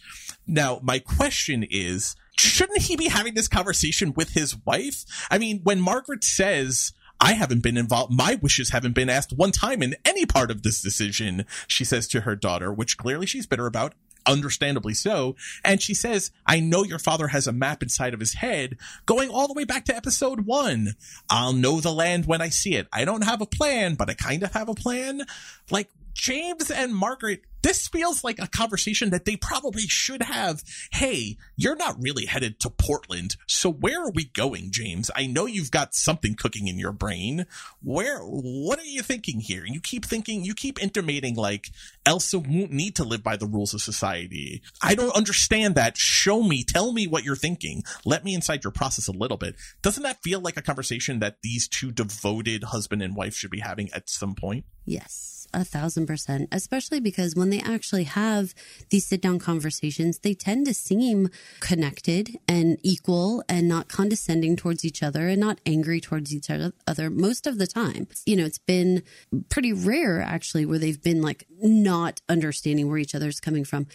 [0.47, 5.05] Now, my question is, shouldn't he be having this conversation with his wife?
[5.31, 6.93] I mean, when Margaret says,
[7.23, 8.13] I haven't been involved.
[8.13, 12.09] My wishes haven't been asked one time in any part of this decision, she says
[12.09, 13.95] to her daughter, which clearly she's bitter about.
[14.27, 15.37] Understandably so.
[15.65, 19.31] And she says, I know your father has a map inside of his head going
[19.31, 20.95] all the way back to episode one.
[21.31, 22.89] I'll know the land when I see it.
[22.93, 25.23] I don't have a plan, but I kind of have a plan.
[25.71, 30.63] Like, James and Margaret this feels like a conversation that they probably should have.
[30.93, 35.11] Hey, you're not really headed to Portland, so where are we going, James?
[35.15, 37.47] I know you've got something cooking in your brain.
[37.83, 39.65] Where, what are you thinking here?
[39.65, 41.71] You keep thinking, you keep intimating like
[42.05, 44.63] Elsa won't need to live by the rules of society.
[44.83, 45.97] I don't understand that.
[45.97, 47.85] Show me, tell me what you're thinking.
[48.05, 49.57] Let me inside your process a little bit.
[49.83, 53.61] Doesn't that feel like a conversation that these two devoted husband and wife should be
[53.61, 54.65] having at some point?
[54.85, 58.55] Yes a thousand percent, especially because when they actually have
[58.91, 61.29] these sit down conversations, they tend to seem
[61.61, 67.11] connected and equal and not condescending towards each other and not angry towards each other
[67.11, 68.07] most of the time.
[68.27, 69.03] You know, it's been
[69.49, 73.87] pretty rare actually where they've been like not understanding where each other's coming from.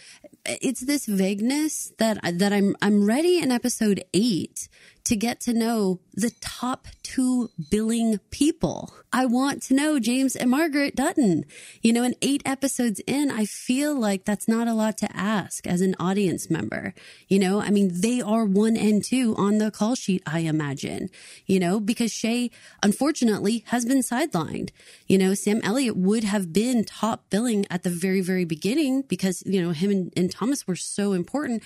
[0.44, 4.68] It's this vagueness that that I'm I'm ready in episode 8
[5.08, 8.92] to get to know the top two billing people.
[9.10, 11.46] I want to know James and Margaret Dutton.
[11.80, 15.66] You know, in eight episodes in, I feel like that's not a lot to ask
[15.66, 16.92] as an audience member.
[17.26, 21.08] You know, I mean, they are one and two on the call sheet, I imagine,
[21.46, 22.50] you know, because Shea,
[22.82, 24.72] unfortunately, has been sidelined.
[25.06, 29.42] You know, Sam Elliott would have been top billing at the very, very beginning because,
[29.46, 31.62] you know, him and, and Thomas were so important.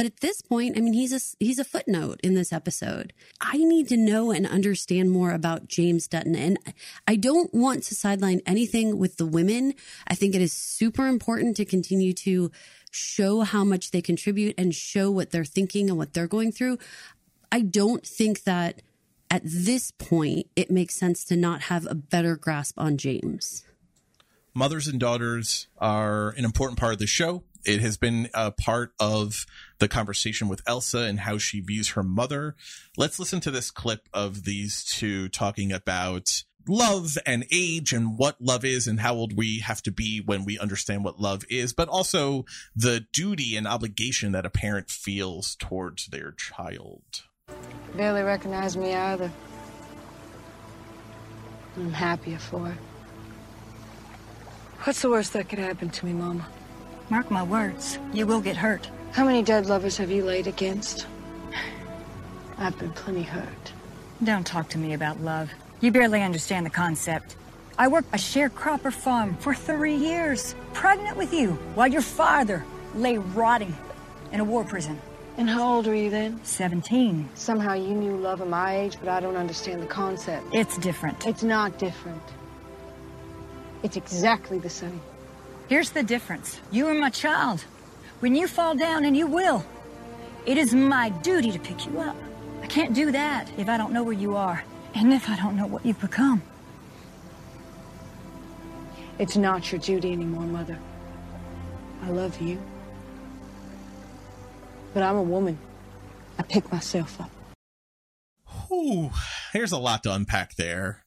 [0.00, 3.12] But at this point, I mean, he's a he's a footnote in this episode.
[3.38, 6.56] I need to know and understand more about James Dutton, and
[7.06, 9.74] I don't want to sideline anything with the women.
[10.08, 12.50] I think it is super important to continue to
[12.90, 16.78] show how much they contribute and show what they're thinking and what they're going through.
[17.52, 18.80] I don't think that
[19.30, 23.64] at this point it makes sense to not have a better grasp on James.
[24.54, 28.92] Mothers and daughters are an important part of the show it has been a part
[28.98, 29.46] of
[29.80, 32.54] the conversation with Elsa and how she views her mother.
[32.96, 38.40] Let's listen to this clip of these two talking about love and age and what
[38.40, 41.72] love is and how old we have to be when we understand what love is,
[41.72, 42.44] but also
[42.76, 47.02] the duty and obligation that a parent feels towards their child.
[47.96, 49.32] Barely recognize me either.
[51.76, 52.76] I'm happier for it.
[54.82, 56.46] What's the worst that could happen to me, Mama?
[57.10, 58.88] Mark my words, you will get hurt.
[59.12, 61.06] How many dead lovers have you laid against?
[62.58, 63.72] I've been plenty hurt.
[64.22, 65.50] Don't talk to me about love.
[65.80, 67.34] You barely understand the concept.
[67.76, 73.18] I worked a sharecropper farm for three years, pregnant with you, while your father lay
[73.18, 73.74] rotting
[74.30, 75.00] in a war prison.
[75.36, 76.38] And how old were you then?
[76.44, 77.30] 17.
[77.34, 80.46] Somehow you knew love at my age, but I don't understand the concept.
[80.52, 81.26] It's different.
[81.26, 82.22] It's not different.
[83.82, 85.00] It's exactly the same.
[85.68, 86.60] Here's the difference.
[86.70, 87.64] You were my child.
[88.20, 89.64] When you fall down, and you will,
[90.44, 92.16] it is my duty to pick you up.
[92.62, 94.62] I can't do that if I don't know where you are,
[94.94, 96.42] and if I don't know what you've become.
[99.18, 100.78] It's not your duty anymore, Mother.
[102.02, 102.60] I love you.
[104.92, 105.58] But I'm a woman.
[106.38, 107.30] I pick myself up.
[108.68, 109.10] Whew,
[109.52, 111.04] there's a lot to unpack there.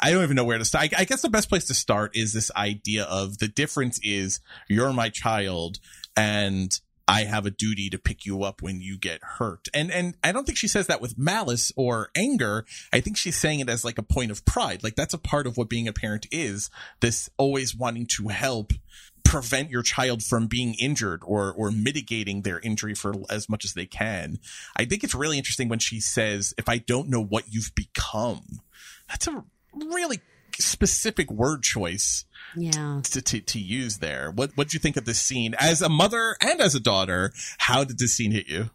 [0.00, 0.94] I don't even know where to start.
[0.94, 4.40] I, I guess the best place to start is this idea of the difference is
[4.68, 5.78] you're my child
[6.16, 9.68] and I have a duty to pick you up when you get hurt.
[9.74, 12.64] And and I don't think she says that with malice or anger.
[12.92, 14.82] I think she's saying it as like a point of pride.
[14.82, 16.70] Like that's a part of what being a parent is.
[17.00, 18.72] This always wanting to help
[19.24, 23.74] prevent your child from being injured or or mitigating their injury for as much as
[23.74, 24.38] they can.
[24.76, 28.60] I think it's really interesting when she says if I don't know what you've become.
[29.08, 29.44] That's a
[29.74, 30.20] really
[30.58, 32.24] specific word choice
[32.56, 33.00] yeah.
[33.04, 34.30] to, to, to use there.
[34.30, 35.54] What what did you think of this scene?
[35.58, 38.70] As a mother and as a daughter how did this scene hit you?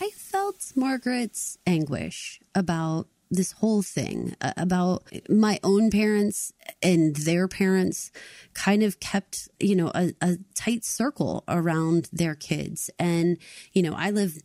[0.00, 6.52] I felt margaret's anguish about this whole thing uh, about my own parents
[6.82, 8.10] and their parents
[8.54, 12.90] kind of kept, you know, a, a, tight circle around their kids.
[12.98, 13.38] And,
[13.72, 14.36] you know, I live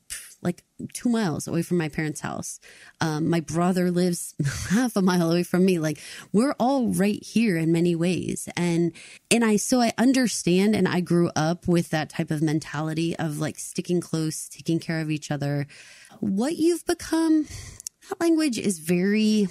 [0.42, 0.64] like
[0.94, 2.60] two miles away from my parents' house.
[3.02, 4.36] Um, my brother lives
[4.70, 5.80] half a mile away from me.
[5.80, 6.00] Like
[6.32, 8.48] we're all right here in many ways.
[8.56, 8.92] And,
[9.32, 13.40] and I, so I understand and I grew up with that type of mentality of
[13.40, 15.66] like sticking close, taking care of each other.
[16.20, 17.48] What you've become,
[18.10, 19.48] that language is very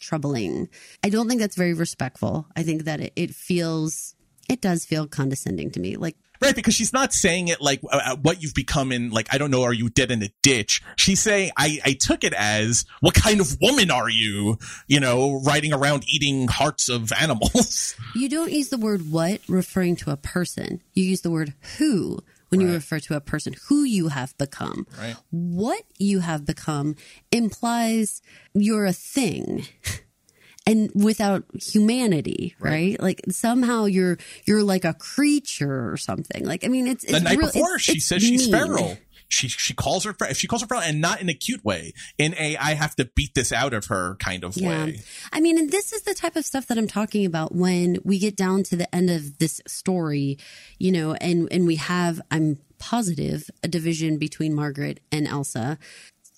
[0.00, 0.68] troubling.
[1.02, 2.46] I don't think that's very respectful.
[2.56, 4.14] I think that it, it feels,
[4.48, 5.96] it does feel condescending to me.
[5.96, 9.32] Like, Right, because she's not saying it like uh, uh, what you've become in, like,
[9.32, 10.82] I don't know, are you dead in a ditch?
[10.96, 14.58] She's saying, I, I took it as, what kind of woman are you?
[14.86, 17.96] You know, riding around eating hearts of animals.
[18.14, 20.82] You don't use the word what referring to a person.
[20.92, 22.18] You use the word who
[22.48, 22.68] when right.
[22.68, 24.86] you refer to a person who you have become.
[24.98, 25.16] Right.
[25.30, 26.96] What you have become
[27.32, 28.22] implies
[28.54, 29.66] you're a thing.
[30.66, 33.00] and without humanity, right?
[33.00, 36.44] Like somehow you're you're like a creature or something.
[36.44, 38.52] Like I mean, it's, it's the night real- before it's- she it's says she's mean.
[38.52, 38.98] feral.
[39.28, 41.92] She she calls her fe- she calls her friend and not in a cute way,
[42.18, 45.00] in a I have to beat this out of her kind of way.
[45.32, 48.18] I mean, and this is the type of stuff that I'm talking about when we
[48.18, 50.38] get down to the end of this story,
[50.78, 55.78] you know, and and we have I'm positive a division between Margaret and Elsa.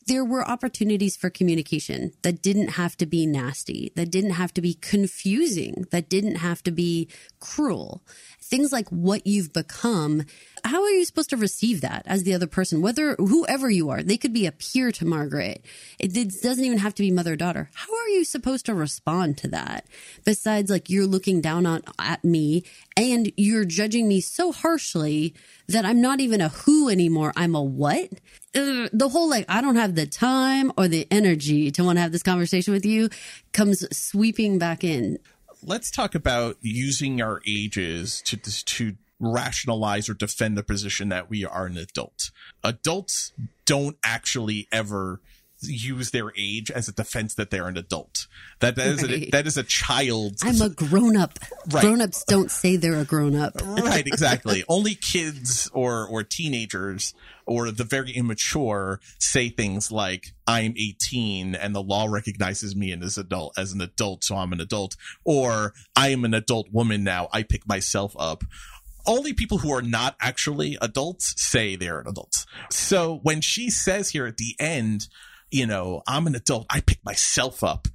[0.06, 4.62] There were opportunities for communication that didn't have to be nasty, that didn't have to
[4.62, 7.08] be confusing, that didn't have to be
[7.40, 8.02] cruel.
[8.48, 10.24] Things like what you've become.
[10.64, 12.80] How are you supposed to receive that as the other person?
[12.80, 15.62] Whether whoever you are, they could be a peer to Margaret.
[15.98, 17.68] It, it doesn't even have to be mother daughter.
[17.74, 19.84] How are you supposed to respond to that?
[20.24, 22.64] Besides, like you're looking down on at me
[22.96, 25.34] and you're judging me so harshly
[25.68, 27.34] that I'm not even a who anymore.
[27.36, 28.08] I'm a what?
[28.54, 32.00] Ugh, the whole like I don't have the time or the energy to want to
[32.00, 33.10] have this conversation with you
[33.52, 35.18] comes sweeping back in.
[35.62, 41.44] Let's talk about using our ages to to rationalize or defend the position that we
[41.44, 42.30] are an adult.
[42.62, 43.32] Adults
[43.64, 45.20] don't actually ever
[45.60, 48.26] use their age as a defense that they're an adult.
[48.60, 49.30] That that is a, Right.
[49.32, 50.36] that is a child.
[50.42, 51.38] I'm a grown up.
[51.70, 51.82] Right.
[51.82, 53.60] Grown ups don't say they're a grown up.
[53.64, 57.14] right exactly only kids or or teenagers
[57.46, 63.16] or the very immature say things like i'm 18 and the law recognizes me as
[63.18, 67.28] adult as an adult so i'm an adult or i am an adult woman now
[67.32, 68.44] i pick myself up
[69.06, 72.44] only people who are not actually adults say they're an adult.
[72.70, 75.08] So when she says here at the end,
[75.50, 77.88] you know, I'm an adult, I pick myself up.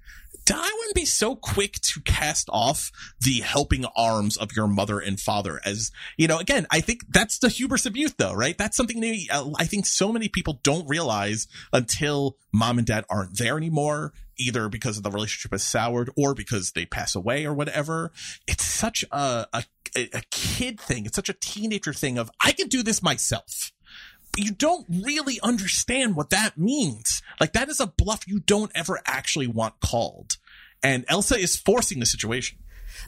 [0.51, 2.91] I wouldn't be so quick to cast off
[3.22, 7.39] the helping arms of your mother and father as, you know, again, I think that's
[7.39, 8.58] the hubris of youth though, right?
[8.58, 13.06] That's something they, uh, I think so many people don't realize until mom and dad
[13.10, 17.54] aren't there anymore, either because the relationship has soured or because they pass away or
[17.54, 18.12] whatever.
[18.45, 19.64] It's such a, a,
[19.95, 21.06] a kid thing.
[21.06, 23.72] It's such a teenager thing of, I can do this myself
[24.38, 27.21] you don't really understand what that means.
[27.39, 30.38] Like that is a bluff you don't ever actually want called.
[30.81, 32.57] And Elsa is forcing the situation.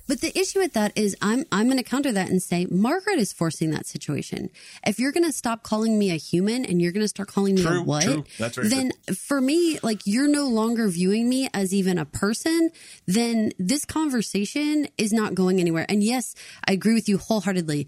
[0.07, 3.17] But the issue with that is I'm I'm going to counter that and say Margaret
[3.17, 4.49] is forcing that situation.
[4.86, 7.55] If you're going to stop calling me a human and you're going to start calling
[7.55, 8.23] me True, a what, true.
[8.38, 12.71] That's very then for me like you're no longer viewing me as even a person,
[13.05, 15.86] then this conversation is not going anywhere.
[15.89, 16.36] And yes,
[16.67, 17.88] I agree with you wholeheartedly.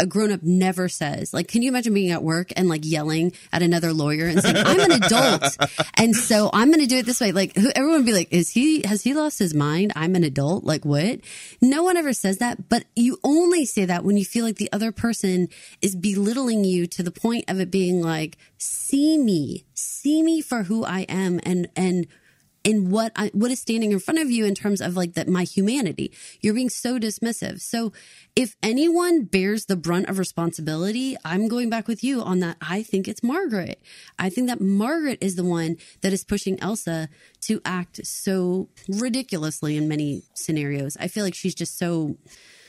[0.00, 3.32] A grown up never says, like, can you imagine being at work and like yelling
[3.52, 5.56] at another lawyer and saying, I'm an adult.
[5.94, 7.32] and so I'm going to do it this way.
[7.32, 9.92] Like, who, everyone would be like, is he, has he lost his mind?
[9.96, 10.62] I'm an adult.
[10.62, 11.18] Like, what?
[11.60, 14.72] No one ever says that, but you only say that when you feel like the
[14.72, 15.48] other person
[15.82, 20.62] is belittling you to the point of it being like, see me, see me for
[20.62, 22.06] who I am and, and,
[22.64, 25.28] in what I, what is standing in front of you in terms of like that
[25.28, 26.12] my humanity.
[26.40, 27.60] You're being so dismissive.
[27.60, 27.92] So
[28.36, 32.56] if anyone bears the brunt of responsibility, I'm going back with you on that.
[32.60, 33.80] I think it's Margaret.
[34.18, 37.08] I think that Margaret is the one that is pushing Elsa
[37.42, 40.96] to act so ridiculously in many scenarios.
[40.98, 42.16] I feel like she's just so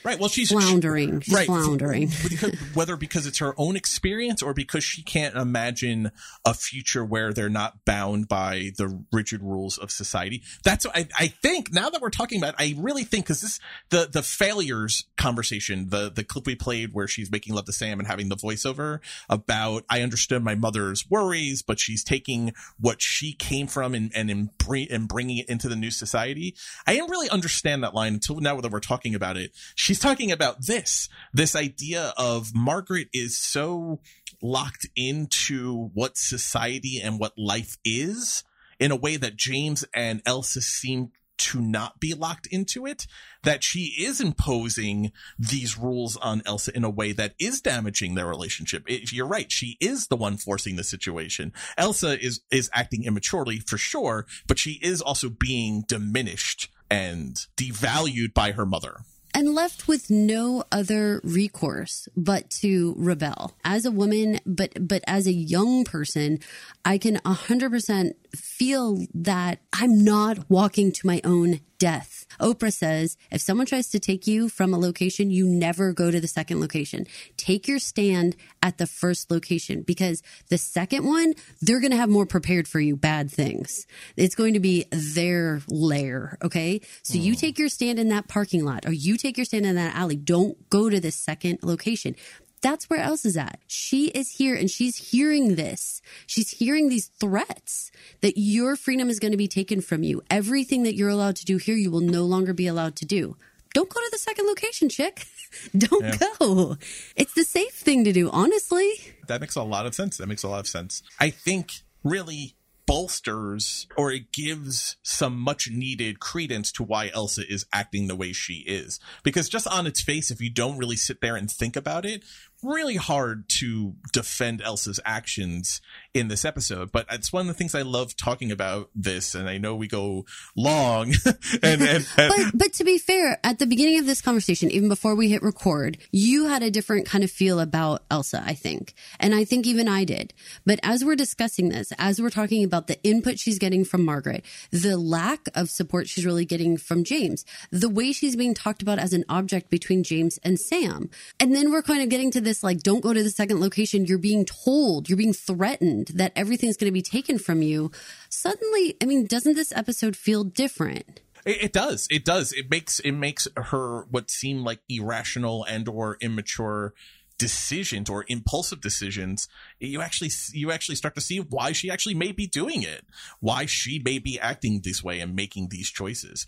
[0.03, 0.19] Right.
[0.19, 1.21] Well, she's floundering.
[1.21, 2.11] She's floundering.
[2.29, 6.11] Because, whether because it's her own experience or because she can't imagine
[6.45, 10.43] a future where they're not bound by the rigid rules of society.
[10.63, 13.41] That's what I, I think now that we're talking about, it, I really think because
[13.41, 17.73] this the the failures conversation, the the clip we played where she's making love to
[17.73, 23.01] Sam and having the voiceover about I understood my mother's worries, but she's taking what
[23.01, 26.55] she came from and and bring, and bringing it into the new society.
[26.85, 29.51] I didn't really understand that line until now that we're talking about it.
[29.89, 34.01] She's talking about this, this idea of Margaret is so
[34.39, 38.43] locked into what society and what life is
[38.79, 41.09] in a way that James and Elsa seem
[41.39, 43.07] to not be locked into it,
[43.41, 48.27] that she is imposing these rules on Elsa in a way that is damaging their
[48.27, 48.83] relationship.
[48.85, 49.51] It, you're right.
[49.51, 51.51] She is the one forcing the situation.
[51.79, 58.35] Elsa is, is acting immaturely for sure, but she is also being diminished and devalued
[58.35, 59.01] by her mother
[59.33, 63.53] and left with no other recourse but to rebel.
[63.63, 66.39] As a woman but but as a young person
[66.85, 72.27] i can 100% feel that i'm not walking to my own death.
[72.39, 76.19] Oprah says if someone tries to take you from a location you never go to
[76.19, 77.07] the second location.
[77.37, 82.09] Take your stand at the first location because the second one they're going to have
[82.09, 83.87] more prepared for you bad things.
[84.17, 86.81] It's going to be their lair okay?
[87.01, 87.39] So you hmm.
[87.39, 90.17] take your stand in that parking lot or you take your stand in that alley.
[90.17, 92.15] Don't go to the second location.
[92.61, 93.59] That's where Elsa's at.
[93.67, 96.01] She is here and she's hearing this.
[96.27, 97.91] She's hearing these threats
[98.21, 100.21] that your freedom is going to be taken from you.
[100.29, 103.37] Everything that you're allowed to do here, you will no longer be allowed to do.
[103.73, 105.27] Don't go to the second location, chick.
[105.77, 106.17] Don't Yeah.
[106.39, 106.77] go.
[107.15, 108.91] It's the safe thing to do, honestly.
[109.27, 110.17] That makes a lot of sense.
[110.17, 111.01] That makes a lot of sense.
[111.19, 111.71] I think
[112.03, 112.55] really
[112.87, 118.33] bolsters or it gives some much needed credence to why Elsa is acting the way
[118.33, 118.99] she is.
[119.23, 122.23] Because just on its face, if you don't really sit there and think about it,
[122.63, 125.81] really hard to defend Elsa's actions
[126.13, 126.91] in this episode.
[126.91, 129.87] But it's one of the things I love talking about this, and I know we
[129.87, 130.25] go
[130.55, 134.71] long and, and, and but but to be fair, at the beginning of this conversation,
[134.71, 138.53] even before we hit record, you had a different kind of feel about Elsa, I
[138.53, 138.93] think.
[139.19, 140.33] And I think even I did.
[140.65, 144.43] But as we're discussing this, as we're talking about the input she's getting from Margaret,
[144.71, 148.99] the lack of support she's really getting from James, the way she's being talked about
[148.99, 151.09] as an object between James and Sam.
[151.39, 154.05] And then we're kind of getting to this like, don't go to the second location.
[154.05, 157.91] You're being told, you're being threatened that everything's going to be taken from you.
[158.29, 161.21] Suddenly, I mean, doesn't this episode feel different?
[161.45, 162.07] It, it does.
[162.11, 162.51] It does.
[162.51, 166.93] It makes it makes her what seem like irrational and or immature
[167.37, 169.47] decisions or impulsive decisions
[169.79, 173.05] you actually you actually start to see why she actually may be doing it
[173.39, 176.45] why she may be acting this way and making these choices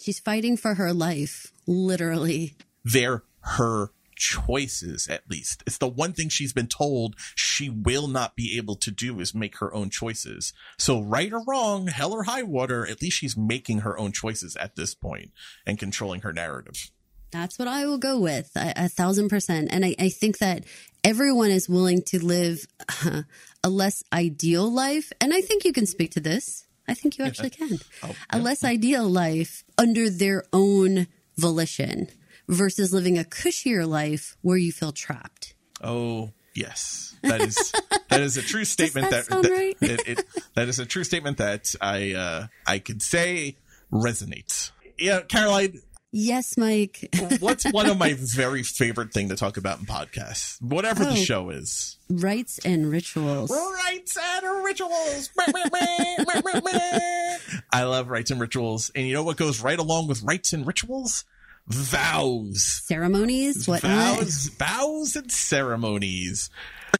[0.00, 2.56] She's fighting for her life, literally.
[2.84, 3.92] they're her
[4.22, 8.76] choices at least it's the one thing she's been told she will not be able
[8.76, 12.86] to do is make her own choices so right or wrong hell or high water
[12.86, 15.32] at least she's making her own choices at this point
[15.66, 16.92] and controlling her narrative
[17.32, 19.68] That's what I will go with, a, a thousand percent.
[19.72, 20.64] And I, I think that
[21.02, 22.66] everyone is willing to live
[23.06, 23.22] uh,
[23.64, 25.14] a less ideal life.
[25.18, 26.66] And I think you can speak to this.
[26.86, 27.78] I think you actually can.
[28.28, 31.06] A less ideal life under their own
[31.38, 32.08] volition
[32.52, 35.54] versus living a cushier life where you feel trapped.
[35.82, 37.72] Oh yes, that is
[38.10, 39.10] that is a true statement.
[39.10, 39.76] that that, sound that, right?
[39.80, 43.56] it, it, that is a true statement that I uh, I could say
[43.92, 44.70] resonates.
[44.98, 45.80] Yeah, Caroline,
[46.14, 47.08] Yes, Mike.
[47.40, 51.14] what's one of my very favorite thing to talk about in podcasts, whatever the Oh.
[51.14, 51.96] show is.
[52.10, 53.50] Rites and rituals.
[53.50, 55.30] Rites and rituals.
[57.72, 60.66] I love rites and rituals, and you know what goes right along with rites and
[60.66, 61.24] rituals?
[61.68, 62.82] Vows.
[62.86, 66.50] Ceremonies, what Vows, vows and ceremonies.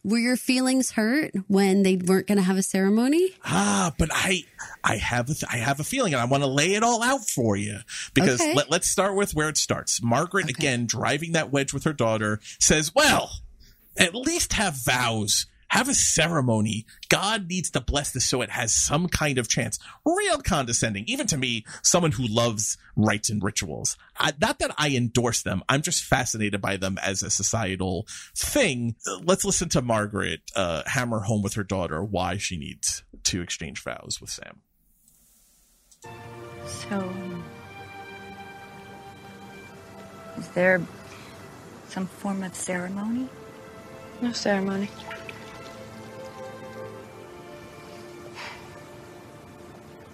[0.03, 3.29] Were your feelings hurt when they weren't going to have a ceremony?
[3.45, 4.43] Ah, but I,
[4.83, 7.21] I have, a, I have a feeling, and I want to lay it all out
[7.29, 7.77] for you
[8.13, 8.53] because Okay.
[8.55, 10.01] let, let's start with where it starts.
[10.01, 13.31] Margaret again driving that wedge with her daughter says, "Well,
[13.97, 16.85] at least have vows." Have a ceremony.
[17.09, 19.79] God needs to bless this so it has some kind of chance.
[20.05, 23.97] Real condescending, even to me, someone who loves rites and rituals.
[24.15, 25.63] I, not that I endorse them.
[25.67, 28.05] I'm just fascinated by them as a societal
[28.35, 28.97] thing.
[29.23, 33.81] Let's listen to Margaret uh, hammer home with her daughter why she needs to exchange
[33.81, 34.61] vows with Sam.
[36.67, 37.11] So,
[40.37, 40.85] is there
[41.87, 43.27] some form of ceremony?
[44.21, 44.87] No ceremony.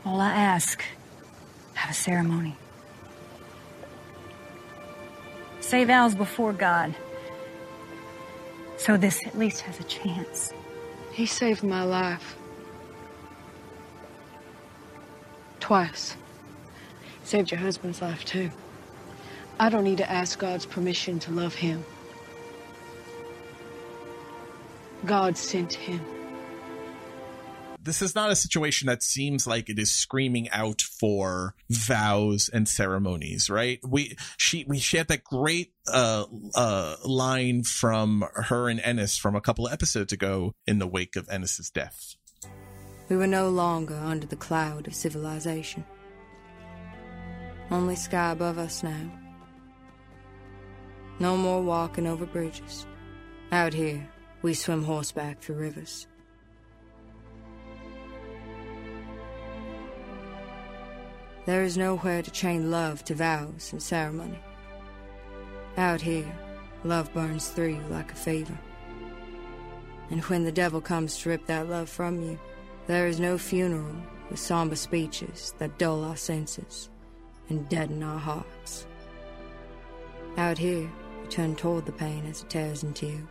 [0.10, 0.84] All I ask,
[1.76, 2.58] have a ceremony.
[5.60, 6.96] Say vows before God.
[8.78, 10.52] So this at least has a chance.
[11.12, 12.36] He saved my life.
[15.60, 16.18] Twice.
[17.24, 18.50] Saved your husband's life, too.
[19.60, 21.86] I don't need to ask God's permission to love him.
[25.06, 26.02] God sent him.
[27.90, 32.70] This is not a situation that seems like it is screaming out for vows and
[32.70, 33.80] ceremonies, right?
[33.84, 39.36] We she we she had that great uh uh line from her and Ennis from
[39.36, 42.14] a couple of episodes ago in the wake of Ennis's death.
[43.10, 45.84] We were no longer under the cloud of civilization.
[47.72, 49.12] Only sky above us now.
[51.18, 52.86] No more walking over bridges.
[53.52, 54.08] Out here,
[54.44, 56.06] we swim horseback through rivers.
[61.50, 64.38] There is nowhere to chain love to vows and ceremony.
[65.78, 66.32] Out here,
[66.84, 68.56] love burns through you like a fever.
[70.12, 72.40] And when the devil comes to rip that love from you,
[72.86, 73.96] there is no funeral
[74.30, 76.92] with somber speeches that dull our senses
[77.50, 78.86] and deaden our hearts.
[80.38, 80.82] Out here,
[81.24, 83.28] you turn toward the pain as it tears into you,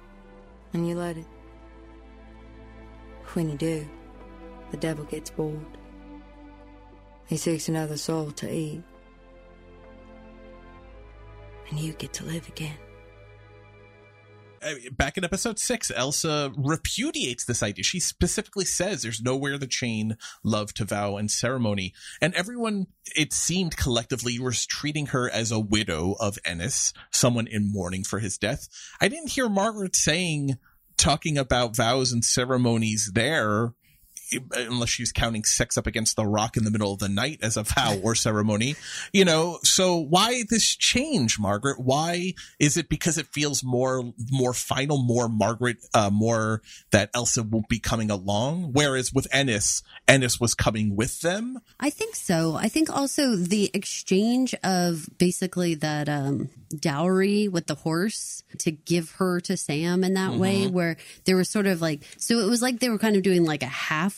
[0.73, 1.27] and you let it.
[3.35, 3.89] When you do,
[4.73, 5.78] the devil gets bored.
[7.29, 8.83] He seeks another soul to eat,
[11.69, 12.77] and you get to live again.
[14.63, 17.85] Uh, Back in episode six, Elsa repudiates this idea.
[17.85, 21.93] She specifically says there's nowhere the chain love to vow and ceremony.
[22.21, 27.71] And everyone, it seemed collectively, was treating her as a widow of Ennis, someone in
[27.71, 28.69] mourning for his death.
[29.01, 30.57] I didn't hear Margaret saying,
[30.97, 33.75] talking about vows and ceremonies there
[34.55, 37.57] unless she's counting sex up against the rock in the middle of the night as
[37.57, 38.75] a vow or ceremony,
[39.13, 39.59] you know.
[39.63, 41.81] So why this change, Margaret?
[41.81, 47.43] Why is it because it feels more more final, more Margaret, uh, more that Elsa
[47.43, 48.73] won't be coming along?
[48.73, 51.59] Whereas with Ennis, Ennis was coming with them.
[51.81, 52.55] I think so.
[52.57, 59.13] I think also the exchange of basically that um, dowry with the horse to give
[59.13, 60.71] her to Sam in that way, Mhm.
[60.73, 63.45] where there was sort of like, so it was like they were kind of doing
[63.45, 63.67] like a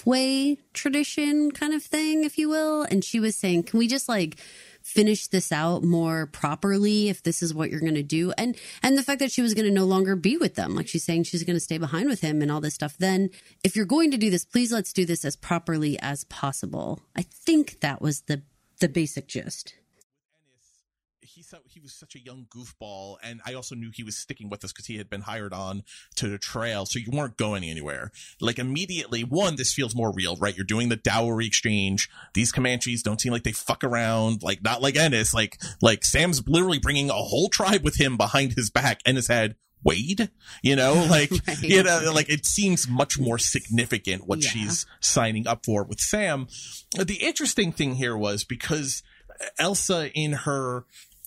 [0.00, 2.82] halfway tradition kind of thing, if you will.
[2.82, 4.36] And she was saying, can we just like,
[4.82, 8.32] finish this out more properly if this is what you're going to do?
[8.38, 10.88] And and the fact that she was going to no longer be with them like
[10.88, 13.28] she's saying she's going to stay behind with him and all this stuff then
[13.62, 17.02] if you're going to do this please let's do this as properly as possible.
[17.14, 18.42] I think that was the
[18.78, 19.74] the basic gist
[21.34, 24.64] he he was such a young goofball, and I also knew he was sticking with
[24.64, 25.84] us because he had been hired on
[26.16, 28.10] to the trail, so you weren't going anywhere.
[28.40, 30.56] Like immediately, one, this feels more real, right?
[30.56, 32.08] You're doing the dowry exchange.
[32.34, 35.32] These Comanches don't seem like they fuck around, like not like Ennis.
[35.34, 39.00] Like like Sam's literally bringing a whole tribe with him behind his back.
[39.06, 40.30] and Ennis had Wade,
[40.62, 41.62] you know, like Right.
[41.62, 44.50] you know, like it seems much more significant what Yeah.
[44.50, 46.48] she's signing up for with Sam.
[46.98, 49.02] The interesting thing here was because
[49.58, 50.84] Elsa in her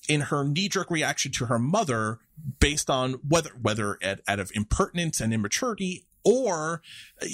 [0.08, 2.20] in her knee-jerk reaction to her mother
[2.60, 6.82] based on whether whether at, out of impertinence and immaturity or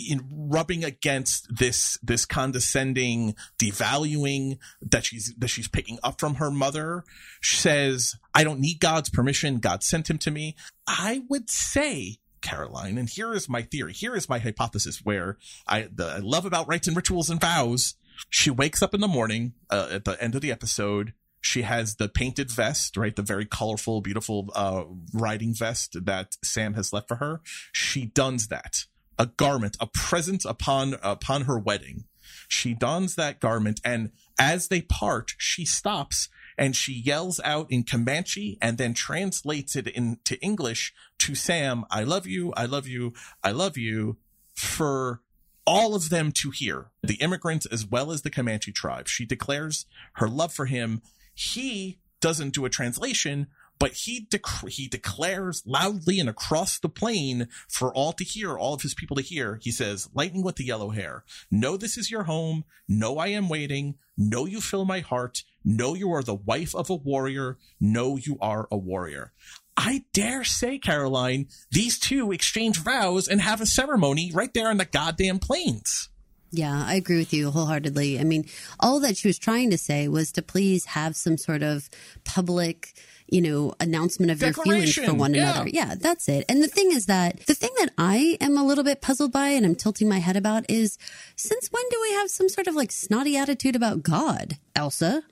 [0.09, 6.49] in rubbing against this this condescending devaluing that she's that she's picking up from her
[6.49, 7.03] mother
[7.39, 9.59] she says i don't need god's permission.
[9.59, 10.55] God sent him to me.
[10.87, 15.37] I would say caroline and here is my theory here is my hypothesis where
[15.67, 17.95] i the I love about rites and rituals and vows.
[18.29, 21.95] She wakes up in the morning uh, at the end of the episode she has
[21.95, 23.15] the painted vest, right?
[23.15, 24.83] The very colorful, beautiful uh,
[25.13, 27.41] riding vest that Sam has left for her.
[27.71, 28.85] She dons that,
[29.17, 32.05] a garment, a present upon upon her wedding.
[32.47, 37.83] She dons that garment, and as they part, she stops and she yells out in
[37.83, 43.13] Comanche and then translates it into English to Sam, I love you, I love you,
[43.41, 44.17] I love you,
[44.53, 45.21] for
[45.65, 49.07] all of them to hear, the immigrants as well as the Comanche tribe.
[49.07, 51.01] She declares her love for him.
[51.39, 53.47] He doesn't do a translation,
[53.79, 58.73] but he dec- he declares loudly and across the plain for all to hear, all
[58.73, 59.57] of his people to hear.
[59.61, 62.65] He says, "Lightning with the yellow hair, know this is your home.
[62.89, 63.95] Know I am waiting.
[64.17, 65.45] Know you fill my heart.
[65.63, 67.57] Know you are the wife of a warrior.
[67.79, 69.31] Know you are a warrior."
[69.77, 74.75] I dare say, Caroline, these two exchange vows and have a ceremony right there on
[74.75, 76.09] the goddamn plains.
[76.51, 78.19] Yeah, I agree with you wholeheartedly.
[78.19, 78.45] I mean,
[78.79, 81.89] all that she was trying to say was to please have some sort of
[82.23, 82.93] public,
[83.27, 85.51] you know, announcement of your feelings for one yeah.
[85.51, 85.69] another.
[85.69, 86.45] Yeah, that's it.
[86.49, 89.49] And the thing is that the thing that I am a little bit puzzled by
[89.49, 90.97] and I'm tilting my head about is
[91.35, 95.23] since when do we have some sort of like snotty attitude about God, Elsa?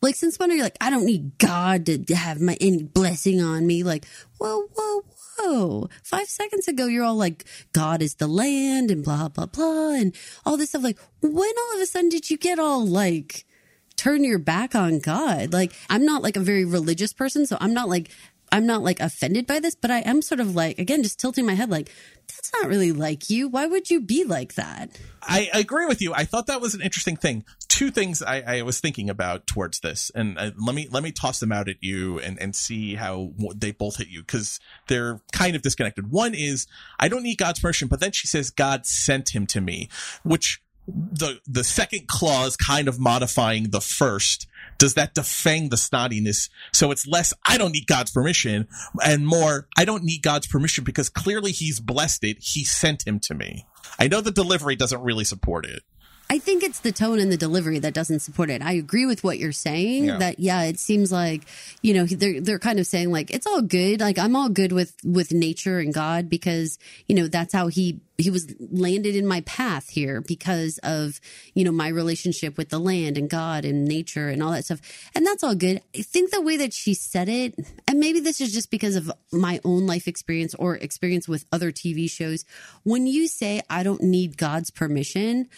[0.00, 3.40] Like, since when are you like, I don't need God to have my any blessing
[3.40, 3.84] on me?
[3.84, 4.04] Like,
[4.36, 5.04] whoa, whoa,
[5.42, 5.88] whoa.
[6.02, 10.14] Five seconds ago, you're all like, God is the land and blah, blah, blah, and
[10.44, 10.82] all this stuff.
[10.82, 13.44] Like, when all of a sudden did you get all like,
[13.96, 15.52] turn your back on God?
[15.52, 18.10] Like, I'm not like a very religious person, so I'm not like,
[18.50, 21.46] I'm not like offended by this, but I am sort of like, again, just tilting
[21.46, 21.90] my head like,
[22.28, 23.48] that's not really like you.
[23.48, 24.90] Why would you be like that?
[25.22, 26.12] I agree with you.
[26.12, 27.44] I thought that was an interesting thing.
[27.68, 31.12] Two things I, I was thinking about towards this, and uh, let me let me
[31.12, 34.58] toss them out at you and and see how they both hit you because
[34.88, 36.10] they're kind of disconnected.
[36.10, 36.66] One is
[36.98, 39.88] I don't need God's permission, but then she says God sent him to me,
[40.22, 46.48] which the the second clause kind of modifying the first does that defang the snottiness
[46.72, 48.66] so it's less i don't need god's permission
[49.04, 53.20] and more i don't need god's permission because clearly he's blessed it he sent him
[53.20, 53.64] to me
[53.98, 55.82] i know the delivery doesn't really support it
[56.32, 58.62] I think it's the tone and the delivery that doesn't support it.
[58.62, 60.06] I agree with what you're saying.
[60.06, 60.16] Yeah.
[60.16, 61.42] That yeah, it seems like
[61.82, 64.00] you know they're they're kind of saying like it's all good.
[64.00, 68.00] Like I'm all good with with nature and God because you know that's how he
[68.16, 71.20] he was landed in my path here because of
[71.52, 74.80] you know my relationship with the land and God and nature and all that stuff.
[75.14, 75.82] And that's all good.
[75.94, 77.54] I think the way that she said it,
[77.86, 81.70] and maybe this is just because of my own life experience or experience with other
[81.72, 82.46] TV shows.
[82.84, 85.50] When you say I don't need God's permission,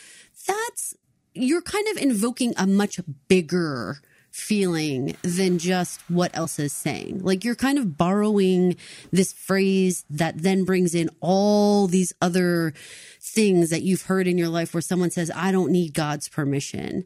[0.46, 0.94] that's
[1.34, 4.00] you're kind of invoking a much bigger
[4.30, 7.20] feeling than just what Elsa is saying.
[7.22, 8.76] Like you're kind of borrowing
[9.12, 12.74] this phrase that then brings in all these other
[13.20, 17.04] things that you've heard in your life where someone says, I don't need God's permission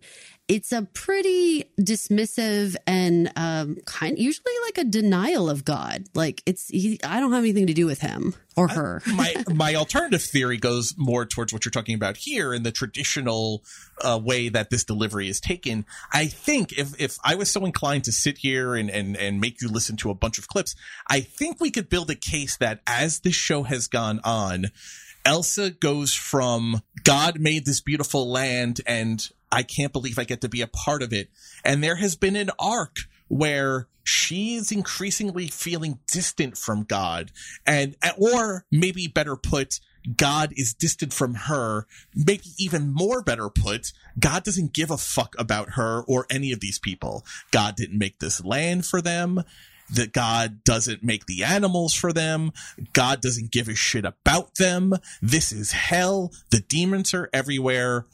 [0.49, 6.07] it's a pretty dismissive and um, kind usually like a denial of God.
[6.15, 9.03] Like it's he, I don't have anything to do with him or her.
[9.07, 12.73] I, my my alternative theory goes more towards what you're talking about here in the
[12.73, 13.63] traditional
[14.03, 15.85] uh, way that this delivery is taken.
[16.13, 19.61] I think if if I was so inclined to sit here and and and make
[19.61, 20.75] you listen to a bunch of clips,
[21.07, 24.67] I think we could build a case that as this show has gone on.
[25.25, 30.49] Elsa goes from God made this beautiful land and I can't believe I get to
[30.49, 31.31] be a part of it.
[31.65, 32.99] And there has been an arc
[33.29, 37.31] where she's increasingly feeling distant from God
[37.67, 39.81] and, or maybe better put,
[40.17, 41.87] God is distant from her.
[42.15, 46.61] Maybe even more better put, God doesn't give a fuck about her or any of
[46.61, 47.25] these people.
[47.51, 49.43] God didn't make this land for them.
[49.91, 52.53] That God doesn't make the animals for them.
[52.93, 54.93] God doesn't give a shit about them.
[55.23, 56.31] This is hell.
[56.51, 58.05] The demons are everywhere.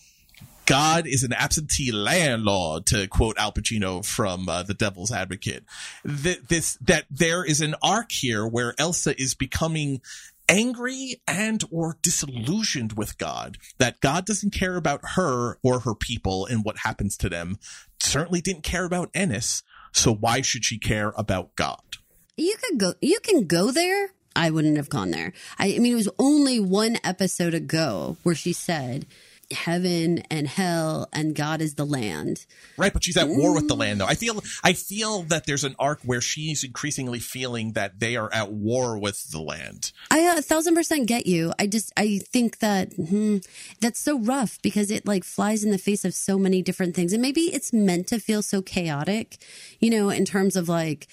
[0.66, 5.64] God is an absentee landlord, to quote Al Pacino from uh, The Devil's Advocate.
[6.04, 10.00] That this that there is an arc here where Elsa is becoming
[10.48, 13.58] angry and or disillusioned with God.
[13.78, 17.58] That God doesn't care about her or her people and what happens to them.
[18.00, 19.62] Certainly didn't care about Ennis.
[19.92, 21.98] So why should she care about God?
[22.36, 22.94] You could go.
[23.00, 24.10] You can go there.
[24.36, 25.32] I wouldn't have gone there.
[25.58, 29.06] I, I mean, it was only one episode ago where she said
[29.54, 32.46] heaven and hell and God is the land.
[32.76, 33.36] Right, but she's at Ooh.
[33.36, 34.06] war with the land though.
[34.06, 38.32] I feel I feel that there's an arc where she's increasingly feeling that they are
[38.32, 39.92] at war with the land.
[40.10, 41.52] I a thousand percent get you.
[41.58, 43.38] I just I think that hmm,
[43.80, 47.12] that's so rough because it like flies in the face of so many different things.
[47.12, 49.38] And maybe it's meant to feel so chaotic,
[49.80, 51.06] you know, in terms of like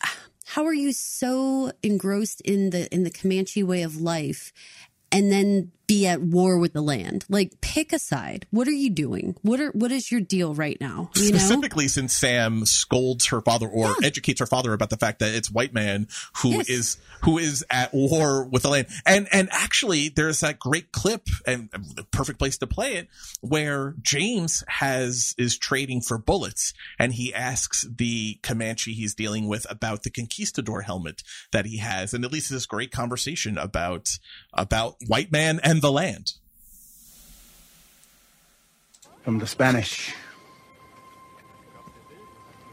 [0.46, 4.52] how are you so engrossed in the in the Comanche way of life
[5.12, 7.24] and then be at war with the land.
[7.28, 8.46] Like pick a side.
[8.50, 9.36] What are you doing?
[9.42, 11.10] What are what is your deal right now?
[11.14, 11.88] You Specifically know?
[11.88, 14.06] since Sam scolds her father or yeah.
[14.06, 16.08] educates her father about the fact that it's white man
[16.38, 16.68] who yes.
[16.68, 18.88] is who is at war with the land.
[19.04, 23.08] And and actually there's that great clip and the perfect place to play it
[23.40, 29.66] where James has is trading for bullets and he asks the Comanche he's dealing with
[29.70, 31.22] about the conquistador helmet
[31.52, 34.18] that he has and at least this great conversation about
[34.52, 36.34] about white man and the land.
[39.22, 40.14] From the Spanish.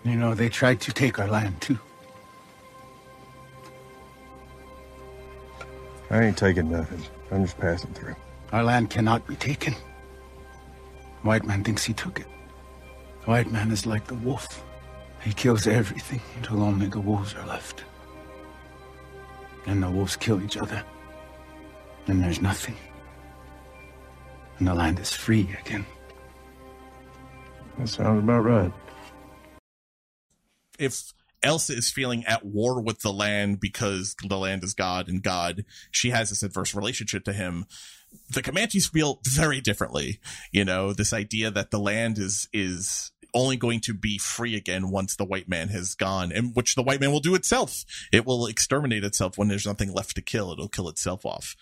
[0.03, 1.79] You know, they tried to take our land too.
[6.09, 7.01] I ain't taking nothing.
[7.31, 8.15] I'm just passing through.
[8.51, 9.73] Our land cannot be taken.
[11.23, 12.27] White man thinks he took it.
[13.25, 14.63] White man is like the wolf.
[15.21, 17.83] He kills everything until only the wolves are left.
[19.65, 20.83] And the wolves kill each other.
[22.07, 22.75] And there's nothing
[24.59, 25.85] and the land is free again.
[27.77, 28.71] That sounds about right.
[30.77, 31.13] If
[31.43, 35.65] Elsa is feeling at war with the land because the land is God and God,
[35.91, 37.65] she has this adverse relationship to him.
[38.29, 40.19] The Comanches feel very differently.
[40.51, 44.91] You know, this idea that the land is, is only going to be free again
[44.91, 47.83] once the white man has gone, and which the white man will do itself.
[48.11, 50.51] It will exterminate itself when there's nothing left to kill.
[50.51, 51.55] It'll kill itself off.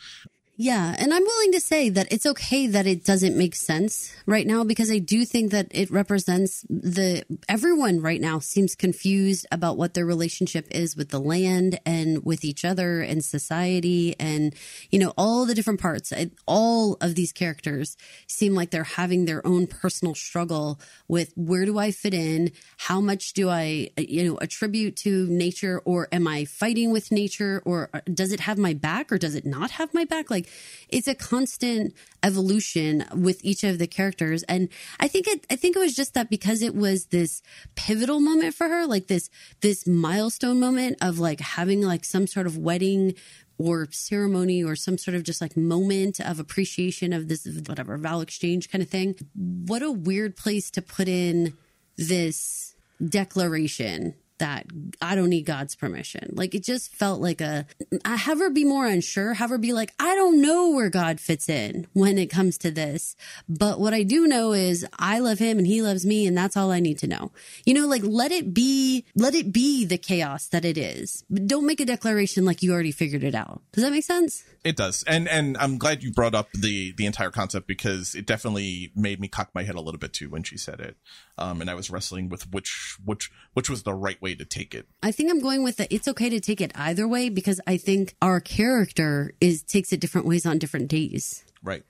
[0.58, 4.46] Yeah, and I'm willing to say that it's okay that it doesn't make sense right
[4.46, 9.78] now because I do think that it represents the everyone right now seems confused about
[9.78, 14.54] what their relationship is with the land and with each other and society and
[14.92, 16.14] you know all the different parts.
[16.46, 17.98] All of these characters
[18.28, 22.52] seem like they're having their own personal struggle with where do I fit in?
[22.78, 27.64] How much do I you know attribute to nature or am I fighting with nature
[27.66, 30.30] or uh, does it have my back or does it not have my back?
[30.30, 30.41] Like
[30.90, 31.94] it's a constant
[32.24, 34.44] evolution with each of the characters.
[34.44, 34.70] And
[35.00, 37.42] I think it, I think it was just that because it was this
[37.76, 39.30] pivotal moment for her, like this,
[39.62, 43.16] this milestone moment of like having like some sort of wedding
[43.58, 48.20] or ceremony or some sort of just like moment of appreciation of this, whatever, vow
[48.20, 49.16] exchange kind of thing.
[49.36, 51.54] What a weird place to put in
[51.98, 54.66] this declaration that
[55.00, 56.34] I don't need God's permission.
[56.34, 57.68] Like it just felt like a,
[58.04, 61.20] I have her be more unsure, have her be like, I don't know where God
[61.20, 63.16] fits in when it comes to this.
[63.48, 66.58] But what I do know is I love him and he loves me and that's
[66.58, 67.32] all I need to know.
[67.66, 71.24] You know, like let it be, let it be the chaos that it is.
[71.30, 73.62] But don't make a declaration like you already figured it out.
[73.74, 74.44] Does that make sense?
[74.64, 75.04] It does.
[75.04, 79.20] And, and I'm glad you brought up the, the entire concept because it definitely made
[79.20, 80.98] me cock my head a little bit too when she said it.
[81.38, 84.76] Um, and I was wrestling with which which which was the right way to take
[84.76, 84.88] it.
[85.02, 87.78] I think I'm going with the it's okay to take it either way because I
[87.78, 91.44] think our character is takes it different ways on different days.
[91.64, 91.84] Right.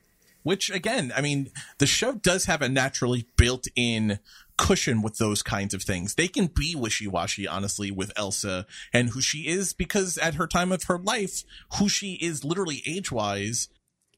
[0.44, 4.20] Which again, I mean, the show does have a naturally built-in
[4.58, 6.16] cushion with those kinds of things.
[6.16, 10.72] They can be wishy-washy, honestly, with Elsa and who she is because at her time
[10.72, 11.44] of her life,
[11.78, 13.70] who she is literally age-wise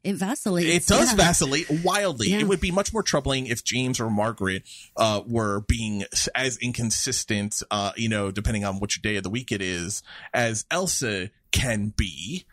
[0.03, 0.67] It vacillates.
[0.67, 1.15] it does yeah.
[1.15, 2.29] vacillate wildly.
[2.29, 2.39] Yeah.
[2.39, 4.63] It would be much more troubling if James or Margaret
[4.97, 6.03] uh, were being
[6.35, 10.03] as inconsistent, uh, you know, depending on which day of the week it is,
[10.33, 12.45] as Elsa can be.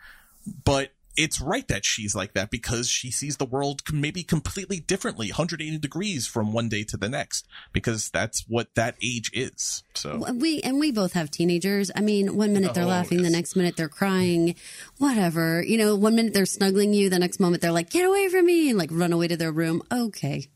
[0.63, 5.27] But it's right that she's like that because she sees the world maybe completely differently,
[5.29, 9.83] 180 degrees from one day to the next, because that's what that age is.
[9.95, 11.91] So We and we both have teenagers.
[11.95, 14.55] I mean, one minute they're Oh, laughing, the next minute they're crying,
[14.97, 15.61] whatever.
[15.63, 18.45] You know, one minute they're snuggling you, the next moment they're like, "Get away from
[18.45, 19.81] me!" and like run away to their room.
[19.91, 20.47] Okay,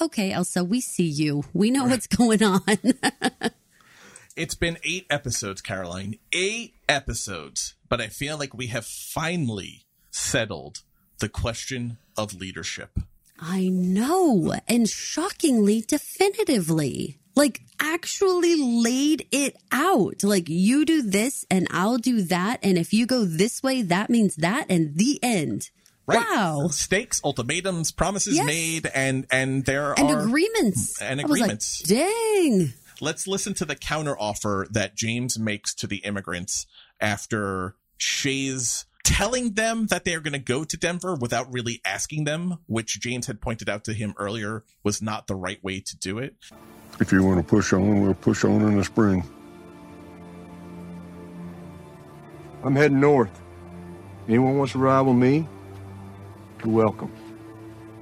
[0.00, 1.44] okay, Elsa, we see you.
[1.52, 2.60] We know what's going on.
[4.36, 6.16] It's been eight episodes, Caroline.
[6.30, 7.74] Eight episodes.
[7.88, 9.85] But I feel like we have finally
[10.16, 10.82] settled
[11.18, 12.98] the question of leadership.
[13.38, 17.18] I know, and shockingly, definitively.
[17.34, 20.24] Like, actually laid it out.
[20.24, 22.60] Like, you do this and I'll do that.
[22.62, 24.66] And if you go this way, that means that.
[24.70, 25.68] And the end.
[26.06, 26.24] Right.
[26.26, 26.68] Wow.
[26.68, 28.46] Stakes, ultimatums, promises Yes.
[28.46, 31.02] made, and and there And are agreements.
[31.02, 31.80] and was like, agreements.
[31.80, 32.72] Dang.
[33.02, 36.64] Let's listen to the counteroffer that James makes to the immigrants
[37.00, 42.24] after Shea's telling them that they are going to go to Denver without really asking
[42.24, 45.96] them, which James had pointed out to him earlier was not the right way to
[45.96, 46.34] do it.
[46.98, 49.22] If you want to push on, we'll push on in the spring.
[52.64, 53.30] I'm heading north.
[54.28, 55.46] Anyone wants to ride with me?
[56.64, 57.12] You're welcome.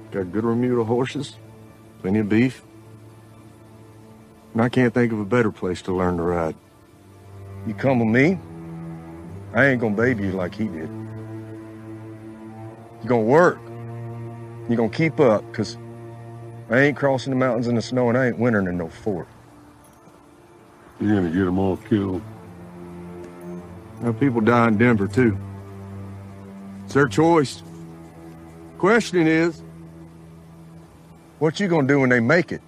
[0.09, 1.35] Got good Remuda horses,
[2.01, 2.63] plenty of beef.
[4.53, 6.55] And I can't think of a better place to learn to ride.
[7.67, 8.39] You come with me,
[9.55, 10.89] I ain't gonna baby you like he did.
[13.01, 13.57] You gonna work.
[14.69, 15.77] You gonna keep up, cause
[16.69, 19.27] I ain't crossing the mountains in the snow and I ain't wintering in no fort.
[20.99, 22.21] You're gonna get them all killed.
[24.01, 25.37] Now, people die in Denver, too.
[26.83, 27.63] It's their choice.
[28.77, 29.63] Question is,
[31.39, 32.61] what you gonna do when they make it?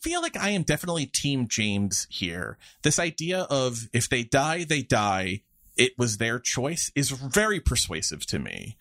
[0.00, 2.56] Feel like I am definitely Team James here.
[2.82, 5.42] This idea of if they die, they die,
[5.76, 8.76] it was their choice is very persuasive to me.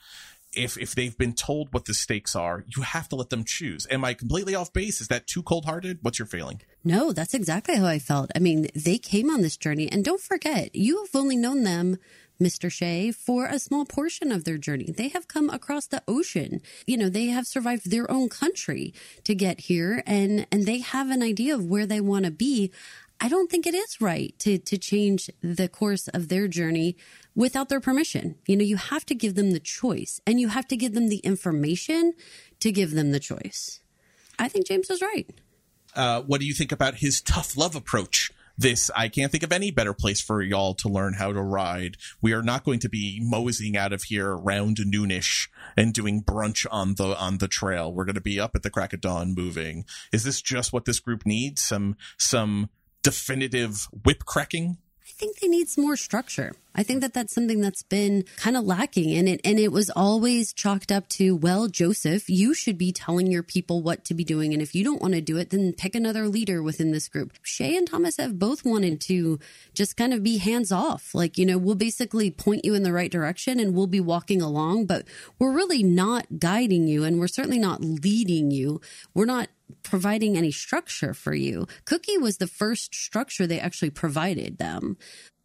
[0.53, 3.85] If if they've been told what the stakes are, you have to let them choose.
[3.91, 5.01] Am I completely off base?
[5.01, 5.99] Is that too cold hearted?
[6.01, 6.61] What's your feeling?
[6.83, 8.31] No, that's exactly how I felt.
[8.33, 11.97] I mean, they came on this journey, and don't forget, you have only known them,
[12.40, 12.72] Mr.
[12.72, 14.91] Shea, for a small portion of their journey.
[14.95, 16.61] They have come across the ocean.
[16.88, 18.94] You know, they have survived their own country
[19.26, 22.72] to get here, and and they have an idea of where they want to be.
[23.22, 26.95] I don't think it is right to to change the course of their journey
[27.36, 28.36] without their permission.
[28.48, 31.10] You know, you have to give them the choice, and you have to give them
[31.10, 32.14] the information
[32.61, 33.82] to give them the choice.
[34.38, 35.28] I think James was right.
[35.94, 38.32] Uh, what do you think about his tough love approach?
[38.60, 41.95] This, I can't think of any better place for y'all to learn how to ride.
[42.22, 46.65] We are not going to be moseying out of here around noonish and doing brunch
[46.69, 47.94] on the on the trail.
[47.94, 49.86] We're going to be up at the crack of dawn moving.
[50.11, 51.61] Is this just what this group needs?
[51.61, 52.69] Some some
[53.02, 54.77] definitive whip cracking?
[55.19, 56.53] Think they need some more structure.
[56.73, 59.41] I think that that's something that's been kind of lacking in it.
[59.43, 63.81] And it was always chalked up to, well, Josef, you should be telling your people
[63.81, 64.53] what to be doing.
[64.53, 67.33] And if you don't want to do it, then pick another leader within this group.
[67.41, 69.39] Shea and Thomas have both wanted to
[69.73, 71.13] just kind of be hands off.
[71.13, 74.41] Like, you know, we'll basically point you in the right direction and we'll be walking
[74.41, 75.05] along, but
[75.37, 77.03] we're really not guiding you.
[77.03, 78.79] And we're certainly not leading you.
[79.13, 79.49] We're not
[79.83, 81.67] providing any structure for you.
[81.85, 84.97] Cookie was the first structure they actually provided them.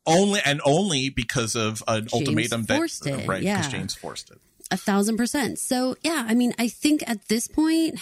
[0.06, 3.58] Only and only because of an James ultimatum that forced it, right yeah.
[3.58, 4.38] because James forced it.
[4.74, 5.60] A thousand percent.
[5.60, 8.00] So yeah, I mean, I think at this point,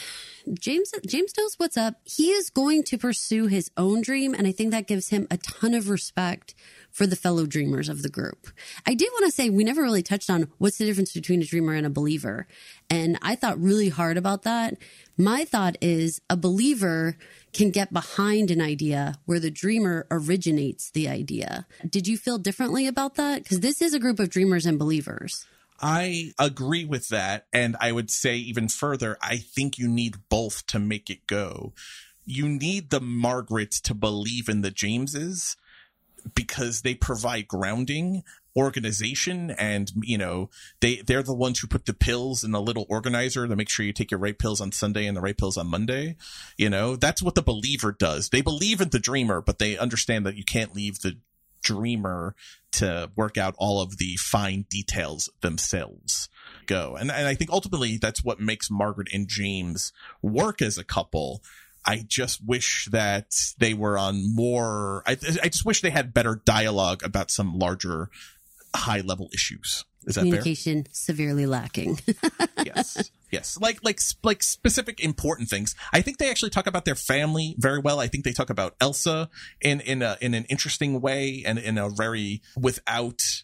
[0.58, 1.96] James James knows what's up.
[2.04, 5.36] He is going to pursue his own dream, and I think that gives him a
[5.36, 6.54] ton of respect
[6.90, 8.48] for the fellow dreamers of the group.
[8.86, 11.44] I did want to say we never really touched on what's the difference between a
[11.44, 12.46] dreamer and a believer,
[12.88, 14.78] and I thought really hard about that.
[15.18, 17.18] My thought is a believer
[17.52, 21.66] can get behind an idea where the dreamer originates the idea.
[21.86, 23.42] Did you feel differently about that?
[23.42, 25.44] Because this is a group of dreamers and believers.
[25.82, 27.46] I agree with that.
[27.52, 31.72] And I would say even further, I think you need both to make it go.
[32.24, 35.56] You need the Margarets to believe in the Jameses
[36.34, 38.22] because they provide grounding
[38.54, 40.50] organization and you know
[40.80, 43.84] they they're the ones who put the pills in the little organizer to make sure
[43.84, 46.16] you take your right pills on Sunday and the right pills on Monday
[46.58, 50.26] you know that's what the believer does they believe in the dreamer but they understand
[50.26, 51.16] that you can't leave the
[51.62, 52.34] dreamer
[52.72, 56.28] to work out all of the fine details themselves
[56.66, 60.84] go and, and I think ultimately that's what makes Margaret and James work as a
[60.84, 61.42] couple
[61.84, 65.02] I just wish that they were on more.
[65.06, 65.12] I,
[65.42, 68.08] I just wish they had better dialogue about some larger
[68.74, 69.84] high level issues.
[70.06, 72.00] Is that Communication severely lacking.
[72.64, 73.10] yes.
[73.30, 73.58] Yes.
[73.60, 75.74] Like, like, like specific important things.
[75.92, 78.00] I think they actually talk about their family very well.
[78.00, 79.30] I think they talk about Elsa
[79.60, 83.42] in, in a, in an interesting way and in a very without,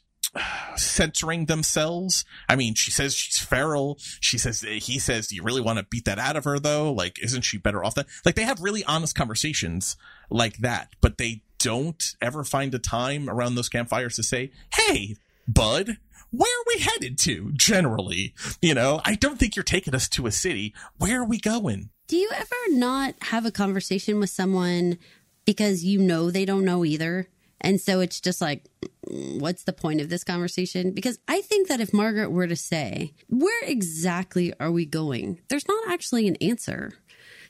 [0.77, 2.25] censoring themselves.
[2.49, 3.99] I mean, she says she's feral.
[4.21, 6.93] She says he says, "Do you really want to beat that out of her, though?
[6.93, 9.97] Like, isn't she better off that?" Like, they have really honest conversations
[10.31, 15.17] like that, but they don't ever find a time around those campfires to say, "Hey,
[15.47, 15.99] bud."
[16.31, 18.35] Where are we headed to generally?
[18.61, 20.75] You know, I don't think you're taking us to a city.
[20.99, 21.91] Where are we going?
[22.07, 24.99] Do you ever not have a conversation with someone
[25.45, 27.29] because you know they don't know either?
[27.61, 28.65] And so it's just like,
[29.09, 30.93] mm, what's the point of this conversation?
[30.93, 35.41] Because I think that if Margaret were to say, where exactly are we going?
[35.49, 36.93] There's not actually an answer.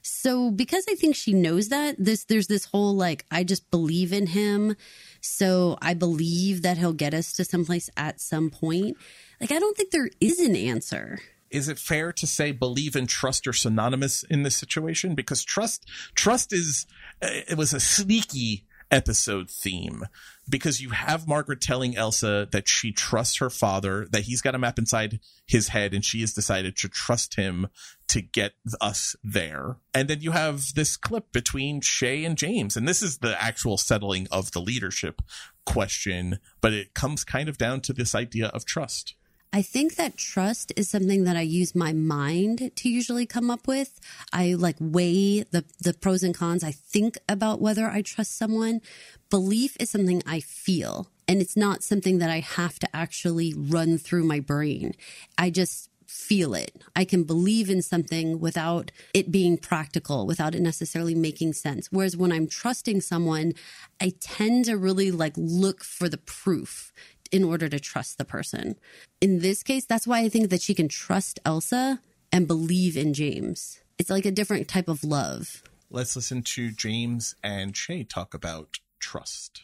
[0.02, 4.12] So because I think she knows that this there's this whole like I just believe
[4.12, 4.76] in him,
[5.20, 8.96] so I believe that he'll get us to someplace at some point.
[9.40, 11.18] Like I don't think there is an answer.
[11.50, 15.88] is it fair to say believe and trust are synonymous in this situation because trust
[16.14, 16.86] trust is
[17.22, 20.04] uh, it was a sneaky episode theme.
[20.48, 24.58] Because you have Margaret telling Elsa that she trusts her father that he's got a
[24.58, 27.68] map inside his head and she has decided to trust him
[28.08, 29.76] to get us there.
[29.92, 33.76] And then you have this clip between Shea and James and this is the actual
[33.76, 35.20] settling of the leadership
[35.66, 39.14] question but it comes kind of down to this idea of trust
[39.52, 43.66] I think that trust is something that I use my mind to usually come up
[43.66, 43.98] with.
[44.32, 46.62] I like weigh the, the pros and cons.
[46.62, 48.82] I think about whether I trust someone.
[49.30, 53.98] Belief is something I feel and it's not something that I have to actually run
[53.98, 54.94] through my brain.
[55.36, 56.82] I just feel it.
[56.96, 61.88] I can believe in something without it being practical, without it necessarily making sense.
[61.92, 63.52] Whereas when I'm trusting someone,
[64.00, 66.92] I tend to really like look for the proof
[67.30, 68.76] in order to trust the person.
[69.20, 72.00] In this case, that's why I think that she can trust Elsa
[72.32, 73.80] and believe in James.
[73.98, 75.62] It's like a different type of love.
[75.90, 79.62] let's listen to James and Shea talk about trust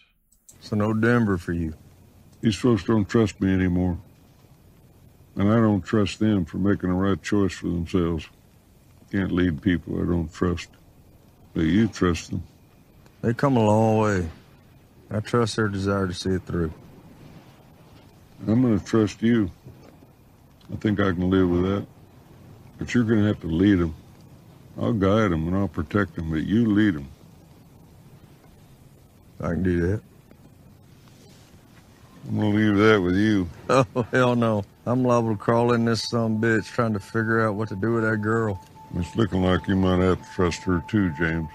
[0.61, 1.75] So no Denver for you.
[2.41, 3.99] These folks don't trust me anymore.
[5.37, 8.29] And I don't trust them for making the right choice for themselves.
[9.11, 10.69] Can't lead people I don't trust.
[11.55, 12.43] But you trust them.
[13.23, 14.29] They come a long way.
[15.11, 16.73] I trust their desire to see it through.
[18.47, 19.51] I'm going to trust you.
[20.73, 21.87] I think I can live with that.
[22.79, 23.95] But you're going to have to lead them.
[24.79, 27.09] I'll guide them and I'll protect them, but you lead them.
[29.41, 30.03] I can do that.
[32.29, 33.49] I'm going to leave that with you.
[33.97, 34.65] Oh, hell no.
[34.87, 37.95] I'm liable to crawl in this some bitch trying to figure out what to do
[37.95, 38.61] with that girl.
[38.97, 41.49] It's looking like you might have to trust her too, James.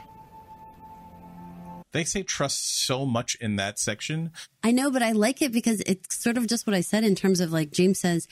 [1.91, 4.31] They say trust so much in that section
[4.63, 7.15] I know, but I like it because it's sort of just what I said in
[7.15, 8.27] terms of like James says,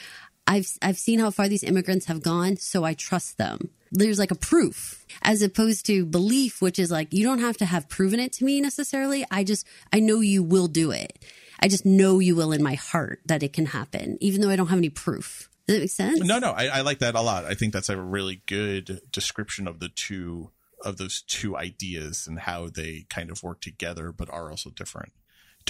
[0.45, 3.69] I've I've seen how far these immigrants have gone, so I trust them.
[3.91, 7.65] There's like a proof as opposed to belief, which is like you don't have to
[7.65, 9.25] have proven it to me necessarily.
[9.31, 11.23] I just I know you will do it.
[11.59, 14.55] I just know you will in my heart that it can happen, even though I
[14.55, 15.49] don't have any proof.
[15.67, 16.23] Does that make sense?
[16.23, 17.43] No, no, I, I like that a lot.
[17.43, 20.51] I think that's a really good description of the two
[20.83, 25.11] of those two ideas and how they kind of work together, but are also different.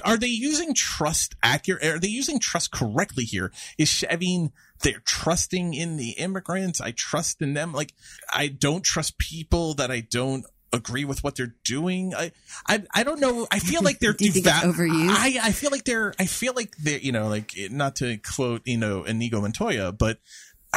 [0.03, 1.84] Are they using trust accurate?
[1.84, 3.51] Are they using trust correctly here?
[3.79, 4.51] Is she- I mean,
[4.84, 6.79] they're trusting in the immigrants.
[6.79, 7.73] I trust in them.
[7.73, 7.93] Like
[8.31, 12.13] I don't trust people that I don't agree with what they're doing.
[12.13, 12.31] I,
[12.67, 13.47] I, I don't know.
[13.49, 15.09] I feel like they're Do you think it's deva- overused?
[15.09, 18.63] I, I feel like they're, I feel like they're, you know, like not to quote,
[18.65, 20.19] you know, Inigo Montoya, but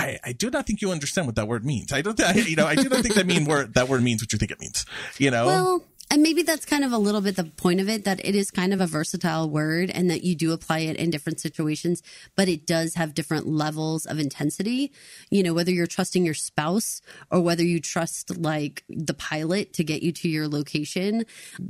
[0.01, 1.93] I, I do not think you understand what that word means.
[1.93, 4.23] I don't, I, you know, I do not think that mean word, that word means
[4.23, 4.87] what you think it means,
[5.19, 5.47] you know?
[5.47, 8.35] Well, and maybe that's kind of a little bit the point of it that it
[8.35, 12.03] is kind of a versatile word and that you do apply it in different situations,
[12.35, 14.93] but it does have different levels of intensity.
[15.31, 17.01] You know, whether you're trusting your spouse
[17.31, 21.27] or whether you trust like the pilot to get you to your location,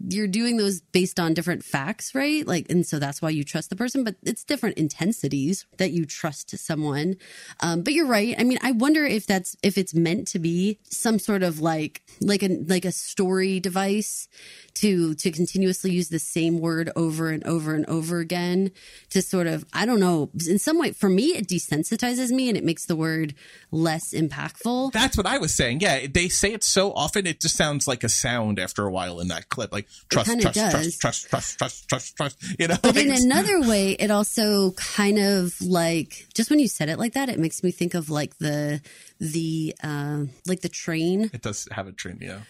[0.09, 2.47] you're doing those based on different facts, right?
[2.47, 6.07] Like, and so that's why you trust the person, but it's different intensities that you
[6.07, 7.17] trust someone.
[7.61, 8.35] Um, but you're right.
[8.39, 12.03] I mean, I wonder if that's if it's meant to be some sort of like
[12.23, 14.29] like a like a story device
[14.75, 18.71] to to continuously use the same word over and over and over again
[19.11, 22.57] to sort of I don't know in some way for me it desensitizes me and
[22.57, 23.35] it makes the word
[23.71, 24.93] less impactful.
[24.93, 25.81] That's what I was saying.
[25.81, 29.21] Yeah, they say it so often it just sounds like a sound after a while
[29.21, 32.45] in that clip, like trust, trust, trust, trust, trust, trust, trust, trust.
[32.59, 36.69] You know, But like in another way, it also kind of like just when you
[36.69, 38.81] said it like that, it makes me think of like the
[39.19, 41.31] the uh, like the train.
[41.33, 42.21] it does have a trend.
[42.21, 42.41] Yeah.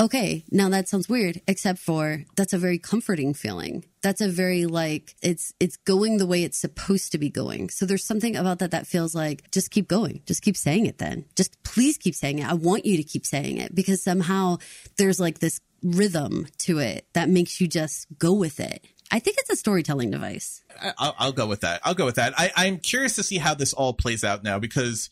[0.00, 3.84] Okay, now that sounds weird, except for that's a very comforting feeling.
[4.00, 7.68] That's a very like it's it's going the way it's supposed to be going.
[7.68, 10.96] So there's something about that that feels like just keep going, just keep saying it.
[10.96, 12.48] Then just please keep saying it.
[12.48, 14.56] I want you to keep saying it because somehow
[14.96, 18.82] there's like this rhythm to it that makes you just go with it.
[19.12, 20.62] I think it's a storytelling device.
[20.98, 21.80] I'll, I'll go with that.
[21.84, 22.32] I'll go with that.
[22.38, 25.10] I, I'm curious to see how this all plays out now because,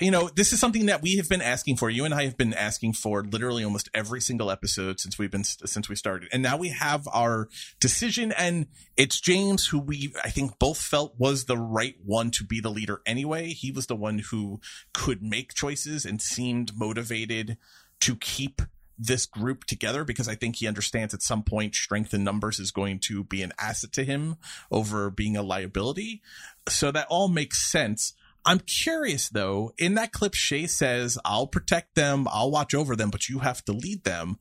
[0.00, 1.88] you know, this is something that we have been asking for.
[1.88, 5.44] You and I have been asking for literally almost every single episode since we've been
[5.44, 7.48] since we started, and now we have our
[7.80, 8.32] decision.
[8.32, 8.66] And
[8.96, 12.70] it's James who we I think both felt was the right one to be the
[12.70, 13.48] leader anyway.
[13.48, 14.60] He was the one who
[14.92, 17.56] could make choices and seemed motivated
[18.00, 18.62] to keep
[18.98, 22.70] this group together because I think he understands at some point strength in numbers is
[22.70, 24.36] going to be an asset to him
[24.70, 26.22] over being a liability.
[26.68, 28.14] So that all makes sense.
[28.44, 33.10] I'm curious though, in that clip, Shea says, I'll protect them, I'll watch over them,
[33.10, 34.38] but you have to lead them.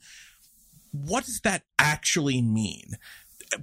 [0.91, 2.97] What does that actually mean?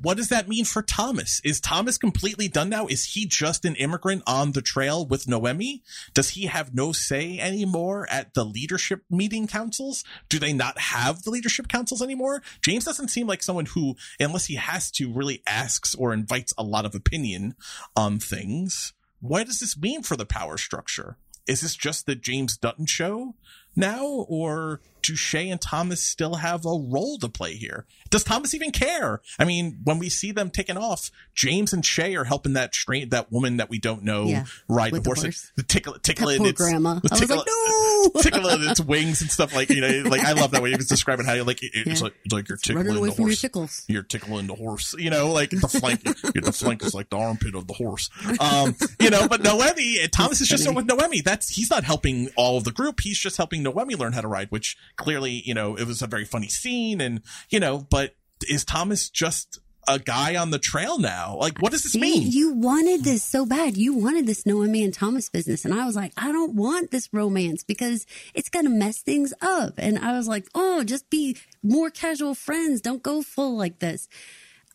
[0.00, 1.40] What does that mean for Thomas?
[1.44, 2.86] Is Thomas completely done now?
[2.86, 5.82] Is he just an immigrant on the trail with Noemi?
[6.14, 10.04] Does he have no say anymore at the leadership meeting councils?
[10.28, 12.42] Do they not have the leadership councils anymore?
[12.62, 16.62] James doesn't seem like someone who, unless he has to, really asks or invites a
[16.62, 17.54] lot of opinion
[17.96, 18.92] on things.
[19.20, 21.18] What does this mean for the power structure?
[21.46, 23.34] Is this just the James Dutton show
[23.76, 27.84] now, or do Shea and Thomas still have a role to play here?
[28.08, 29.20] Does Thomas even care?
[29.38, 33.10] I mean, when we see them taking off, James and Shea are helping that straight
[33.10, 35.52] that woman that we don't know Yeah, ride the the horse, horse.
[35.56, 36.94] the tickle, tickle That it, poor its grandma.
[37.00, 38.20] the I was tickle, like, no.
[38.22, 40.76] tickle it its wings and stuff like you know, like I love that way he
[40.76, 42.04] was describing how you like it- it's Yeah.
[42.04, 43.84] like it's like you're tickling away the from your horse tickles.
[43.88, 47.54] you're tickling the horse, you know, like the flank, the flank is like the armpit
[47.54, 48.08] of the horse.
[48.40, 51.20] Um, you know, but Noemi, Thomas is just with Noemi.
[51.20, 53.00] That's, he's not helping all of the group.
[53.00, 56.06] He's just helping Noemi learn how to ride, which clearly, you know, it was a
[56.06, 58.14] very funny scene and, you know, but
[58.48, 61.36] is Thomas just a guy on the trail now?
[61.36, 62.30] Like, what does this See, mean?
[62.30, 63.76] You wanted this so bad.
[63.76, 65.64] You wanted this Noemi and Thomas business.
[65.64, 69.34] And I was like, I don't want this romance because it's going to mess things
[69.40, 69.74] up.
[69.78, 72.80] And I was like, oh, just be more casual friends.
[72.80, 74.08] Don't go full like this.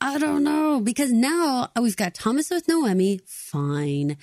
[0.02, 3.20] I don't know because now we've got Thomas with Noemi.
[3.26, 4.16] Fine.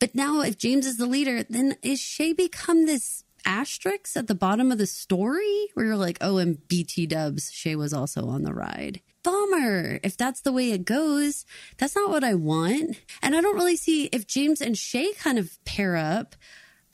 [0.00, 4.34] But now if James is the leader, then is Shea become this asterisk at the
[4.34, 8.42] bottom of the story where you're like, oh, and BT dubs, Shea was also on
[8.42, 9.00] the ride.
[9.22, 10.00] Bummer.
[10.02, 11.44] If that's the way it goes,
[11.78, 13.00] that's not what I want.
[13.22, 16.34] And I don't really see if James and Shea kind of pair up.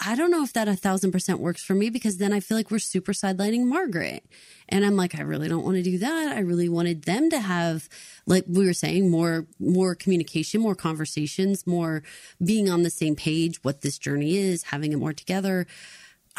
[0.01, 2.57] I don't know if that a thousand percent works for me because then I feel
[2.57, 4.25] like we're super sidelining Margaret.
[4.69, 6.37] And I'm like, I really don't want to do that.
[6.37, 7.89] I really wanted them to have,
[8.25, 12.05] like we were saying, more more communication, more conversations, more
[12.45, 15.67] being on the same page, what this journey is, having it more together.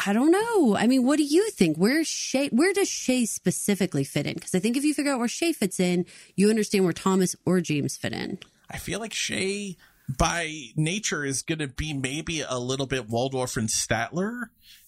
[0.06, 0.76] I don't know.
[0.76, 1.76] I mean, what do you think?
[1.76, 2.48] Where's Shea?
[2.48, 4.34] Where does Shea specifically fit in?
[4.34, 6.06] Because I think if you figure out where Shea fits in,
[6.36, 8.38] you understand where Thomas or James fit in.
[8.70, 9.76] I feel like Shea,
[10.08, 14.44] by nature, is going to be maybe a little bit Waldorf and Statler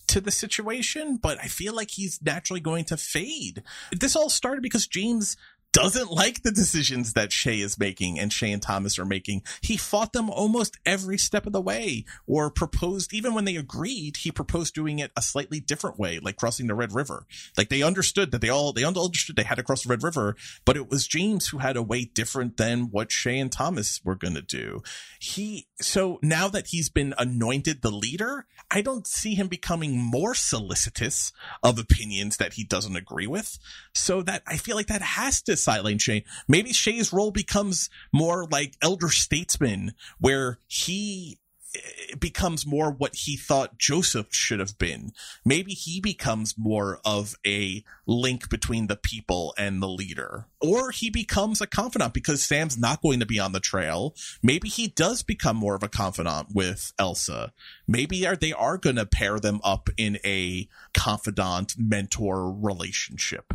[0.08, 3.62] to the situation, but I feel like he's naturally going to fade.
[3.92, 5.36] This all started because James
[5.72, 9.42] doesn't like the decisions that Shea is making and Shea and Thomas are making.
[9.62, 14.18] He fought them almost every step of the way or proposed, even when they agreed,
[14.18, 17.26] he proposed doing it a slightly different way, like crossing the Red River.
[17.56, 20.36] Like they understood that they all, they understood they had to cross the Red River,
[20.64, 24.14] but it was James who had a way different than what Shea and Thomas were
[24.14, 24.82] going to do.
[25.18, 30.34] He, so now that he's been anointed the leader, I don't see him becoming more
[30.34, 31.32] solicitous
[31.62, 33.58] of opinions that he doesn't agree with.
[33.94, 36.24] So that I feel like that has to sideline Shea.
[36.48, 41.38] Maybe Shea's role becomes more like elder statesman, where he
[41.74, 45.12] eh, becomes more what he thought Josef should have been.
[45.44, 50.46] Maybe he becomes more of a link between the people and the leader.
[50.60, 54.14] Or he becomes a confidant because Sam's not going to be on the trail.
[54.42, 57.52] Maybe he does become more of a confidant with Elsa.
[57.86, 63.54] Maybe they are going to pair them up in a confidant mentor relationship.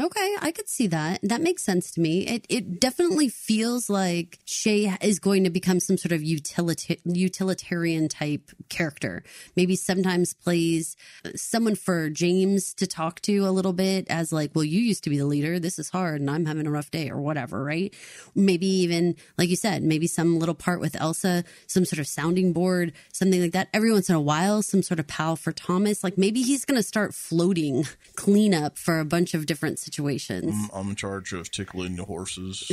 [0.00, 1.20] Okay, I could see that.
[1.22, 2.26] That makes sense to me.
[2.26, 8.08] It it definitely feels like Shea is going to become some sort of utilita- utilitarian
[8.08, 9.22] type character.
[9.54, 10.96] Maybe sometimes plays
[11.26, 15.04] uh, someone for James to talk to a little bit as like, well, you used
[15.04, 15.58] to be the leader.
[15.58, 17.62] This is hard, and I'm having a rough day, or whatever.
[17.62, 17.92] Right?
[18.34, 22.54] Maybe even like you said, maybe some little part with Elsa, some sort of sounding
[22.54, 23.68] board, something like that.
[23.74, 26.02] Every once in a while, some sort of pal for Thomas.
[26.02, 27.84] Like maybe he's going to start floating
[28.16, 30.54] cleanup for a bunch of different situations.
[30.54, 32.70] I'm, I'm in charge of tickling the horses.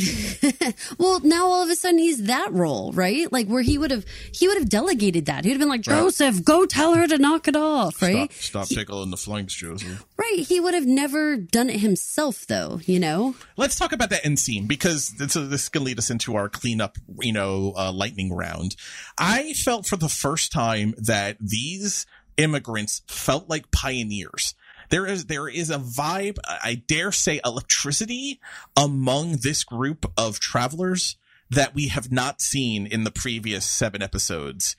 [0.97, 3.31] well, now all of a sudden he's that role, right?
[3.31, 5.45] Like where he would have he would have delegated that.
[5.45, 8.31] He'd have been like, Josef, go tell her to knock it off, right?
[8.33, 10.05] Stop, stop tickling the flanks, Josef.
[10.17, 10.39] Right.
[10.39, 12.79] He would have never done it himself, though.
[12.85, 13.35] You know.
[13.57, 16.97] Let's talk about that end scene because this, this can lead us into our cleanup,
[17.19, 18.75] you know, uh, lightning round.
[19.17, 22.05] I felt for the first time that these
[22.37, 24.55] immigrants felt like pioneers.
[24.89, 28.39] There is there is a vibe, I dare say, electricity
[28.75, 31.17] among this group of travelers
[31.49, 34.75] that we have not seen in the previous seven episodes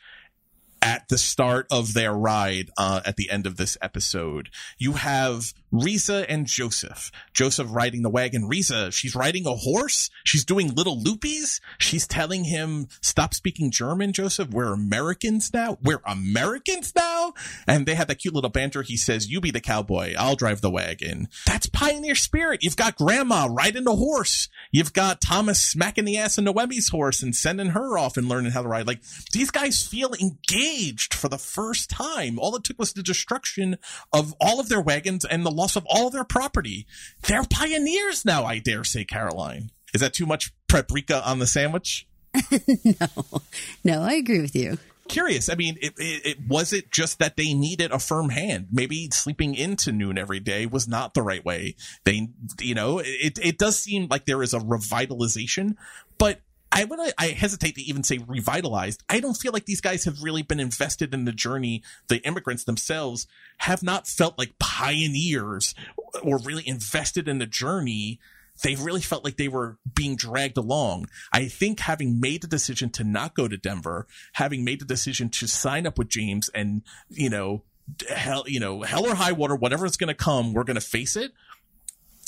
[0.82, 4.48] at the start of their ride uh, at the end of this episode.
[4.78, 7.12] You have Risa and Josef.
[7.34, 8.48] Josef riding the wagon.
[8.48, 10.10] Risa, she's riding a horse.
[10.24, 11.60] She's doing little loopies.
[11.78, 14.50] She's telling him, stop speaking German, Josef.
[14.50, 15.78] We're Americans now.
[15.82, 17.34] We're Americans now.
[17.66, 18.82] And they have that cute little banter.
[18.82, 20.14] He says, you be the cowboy.
[20.18, 21.28] I'll drive the wagon.
[21.46, 22.62] That's pioneer spirit.
[22.62, 24.48] You've got grandma riding a horse.
[24.72, 28.52] You've got Thomas smacking the ass of Noemi's horse and sending her off and learning
[28.52, 28.86] how to ride.
[28.86, 29.02] Like
[29.32, 30.69] these guys feel engaged
[31.14, 32.38] for the first time.
[32.38, 33.78] All it took was the destruction
[34.12, 36.86] of all of their wagons and the loss of all their property.
[37.22, 39.70] They're pioneers now, I dare say, Caroline.
[39.92, 42.06] Is that too much paprika on the sandwich?
[42.50, 43.42] no,
[43.84, 44.78] no, I agree with you.
[45.08, 45.48] Curious.
[45.48, 48.68] I mean, it, it, it was it just that they needed a firm hand.
[48.70, 51.74] Maybe sleeping into noon every day was not the right way.
[52.04, 52.28] They,
[52.60, 55.74] you know, it it does seem like there is a revitalization,
[56.16, 56.40] but
[56.72, 59.02] I would I hesitate to even say revitalized.
[59.08, 61.82] I don't feel like these guys have really been invested in the journey.
[62.08, 63.26] The immigrants themselves
[63.58, 65.74] have not felt like pioneers
[66.22, 68.20] or really invested in the journey.
[68.62, 71.08] They really felt like they were being dragged along.
[71.32, 75.28] I think having made the decision to not go to Denver, having made the decision
[75.30, 77.62] to sign up with James and, you know,
[78.08, 80.80] hell, you know, hell or high water, whatever is going to come, we're going to
[80.80, 81.32] face it.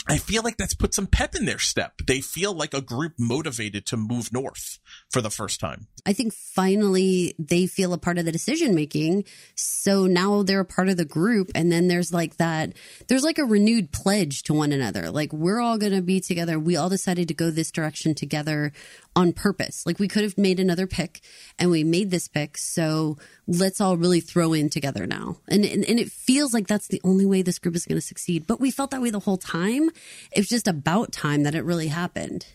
[0.08, 2.02] I feel like that's put some pep in their step.
[2.06, 4.78] They feel like a group motivated to move north
[5.12, 5.86] for the first time.
[6.06, 9.24] I think finally they feel a part of the decision making.
[9.54, 11.52] So now they're a part of the group.
[11.54, 12.72] And then there's like that,
[13.08, 15.10] there's like a renewed pledge to one another.
[15.10, 16.58] Like we're all going to be together.
[16.58, 18.72] We all decided to go this direction together
[19.14, 19.84] on purpose.
[19.84, 21.20] Like we could have made another pick
[21.58, 22.56] and we made this pick.
[22.56, 25.36] So let's all really throw in together now.
[25.46, 28.06] And, and, and it feels like that's the only way this group is going to
[28.06, 28.46] succeed.
[28.46, 29.90] But we felt that way the whole time.
[30.32, 32.46] It's just about time that it really happened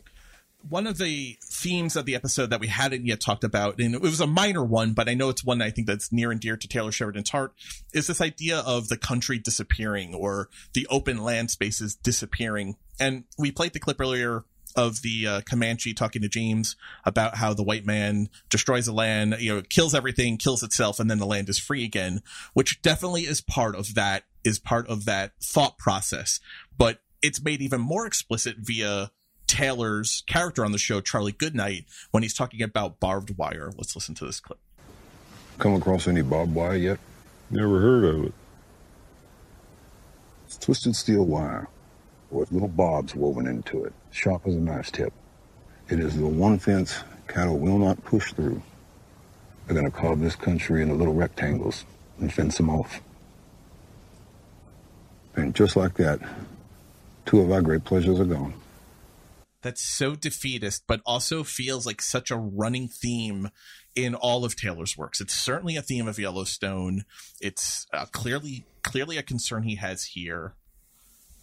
[0.70, 4.02] one of the themes of the episode that we hadn't yet talked about, and it
[4.02, 6.58] was a minor one, but I know it's one I think that's near and dear
[6.58, 7.54] to Taylor Sheridan's heart,
[7.94, 12.78] is this idea of the country disappearing or the open land spaces disappearing.
[13.00, 14.46] And we played the clip earlier
[14.76, 19.36] of the uh, Comanche talking to James about how the white man destroys the land,
[19.40, 22.22] you know, kills everything, kills itself, and then the land is free again,
[22.54, 26.40] which definitely is part of that, is part of that thought process.
[26.78, 29.12] But it's made even more explicit via
[29.58, 33.72] Taylor's character on the show, Charlie Goodnight, when he's talking about barbed wire.
[33.76, 34.60] Let's listen to this clip.
[35.58, 37.00] Come across any barbed wire yet?
[37.50, 38.34] Never heard of it.
[40.46, 41.68] It's twisted steel wire
[42.30, 45.12] with little barbs woven into it, sharp as a knife's tip.
[45.90, 48.62] It is the one fence cattle will not push through.
[49.66, 51.84] They're going to carve this country into little rectangles
[52.20, 53.02] and fence them off.
[55.36, 56.20] And just like that,
[57.26, 58.54] two of our great pleasures are gone
[59.68, 63.50] that's so defeatist, but also feels like such a running theme
[63.96, 65.20] in all of Taylor's works.
[65.20, 67.04] It's certainly a theme of Yellowstone.
[67.42, 70.54] It's uh, clearly clearly a concern he has here.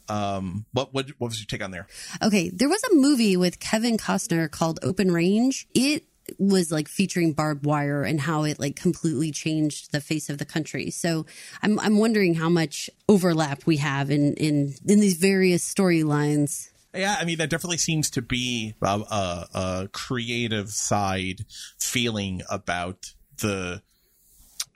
[0.08, 1.86] Um, what what what was your take on there?
[2.22, 5.66] Okay, there was a movie with Kevin Costner called Open Range.
[5.74, 6.04] It
[6.38, 10.46] was like featuring barbed wire and how it like completely changed the face of the
[10.46, 10.90] country.
[10.90, 11.26] So
[11.62, 16.70] I'm I'm wondering how much overlap we have in in in these various storylines.
[16.94, 21.44] Yeah, I mean that definitely seems to be a, a, a creative side
[21.78, 23.82] feeling about the.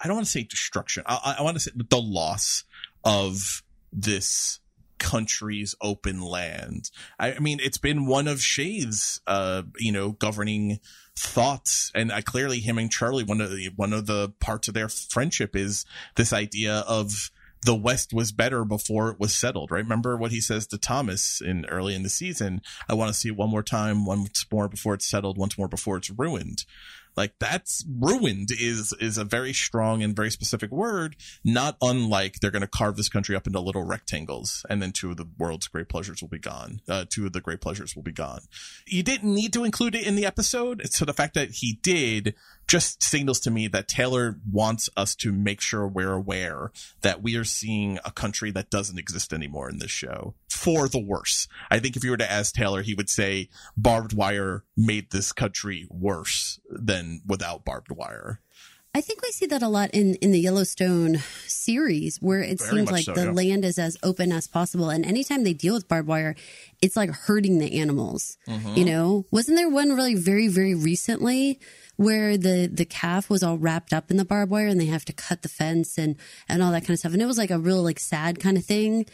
[0.01, 1.05] I don't want to say destruction.
[1.07, 2.65] I, I want to say the loss
[3.05, 3.63] of
[3.93, 4.61] this
[4.99, 6.91] country's open land.
[7.19, 10.81] I, I, mean, it's been one of Shea's, uh, you know, governing
[11.17, 14.75] thoughts, and uh, clearly him and Charlie, one of the one of the parts of
[14.75, 15.85] their friendship is
[16.17, 17.31] this idea of
[17.65, 19.83] the West was better before it was settled, right?
[19.83, 22.63] Remember what he says to Thomas in early in the season?
[22.89, 25.69] I want to see it one more time, once more before it's settled, once more
[25.69, 26.65] before it's ruined.
[27.19, 32.53] Like that's ruined is is a very strong and very specific word, not unlike they're
[32.53, 35.67] going to carve this country up into little rectangles, and then two of the world's
[35.67, 36.81] great pleasures will be gone.
[36.89, 38.43] Uh, two of the great pleasures will be gone.
[38.87, 42.37] You didn't need to include it in the episode, so the fact that he did
[42.69, 46.71] just signals to me that Taylor wants us to make sure we're aware
[47.01, 51.03] that we are seeing a country that doesn't exist anymore in this show for the
[51.03, 51.49] worse.
[51.71, 55.33] I think if you were to ask Taylor, he would say barbed wire made this
[55.33, 58.41] country worse than without barbed wire.
[58.95, 62.71] I think we see that a lot in, in the Yellowstone series where it Very
[62.71, 63.31] seems like so, the yeah.
[63.31, 64.91] land is as open as possible.
[64.91, 66.35] And anytime they deal with barbed wire,
[66.81, 68.39] it's like hurting the animals.
[68.49, 68.75] Mm-hmm.
[68.75, 71.61] You know, wasn't there one really very, very recently
[71.99, 75.05] where the, the calf was all wrapped up in the barbed wire and they have
[75.05, 76.15] to cut the fence and,
[76.49, 77.13] and all that kind of stuff.
[77.13, 79.05] And it was like a real like sad kind of thing.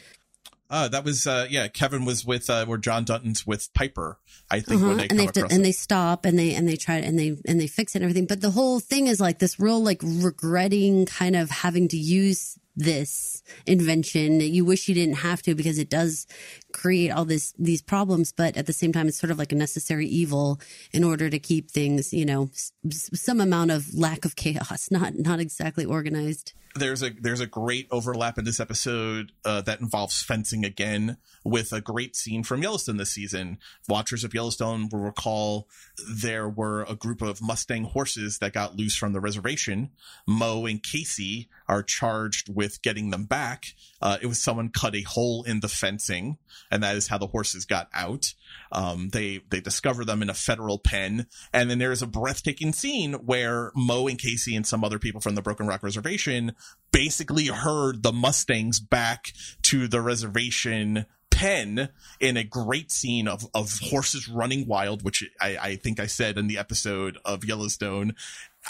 [0.68, 1.68] Uh, that was uh, yeah.
[1.68, 4.18] Kevin was with uh, where John Dutton's with Piper.
[4.50, 4.98] I think when Uh-huh.
[4.98, 7.60] they and they to, and they stop and they and they try and they and
[7.60, 8.26] they fix it and everything.
[8.26, 12.58] But the whole thing is like this real like regretting kind of having to use
[12.76, 16.26] this invention that you wish you didn't have to because it does
[16.74, 19.54] create all this these problems but at the same time it's sort of like a
[19.54, 20.60] necessary evil
[20.92, 22.72] in order to keep things you know s-
[23.14, 27.86] some amount of lack of chaos not not exactly organized there's a there's a great
[27.90, 32.96] overlap in this episode uh, that involves fencing again with a great scene from Yellowstone
[32.96, 33.58] this season.
[33.88, 35.68] Watchers of Yellowstone will recall
[36.08, 39.90] there were a group of Mustang horses that got loose from the reservation.
[40.26, 43.66] Mo and Kayce are charged with getting them back.
[44.02, 46.38] Uh, it was someone cut a hole in the fencing,
[46.74, 48.34] and that is how the horses got out.
[48.72, 52.72] Um, they they discover them in a federal pen, and then there is a breathtaking
[52.72, 56.52] scene where Mo and Kayce and some other people from the Broken Rock Reservation
[56.90, 59.32] basically herd the Mustangs back
[59.62, 61.90] to the reservation pen
[62.20, 66.38] in a great scene of, of horses running wild, which I, I think I said
[66.38, 68.14] in the episode of Yellowstone.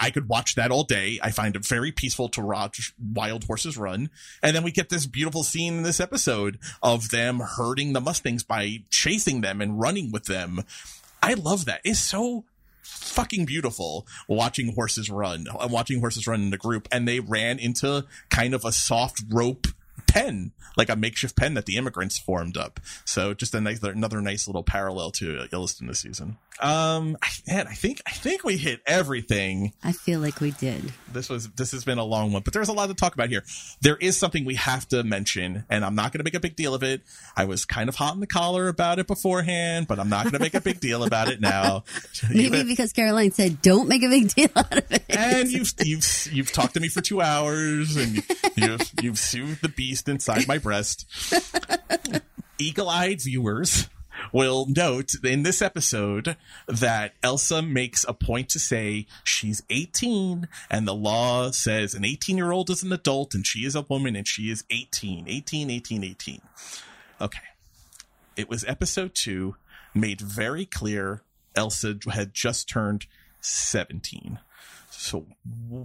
[0.01, 1.19] I could watch that all day.
[1.23, 4.11] I find it very peaceful to watch wild horses run.
[4.43, 8.43] And then we get this beautiful scene in this episode of them herding the Mustangs
[8.43, 10.65] by chasing them and running with them.
[11.23, 11.81] I love that.
[11.85, 12.45] It's so
[12.83, 15.47] fucking beautiful watching horses run.
[15.59, 19.23] I'm watching horses run in a group and they ran into kind of a soft
[19.31, 19.66] rope
[20.15, 22.81] pen, like a makeshift pen that the immigrants formed up.
[23.05, 26.39] So just a nice, another nice little parallel to Yellowstone this season.
[26.61, 29.73] Um, I- man, I think, I think we hit everything.
[29.82, 32.69] i feel like we did This was, this has been a long one, but there's
[32.69, 33.43] a lot to talk about here.
[33.81, 36.55] There is something we have to mention and I'm not going to make a big
[36.55, 37.03] deal of it.
[37.36, 40.35] I was kind of hot in the collar about it beforehand, but I'm not going
[40.35, 41.82] to make a big deal about it now.
[42.31, 46.28] maybe because caroline said don't make a big deal out of it and you've you've
[46.32, 48.23] you've talked to me for two hours, and
[48.57, 51.07] you've you've soothed the beast inside my breast.
[52.59, 53.89] Eagle-eyed viewers
[54.33, 56.37] will note in this episode
[56.67, 62.37] that Elsa makes a point to say she's 18 and the law says an 18
[62.37, 65.71] year old is an adult and she is a woman and she is 18 18
[65.71, 66.41] 18 18
[67.21, 67.39] okay.
[68.37, 69.57] It was episode 2
[69.95, 71.23] made very clear
[71.57, 73.07] Elsa had just turned
[73.41, 74.39] 17
[74.97, 75.27] so,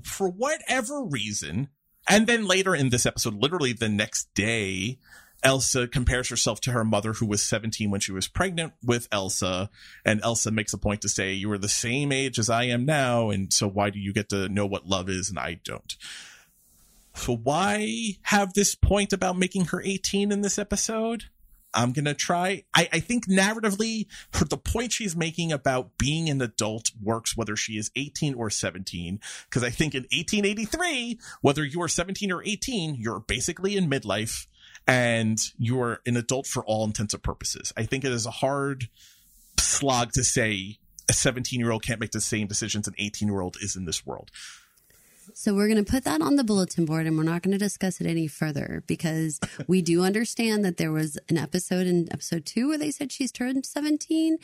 [0.04, 1.70] for whatever reason,
[2.10, 4.98] and then later in this episode, literally the next day,
[5.44, 9.70] Elsa compares herself to her mother, who was 17 when she was pregnant with Elsa.
[10.04, 12.86] And Elsa makes a point to say, You are the same age as I am
[12.86, 13.30] now.
[13.30, 15.96] And so, why do you get to know what love is and I don't?
[17.16, 21.26] So, why have this point about making her 18 in this episode?
[21.74, 22.64] I'm gonna try.
[22.74, 27.56] I, I think narratively, her the point she's making about being an adult works whether
[27.56, 29.20] she is 18 or 17.
[29.46, 34.48] Because I think in 1883, whether you are 17 or 18, you're basically in midlife
[34.88, 37.72] and you're an adult for all intents and purposes.
[37.78, 38.90] I think it is a hard
[39.58, 40.80] slog to say
[41.10, 43.86] a 17 year old can't make the same decisions an 18 year old is in
[43.86, 44.32] this world.
[45.34, 47.58] So we're going to put that on the bulletin board and we're not going to
[47.58, 52.46] discuss it any further because we do understand that there was an episode in episode
[52.46, 54.38] two where they said she's turned 17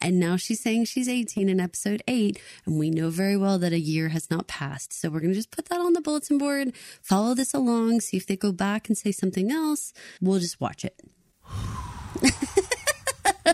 [0.00, 2.40] and now she's saying she's 18 in episode eight.
[2.64, 4.92] And we know very well that a year has not passed.
[4.92, 8.16] So we're going to just put that on the bulletin board, follow this along, see
[8.16, 9.92] if they go back and say something else.
[10.20, 11.00] We'll just watch it.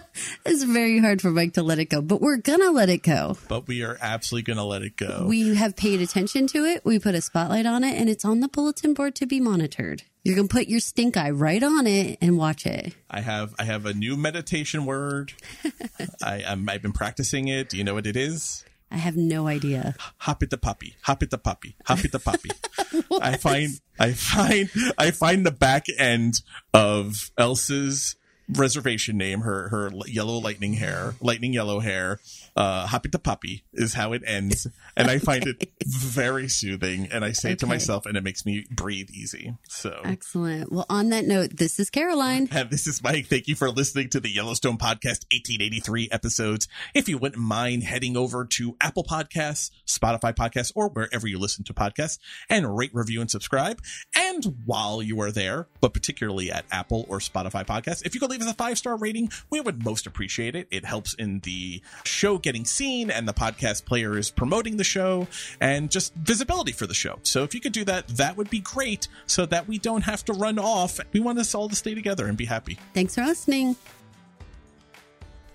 [0.46, 3.02] it's very hard for Mike to let it go, but we're going to let it
[3.02, 3.36] go.
[3.48, 5.26] But we are absolutely going to let it go.
[5.28, 6.84] We have paid attention to it.
[6.84, 10.02] We put a spotlight on it, and it's on the bulletin board to be monitored.
[10.24, 12.94] You're gonna put your stink eye right on it and watch it.
[13.10, 15.34] I have I have a new meditation word.
[16.22, 17.68] I I'm, I've been practicing it.
[17.68, 18.64] Do you know what it is?
[18.90, 19.96] I have no idea.
[20.18, 20.96] Hop it the puppy.
[21.02, 21.76] Hop it the puppy.
[21.84, 22.50] Hop it the puppy.
[23.20, 26.40] I find I find I find the back end
[26.72, 28.16] of Elsa's
[28.48, 32.20] reservation name, her her yellow lightning hair, lightning yellow hair,
[32.56, 34.66] uh, Happy the Puppy is how it ends.
[34.96, 37.08] And I find it very soothing.
[37.10, 39.56] And I say it to myself and it makes me breathe easy.
[39.68, 40.00] So.
[40.04, 40.70] Excellent.
[40.70, 42.48] Well, on that note, this is Caroline.
[42.52, 43.26] And this is Mike.
[43.26, 46.68] Thank you for listening to the Yellowstone Podcast 1883 episodes.
[46.94, 51.64] If you wouldn't mind heading over to Apple Podcasts, Spotify Podcasts, or wherever you listen
[51.64, 52.18] to podcasts
[52.48, 53.80] and rate, review, and subscribe.
[54.16, 58.30] And while you are there, but particularly at Apple or Spotify Podcasts, if you could
[58.34, 60.66] leave us a five star rating, we would most appreciate it.
[60.70, 65.26] It helps in the show getting seen and the podcast players promoting the show
[65.60, 67.18] and just visibility for the show.
[67.22, 70.24] So if you could do that, that would be great so that we don't have
[70.26, 70.98] to run off.
[71.12, 72.78] We want us all to stay together and be happy.
[72.92, 73.76] Thanks for listening.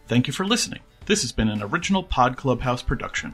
[0.08, 0.80] Thank you for listening.
[1.06, 3.34] This has been an original Pod Clubhouse production.